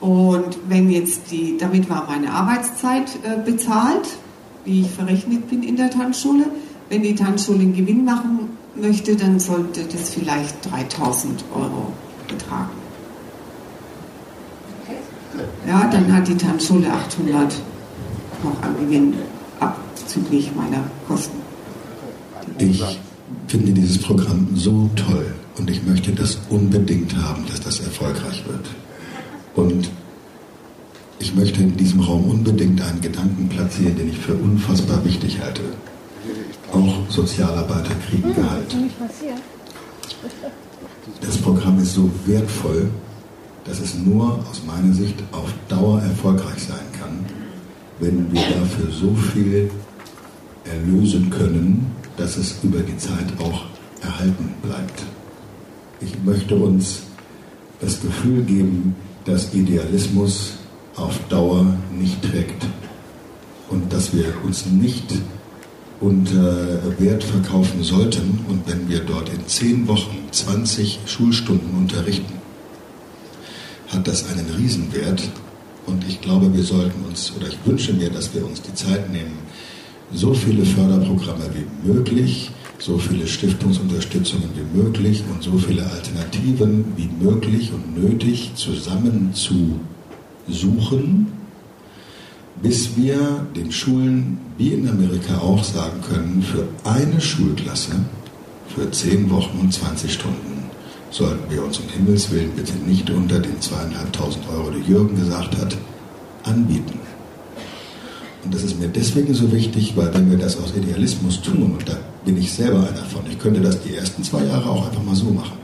Und 0.00 0.58
wenn 0.68 0.90
jetzt 0.90 1.30
die, 1.30 1.56
damit 1.58 1.88
war 1.88 2.06
meine 2.06 2.30
Arbeitszeit 2.30 3.08
äh, 3.22 3.40
bezahlt, 3.42 4.08
wie 4.64 4.82
ich 4.82 4.90
verrechnet 4.90 5.48
bin 5.48 5.62
in 5.62 5.76
der 5.76 5.90
Tanzschule. 5.90 6.44
Wenn 6.88 7.02
die 7.02 7.14
Tanzschule 7.14 7.60
einen 7.60 7.74
Gewinn 7.74 8.04
machen 8.04 8.50
möchte, 8.74 9.16
dann 9.16 9.40
sollte 9.40 9.84
das 9.84 10.10
vielleicht 10.10 10.70
3000 10.70 11.44
Euro 11.54 11.92
betragen. 12.28 12.70
Ja, 15.66 15.88
dann 15.90 16.12
hat 16.12 16.28
die 16.28 16.36
Tanzschule 16.36 16.90
800 16.90 17.54
noch 18.42 18.62
an 18.62 18.76
Gewinn 18.80 19.14
abzüglich 19.60 20.50
meiner 20.54 20.84
Kosten. 21.08 21.38
Ich 22.58 22.82
finde 23.48 23.72
dieses 23.72 23.98
Programm 23.98 24.48
so 24.54 24.88
toll 24.94 25.34
und 25.58 25.70
ich 25.70 25.82
möchte 25.84 26.12
das 26.12 26.38
unbedingt 26.48 27.16
haben, 27.16 27.44
dass 27.48 27.60
das 27.60 27.80
erfolgreich 27.80 28.44
wird. 28.46 28.66
Und 29.56 29.90
ich 31.18 31.34
möchte 31.34 31.62
in 31.62 31.76
diesem 31.76 32.00
Raum 32.00 32.24
unbedingt 32.30 32.80
einen 32.82 33.00
Gedanken 33.00 33.48
platzieren, 33.48 33.96
den 33.96 34.10
ich 34.10 34.18
für 34.18 34.34
unfassbar 34.34 35.04
wichtig 35.04 35.40
halte. 35.40 35.62
Auch 36.72 37.10
Sozialarbeiter 37.10 37.94
kriegen 38.08 38.34
Gehalt. 38.34 38.76
Das 41.22 41.36
Programm 41.38 41.78
ist 41.78 41.94
so 41.94 42.10
wertvoll, 42.26 42.90
dass 43.64 43.80
es 43.80 43.94
nur 43.94 44.38
aus 44.50 44.62
meiner 44.66 44.92
Sicht 44.92 45.16
auf 45.32 45.52
Dauer 45.68 46.02
erfolgreich 46.02 46.62
sein 46.62 46.86
kann, 46.98 47.24
wenn 47.98 48.30
wir 48.30 48.42
dafür 48.42 48.90
so 48.92 49.14
viel 49.32 49.70
erlösen 50.64 51.30
können, 51.30 51.86
dass 52.16 52.36
es 52.36 52.56
über 52.62 52.80
die 52.80 52.96
Zeit 52.98 53.26
auch 53.40 53.64
erhalten 54.02 54.54
bleibt. 54.62 55.02
Ich 56.00 56.14
möchte 56.24 56.56
uns 56.56 57.02
das 57.80 58.00
Gefühl 58.00 58.42
geben, 58.42 58.94
dass 59.26 59.52
Idealismus 59.52 60.54
auf 60.94 61.18
Dauer 61.28 61.66
nicht 61.92 62.22
trägt 62.22 62.64
und 63.68 63.92
dass 63.92 64.14
wir 64.14 64.32
uns 64.44 64.66
nicht 64.66 65.12
unter 66.00 66.98
Wert 66.98 67.24
verkaufen 67.24 67.82
sollten 67.82 68.40
und 68.48 68.62
wenn 68.66 68.88
wir 68.88 69.00
dort 69.00 69.28
in 69.28 69.46
zehn 69.46 69.86
Wochen 69.88 70.28
20 70.30 71.00
Schulstunden 71.06 71.76
unterrichten, 71.76 72.34
hat 73.88 74.06
das 74.06 74.28
einen 74.30 74.46
Riesenwert. 74.50 75.22
Und 75.86 76.04
ich 76.08 76.20
glaube, 76.20 76.52
wir 76.52 76.64
sollten 76.64 77.04
uns, 77.04 77.32
oder 77.36 77.48
ich 77.48 77.58
wünsche 77.64 77.92
mir, 77.92 78.10
dass 78.10 78.34
wir 78.34 78.44
uns 78.44 78.60
die 78.60 78.74
Zeit 78.74 79.10
nehmen, 79.10 79.38
so 80.12 80.34
viele 80.34 80.64
Förderprogramme 80.64 81.48
wie 81.54 81.92
möglich, 81.92 82.50
so 82.86 82.98
viele 82.98 83.26
Stiftungsunterstützungen 83.26 84.48
wie 84.54 84.78
möglich 84.80 85.24
und 85.28 85.42
so 85.42 85.58
viele 85.58 85.84
Alternativen 85.90 86.84
wie 86.96 87.10
möglich 87.20 87.72
und 87.72 88.00
nötig 88.00 88.52
zusammen 88.54 89.34
zu 89.34 89.80
suchen, 90.48 91.26
bis 92.62 92.96
wir 92.96 93.44
den 93.56 93.72
Schulen 93.72 94.38
wie 94.56 94.68
in 94.68 94.88
Amerika 94.88 95.38
auch 95.38 95.64
sagen 95.64 96.00
können, 96.00 96.44
für 96.44 96.68
eine 96.88 97.20
Schulklasse, 97.20 97.96
für 98.68 98.88
10 98.88 99.30
Wochen 99.30 99.58
und 99.58 99.72
20 99.72 100.12
Stunden, 100.12 100.70
sollten 101.10 101.50
wir 101.50 101.64
uns 101.64 101.78
um 101.78 101.88
Himmels 101.88 102.30
Willen 102.30 102.52
bitte 102.54 102.74
nicht 102.86 103.10
unter 103.10 103.40
den 103.40 103.60
zweieinhalbtausend 103.60 104.48
Euro, 104.48 104.70
die 104.70 104.88
Jürgen 104.88 105.16
gesagt 105.16 105.58
hat, 105.58 105.76
anbieten. 106.44 107.00
Und 108.44 108.54
das 108.54 108.62
ist 108.62 108.78
mir 108.78 108.86
deswegen 108.86 109.34
so 109.34 109.50
wichtig, 109.50 109.94
weil 109.96 110.14
wenn 110.14 110.30
wir 110.30 110.38
das 110.38 110.56
aus 110.56 110.72
Idealismus 110.76 111.42
tun, 111.42 111.74
und 111.76 111.88
da 111.88 111.98
bin 112.26 112.36
ich 112.36 112.52
selber 112.52 112.80
einer 112.80 113.04
von, 113.04 113.22
ich 113.30 113.38
könnte 113.38 113.60
das 113.60 113.80
die 113.80 113.94
ersten 113.94 114.22
zwei 114.24 114.44
Jahre 114.44 114.68
auch 114.68 114.86
einfach 114.86 115.02
mal 115.02 115.14
so 115.14 115.30
machen. 115.30 115.56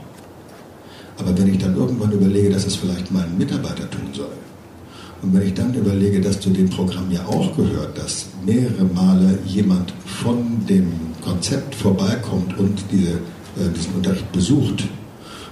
Aber 1.19 1.37
wenn 1.37 1.53
ich 1.53 1.59
dann 1.59 1.75
irgendwann 1.75 2.11
überlege, 2.11 2.49
dass 2.49 2.65
es 2.65 2.75
vielleicht 2.75 3.11
mein 3.11 3.37
Mitarbeiter 3.37 3.87
tun 3.91 4.09
soll, 4.13 4.31
und 5.21 5.33
wenn 5.33 5.43
ich 5.43 5.53
dann 5.53 5.73
überlege, 5.73 6.19
dass 6.19 6.39
zu 6.39 6.49
dem 6.49 6.69
Programm 6.69 7.09
ja 7.11 7.25
auch 7.25 7.55
gehört, 7.55 7.97
dass 7.97 8.27
mehrere 8.45 8.83
Male 8.93 9.39
jemand 9.45 9.93
von 10.05 10.65
dem 10.67 10.91
Konzept 11.21 11.75
vorbeikommt 11.75 12.57
und 12.57 12.83
diese, 12.91 13.11
äh, 13.11 13.69
diesen 13.73 13.95
Unterricht 13.95 14.29
besucht 14.33 14.83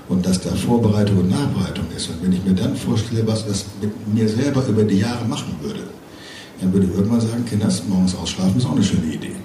und 0.09 0.25
dass 0.25 0.41
da 0.41 0.49
Vorbereitung 0.49 1.19
und 1.19 1.29
Nachbereitung 1.29 1.85
ist. 1.95 2.09
Und 2.09 2.21
wenn 2.21 2.33
ich 2.33 2.43
mir 2.43 2.53
dann 2.53 2.75
vorstelle, 2.75 3.25
was 3.25 3.47
das 3.47 3.65
mit 3.81 4.13
mir 4.13 4.27
selber 4.27 4.65
über 4.67 4.83
die 4.83 4.99
Jahre 4.99 5.23
machen 5.25 5.55
würde, 5.61 5.83
dann 6.59 6.73
würde 6.73 6.87
ich 6.87 6.93
irgendwann 6.93 7.21
sagen, 7.21 7.45
Kinders, 7.45 7.83
morgens 7.87 8.15
ausschlafen 8.15 8.57
ist 8.57 8.65
auch 8.65 8.73
eine 8.75 8.83
schöne 8.83 9.13
Idee. 9.13 9.35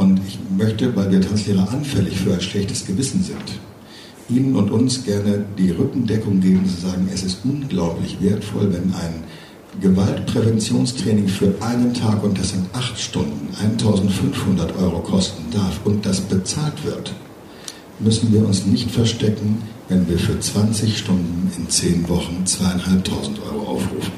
Und 0.00 0.18
ich 0.26 0.38
möchte, 0.56 0.96
weil 0.96 1.10
wir 1.10 1.20
Tanzlehrer 1.20 1.70
anfällig 1.70 2.16
für 2.16 2.32
ein 2.32 2.40
schlechtes 2.40 2.86
Gewissen 2.86 3.22
sind, 3.22 3.36
Ihnen 4.30 4.56
und 4.56 4.70
uns 4.70 5.04
gerne 5.04 5.44
die 5.58 5.72
Rückendeckung 5.72 6.40
geben, 6.40 6.64
zu 6.66 6.86
sagen, 6.86 7.06
es 7.12 7.22
ist 7.22 7.40
unglaublich 7.44 8.16
wertvoll, 8.18 8.72
wenn 8.72 8.94
ein 8.94 9.24
Gewaltpräventionstraining 9.82 11.28
für 11.28 11.52
einen 11.60 11.92
Tag, 11.92 12.24
und 12.24 12.38
das 12.38 12.48
sind 12.48 12.64
acht 12.72 12.98
Stunden, 12.98 13.54
1500 13.60 14.74
Euro 14.78 15.00
kosten 15.00 15.44
darf 15.52 15.80
und 15.84 16.06
das 16.06 16.22
bezahlt 16.22 16.82
wird, 16.82 17.12
müssen 17.98 18.32
wir 18.32 18.46
uns 18.46 18.64
nicht 18.64 18.90
verstecken, 18.90 19.58
wenn 19.90 20.08
wir 20.08 20.18
für 20.18 20.40
20 20.40 20.96
Stunden 20.96 21.52
in 21.58 21.68
10 21.68 22.08
Wochen 22.08 22.46
zweieinhalbtausend 22.46 23.38
Euro 23.42 23.72
aufrufen. 23.72 24.12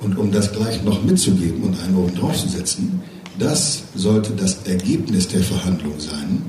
Und 0.00 0.18
um 0.18 0.32
das 0.32 0.50
gleich 0.50 0.82
noch 0.82 1.04
mitzugeben 1.04 1.62
und 1.62 1.80
einen 1.80 1.96
oben 1.96 2.16
drauf 2.16 2.36
zu 2.36 2.48
setzen, 2.48 3.02
das 3.38 3.82
sollte 3.94 4.32
das 4.32 4.58
Ergebnis 4.64 5.28
der 5.28 5.42
Verhandlung 5.42 5.98
sein, 5.98 6.42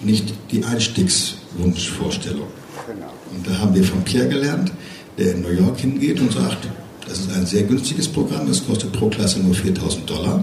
nicht 0.00 0.34
die 0.50 0.64
Einstiegswunschvorstellung. 0.64 2.48
Genau. 2.86 3.12
Und 3.34 3.46
da 3.46 3.58
haben 3.58 3.74
wir 3.74 3.84
von 3.84 4.02
Pierre 4.02 4.28
gelernt, 4.28 4.72
der 5.18 5.34
in 5.34 5.42
New 5.42 5.50
York 5.50 5.78
hingeht 5.80 6.20
und 6.20 6.32
sagt, 6.32 6.68
das 7.08 7.20
ist 7.20 7.32
ein 7.32 7.46
sehr 7.46 7.62
günstiges 7.62 8.08
Programm, 8.08 8.48
es 8.48 8.66
kostet 8.66 8.92
pro 8.92 9.08
Klasse 9.08 9.40
nur 9.40 9.54
4000 9.54 10.08
Dollar. 10.08 10.42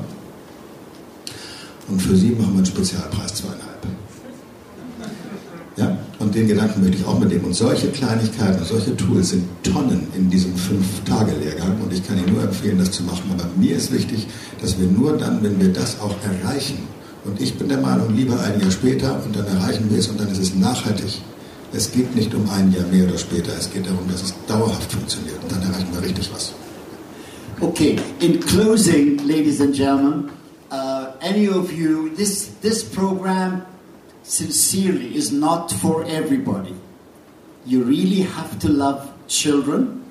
Und 1.88 2.01
für 2.01 2.15
Sie 2.15 2.29
machen 2.29 2.53
wir 2.53 2.57
einen 2.57 2.65
Spezialpreis 2.65 3.36
zweieinhalb. 3.36 3.86
Ja, 5.76 5.97
und 6.19 6.36
den 6.36 6.47
Gedanken 6.47 6.82
möchte 6.82 6.97
ich 6.97 7.05
auch 7.05 7.19
mitnehmen. 7.19 7.45
Und 7.45 7.55
solche 7.55 7.88
Kleinigkeiten 7.88 8.63
solche 8.63 8.95
Tools 8.95 9.30
sind 9.30 9.43
Tonnen 9.63 10.07
in 10.15 10.30
diesem 10.30 10.55
Fünf-Tage-Lehrgang. 10.55 11.82
Und 11.82 11.91
ich 11.91 12.05
kann 12.05 12.17
Ihnen 12.17 12.34
nur 12.34 12.43
empfehlen, 12.43 12.78
das 12.78 12.91
zu 12.91 13.03
machen. 13.03 13.24
Aber 13.34 13.49
mir 13.55 13.76
ist 13.76 13.91
wichtig, 13.91 14.28
dass 14.61 14.80
wir 14.80 14.88
nur 14.88 15.17
dann, 15.17 15.43
wenn 15.43 15.59
wir 15.59 15.74
das 15.74 15.99
auch 15.99 16.15
erreichen, 16.24 16.78
und 17.26 17.41
ich 17.41 17.57
bin 17.57 17.69
der 17.69 17.80
Meinung, 17.80 18.13
lieber 18.15 18.39
ein 18.41 18.59
Jahr 18.59 18.69
später 18.69 19.21
und 19.24 19.36
dann 19.36 19.47
erreichen 19.47 19.89
wir 19.89 19.97
es 19.97 20.09
und 20.09 20.19
dann 20.19 20.30
ist 20.30 20.39
es 20.39 20.55
nachhaltig. 20.55 21.21
Es 21.71 21.91
geht 21.91 22.13
nicht 22.15 22.36
um 22.36 22.47
ein 22.49 22.71
Jahr 22.71 22.86
mehr 22.91 23.07
oder 23.07 23.17
später, 23.17 23.51
es 23.57 23.71
geht 23.71 23.86
darum, 23.86 24.07
dass 24.11 24.24
es 24.24 24.34
dauerhaft 24.45 24.91
funktioniert 24.91 25.41
und 25.41 25.51
dann 25.51 25.61
erreichen 25.63 25.88
wir 25.93 26.01
richtig 26.01 26.30
was. 26.34 26.51
Okay, 27.61 27.95
in 28.19 28.39
closing, 28.41 29.26
ladies 29.26 29.61
and 29.61 29.74
gentlemen, 29.74 30.30
uh, 30.69 31.13
any 31.21 31.47
of 31.47 31.71
you, 31.71 32.09
this, 32.09 32.49
this 32.61 32.84
program 32.84 33.61
sincerely 34.24 35.15
is 35.15 35.32
not 35.32 35.71
for 35.71 36.03
everybody. 36.05 36.76
You 37.65 37.84
really 37.84 38.21
have 38.21 38.59
to 38.59 38.69
love 38.69 39.11
children. 39.28 40.03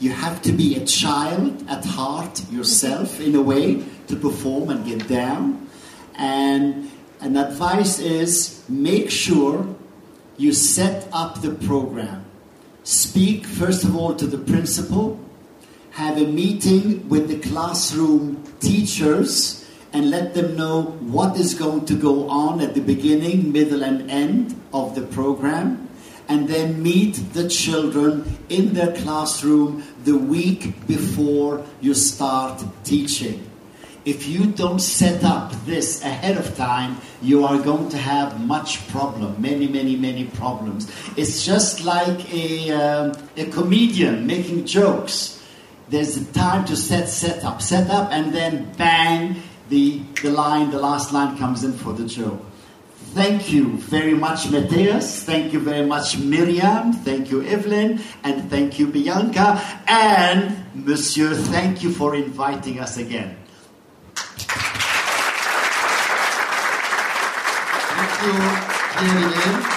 You 0.00 0.10
have 0.10 0.42
to 0.42 0.52
be 0.52 0.76
a 0.76 0.84
child 0.84 1.64
at 1.68 1.84
heart 1.84 2.42
yourself 2.50 3.20
in 3.20 3.34
a 3.34 3.42
way 3.42 3.84
to 4.08 4.16
perform 4.16 4.70
and 4.70 4.84
get 4.84 5.08
down. 5.08 5.68
And 6.16 6.90
an 7.20 7.36
advice 7.36 7.98
is 7.98 8.62
make 8.68 9.10
sure 9.10 9.66
you 10.36 10.52
set 10.52 11.08
up 11.12 11.40
the 11.40 11.52
program. 11.52 12.24
Speak, 12.82 13.46
first 13.46 13.84
of 13.84 13.96
all, 13.96 14.14
to 14.16 14.26
the 14.26 14.38
principal, 14.38 15.18
have 15.92 16.18
a 16.18 16.26
meeting 16.26 17.08
with 17.08 17.28
the 17.28 17.38
classroom 17.38 18.42
teachers, 18.60 19.63
and 19.94 20.10
let 20.10 20.34
them 20.34 20.56
know 20.56 20.82
what 20.82 21.38
is 21.38 21.54
going 21.54 21.86
to 21.86 21.94
go 21.94 22.28
on 22.28 22.60
at 22.60 22.74
the 22.74 22.80
beginning, 22.80 23.52
middle, 23.52 23.84
and 23.84 24.10
end 24.10 24.60
of 24.72 24.96
the 24.96 25.02
program, 25.02 25.88
and 26.28 26.48
then 26.48 26.82
meet 26.82 27.14
the 27.32 27.48
children 27.48 28.38
in 28.48 28.74
their 28.74 28.92
classroom 28.92 29.84
the 30.02 30.18
week 30.18 30.86
before 30.88 31.64
you 31.80 31.94
start 31.94 32.64
teaching. 32.82 33.48
If 34.04 34.26
you 34.26 34.46
don't 34.46 34.80
set 34.80 35.22
up 35.22 35.52
this 35.64 36.02
ahead 36.02 36.36
of 36.38 36.56
time, 36.56 36.98
you 37.22 37.44
are 37.44 37.58
going 37.58 37.88
to 37.90 37.96
have 37.96 38.44
much 38.44 38.86
problem, 38.88 39.40
many, 39.40 39.68
many, 39.68 39.96
many 39.96 40.26
problems. 40.26 40.90
It's 41.16 41.46
just 41.46 41.84
like 41.84 42.34
a, 42.34 42.70
um, 42.72 43.12
a 43.36 43.46
comedian 43.46 44.26
making 44.26 44.66
jokes. 44.66 45.40
There's 45.88 46.16
a 46.16 46.24
time 46.32 46.64
to 46.66 46.76
set, 46.76 47.08
set 47.08 47.44
up, 47.44 47.62
set 47.62 47.88
up, 47.90 48.10
and 48.10 48.34
then 48.34 48.72
bang, 48.76 49.36
the, 49.68 50.00
the 50.22 50.30
line, 50.30 50.70
the 50.70 50.78
last 50.78 51.12
line 51.12 51.36
comes 51.38 51.64
in 51.64 51.72
for 51.72 51.92
the 51.92 52.06
joke. 52.06 52.44
Thank 53.14 53.52
you 53.52 53.76
very 53.78 54.14
much, 54.14 54.50
Matthias. 54.50 55.22
Thank 55.22 55.52
you 55.52 55.60
very 55.60 55.86
much, 55.86 56.18
Miriam. 56.18 56.92
Thank 56.92 57.30
you, 57.30 57.44
Evelyn. 57.44 58.00
And 58.24 58.50
thank 58.50 58.78
you, 58.78 58.88
Bianca. 58.88 59.60
And, 59.86 60.64
Monsieur, 60.74 61.34
thank 61.34 61.82
you 61.82 61.92
for 61.92 62.16
inviting 62.16 62.80
us 62.80 62.96
again. 62.96 63.36
Thank 67.94 68.22
you, 68.22 68.32
Thierry 68.98 69.73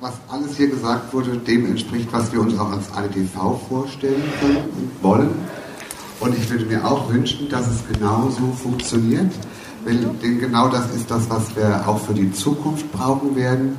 was 0.00 0.14
alles 0.28 0.56
hier 0.56 0.68
gesagt 0.68 1.12
wurde, 1.12 1.36
dem 1.36 1.66
entspricht, 1.66 2.08
was 2.10 2.32
wir 2.32 2.40
uns 2.40 2.58
auch 2.58 2.72
als 2.72 2.90
ADTV 2.92 3.60
vorstellen 3.68 4.22
können 4.40 4.56
und 4.56 5.02
wollen. 5.02 5.30
Und 6.20 6.36
ich 6.36 6.48
würde 6.50 6.64
mir 6.64 6.84
auch 6.86 7.12
wünschen, 7.12 7.48
dass 7.50 7.66
es 7.66 7.82
genauso 7.92 8.52
funktioniert, 8.62 9.30
denn 9.86 10.40
genau 10.40 10.68
das 10.68 10.94
ist 10.94 11.10
das, 11.10 11.28
was 11.28 11.54
wir 11.54 11.86
auch 11.86 11.98
für 11.98 12.14
die 12.14 12.32
Zukunft 12.32 12.90
brauchen 12.92 13.36
werden. 13.36 13.78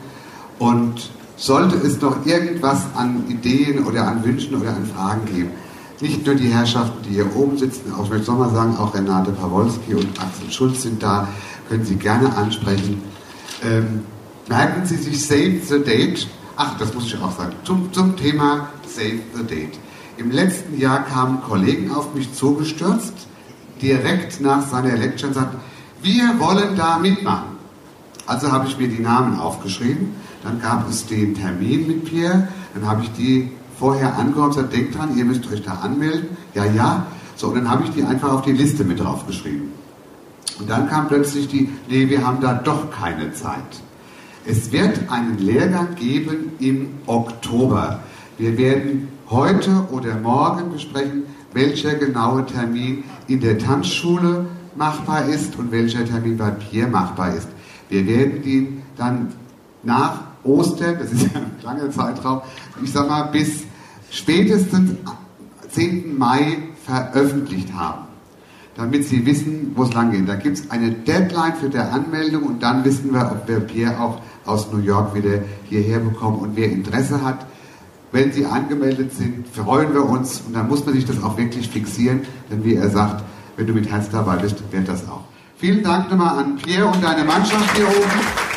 Und 0.60 1.10
sollte 1.38 1.76
es 1.76 2.00
noch 2.02 2.24
irgendwas 2.26 2.86
an 2.96 3.28
Ideen 3.28 3.84
oder 3.86 4.08
an 4.08 4.24
Wünschen 4.24 4.56
oder 4.56 4.76
an 4.76 4.86
Fragen 4.86 5.26
geben, 5.26 5.52
nicht 6.00 6.26
nur 6.26 6.36
die 6.36 6.50
Herrschaften, 6.50 7.04
die 7.08 7.16
hier 7.16 7.36
oben 7.36 7.58
sitzen, 7.58 7.94
auch 7.94 8.06
ich 8.06 8.12
möchte 8.12 8.32
nochmal 8.32 8.52
sagen, 8.52 8.78
auch 8.78 8.94
Renate 8.94 9.32
Pawolski 9.32 9.96
und 9.96 10.20
Axel 10.20 10.52
Schulz 10.52 10.84
sind 10.84 11.02
da, 11.02 11.28
können 11.68 11.86
Sie 11.86 11.96
gerne 11.96 12.36
ansprechen. 12.36 13.02
Ähm, 13.64 14.02
merken 14.52 14.86
Sie 14.86 14.98
sich 14.98 15.26
Save 15.26 15.62
the 15.64 15.82
Date. 15.82 16.28
Ach, 16.58 16.78
das 16.78 16.94
muss 16.94 17.06
ich 17.06 17.18
auch 17.18 17.32
sagen. 17.32 17.54
Zum, 17.64 17.94
zum 17.94 18.18
Thema 18.18 18.68
Save 18.86 19.22
the 19.34 19.44
Date. 19.44 19.80
Im 20.18 20.30
letzten 20.30 20.78
Jahr 20.78 21.06
kamen 21.06 21.42
Kollegen 21.42 21.90
auf 21.92 22.14
mich 22.14 22.34
zugestürzt, 22.34 23.14
direkt 23.82 24.42
nach 24.42 24.68
seiner 24.68 24.98
Lecture 24.98 25.30
und 25.30 25.36
sagten, 25.36 25.58
wir 26.04 26.38
wollen 26.40 26.76
da 26.76 27.00
mitmachen. 27.00 27.56
Also 28.28 28.52
habe 28.52 28.68
ich 28.68 28.78
mir 28.78 28.90
die 28.90 29.02
Namen 29.02 29.40
aufgeschrieben, 29.40 30.16
dann 30.44 30.62
gab 30.62 30.90
es 30.90 31.06
den 31.06 31.34
Termin 31.34 31.88
mit 31.88 32.06
Pierre, 32.06 32.50
dann 32.74 32.86
habe 32.86 33.04
ich 33.04 33.12
die 33.14 33.52
vorher 33.80 34.18
angehört 34.18 34.48
und 34.48 34.56
gesagt, 34.56 34.74
denkt 34.74 34.98
dran, 34.98 35.18
ihr 35.18 35.24
müsst 35.24 35.50
euch 35.50 35.64
da 35.64 35.76
anmelden. 35.76 36.36
Ja, 36.54 36.66
ja. 36.66 37.06
So, 37.38 37.48
und 37.48 37.56
dann 37.56 37.70
habe 37.70 37.86
ich 37.86 37.92
die 37.92 38.04
einfach 38.04 38.34
auf 38.34 38.42
die 38.42 38.52
Liste 38.52 38.84
mit 38.84 39.00
draufgeschrieben. 39.00 39.72
Und 40.60 40.70
dann 40.70 40.90
kam 40.90 41.08
plötzlich 41.08 41.48
die, 41.48 41.70
nee, 41.88 42.10
wir 42.10 42.28
haben 42.28 42.42
da 42.42 42.54
doch 42.54 42.92
keine 42.92 43.32
Zeit. 43.32 43.82
Es 44.46 44.72
wird 44.72 45.10
einen 45.10 45.38
Lehrgang 45.38 45.96
geben 45.96 46.54
im 46.60 46.88
Oktober. 47.06 48.00
Wir 48.38 48.58
werden 48.58 49.10
heute 49.30 49.88
oder 49.92 50.16
morgen 50.18 50.72
besprechen, 50.72 51.24
welcher 51.54 51.94
genaue 51.96 52.46
Termin 52.46 53.04
in 53.28 53.40
der 53.40 53.60
Tanzschule 53.60 54.48
machbar 54.76 55.26
ist 55.26 55.58
und 55.58 55.72
welcher 55.72 56.06
Termin 56.06 56.38
bei 56.38 56.50
Pierre 56.52 56.90
machbar 56.90 57.36
ist. 57.36 57.48
Wir 57.90 58.08
werden 58.08 58.42
den 58.42 58.82
dann 58.98 59.34
nach 59.84 60.22
Ostern, 60.44 60.98
das 61.00 61.12
ist 61.12 61.24
ja 61.34 61.40
ein 61.40 61.52
langer 61.62 61.92
Zeitraum, 61.92 62.42
ich 62.84 62.92
sag 62.92 63.08
mal 63.08 63.24
bis 63.24 63.64
spätestens 64.10 64.92
10. 65.70 66.18
Mai 66.18 66.58
veröffentlicht 66.84 67.74
haben, 67.74 68.06
damit 68.76 69.08
Sie 69.08 69.26
wissen, 69.26 69.74
wo 69.76 69.84
es 69.84 69.94
lang 69.94 70.12
geht. 70.12 70.28
Da 70.28 70.36
gibt 70.36 70.58
es 70.58 70.72
eine 70.72 70.92
Deadline 70.92 71.56
für 71.56 71.70
die 71.70 71.78
Anmeldung 71.78 72.44
und 72.44 72.64
dann 72.64 72.84
wissen 72.84 73.14
wir, 73.14 73.32
ob 73.32 73.48
wir 73.48 73.60
Pierre 73.60 74.00
auch 74.00 74.20
aus 74.46 74.72
New 74.72 74.80
York 74.80 75.16
wieder 75.16 75.40
hierher 75.70 76.00
bekommen. 76.00 76.40
Und 76.40 76.56
wer 76.56 76.72
Interesse 76.72 77.24
hat, 77.24 77.46
wenn 78.12 78.32
Sie 78.32 78.46
angemeldet 78.46 79.14
sind, 79.14 79.48
freuen 79.48 79.94
wir 79.94 80.04
uns 80.04 80.42
und 80.46 80.54
dann 80.54 80.68
muss 80.68 80.86
man 80.86 80.94
sich 80.96 81.06
das 81.06 81.24
auch 81.24 81.38
wirklich 81.38 81.70
fixieren, 81.70 82.22
denn 82.50 82.64
wie 82.64 82.76
er 82.76 82.90
sagt, 82.90 83.24
wenn 83.56 83.68
du 83.68 83.74
mit 83.74 83.90
Herz 83.90 84.10
dabei 84.10 84.38
bist, 84.38 84.62
wird 84.72 84.88
das 84.88 85.08
auch. 85.08 85.24
Vielen 85.58 85.84
Dank 85.84 86.10
nochmal 86.10 86.40
an 86.40 86.56
Pierre 86.58 86.88
und 86.88 87.04
deine 87.04 87.24
Mannschaft 87.24 87.78
hier 87.78 87.88
oben. 87.88 88.51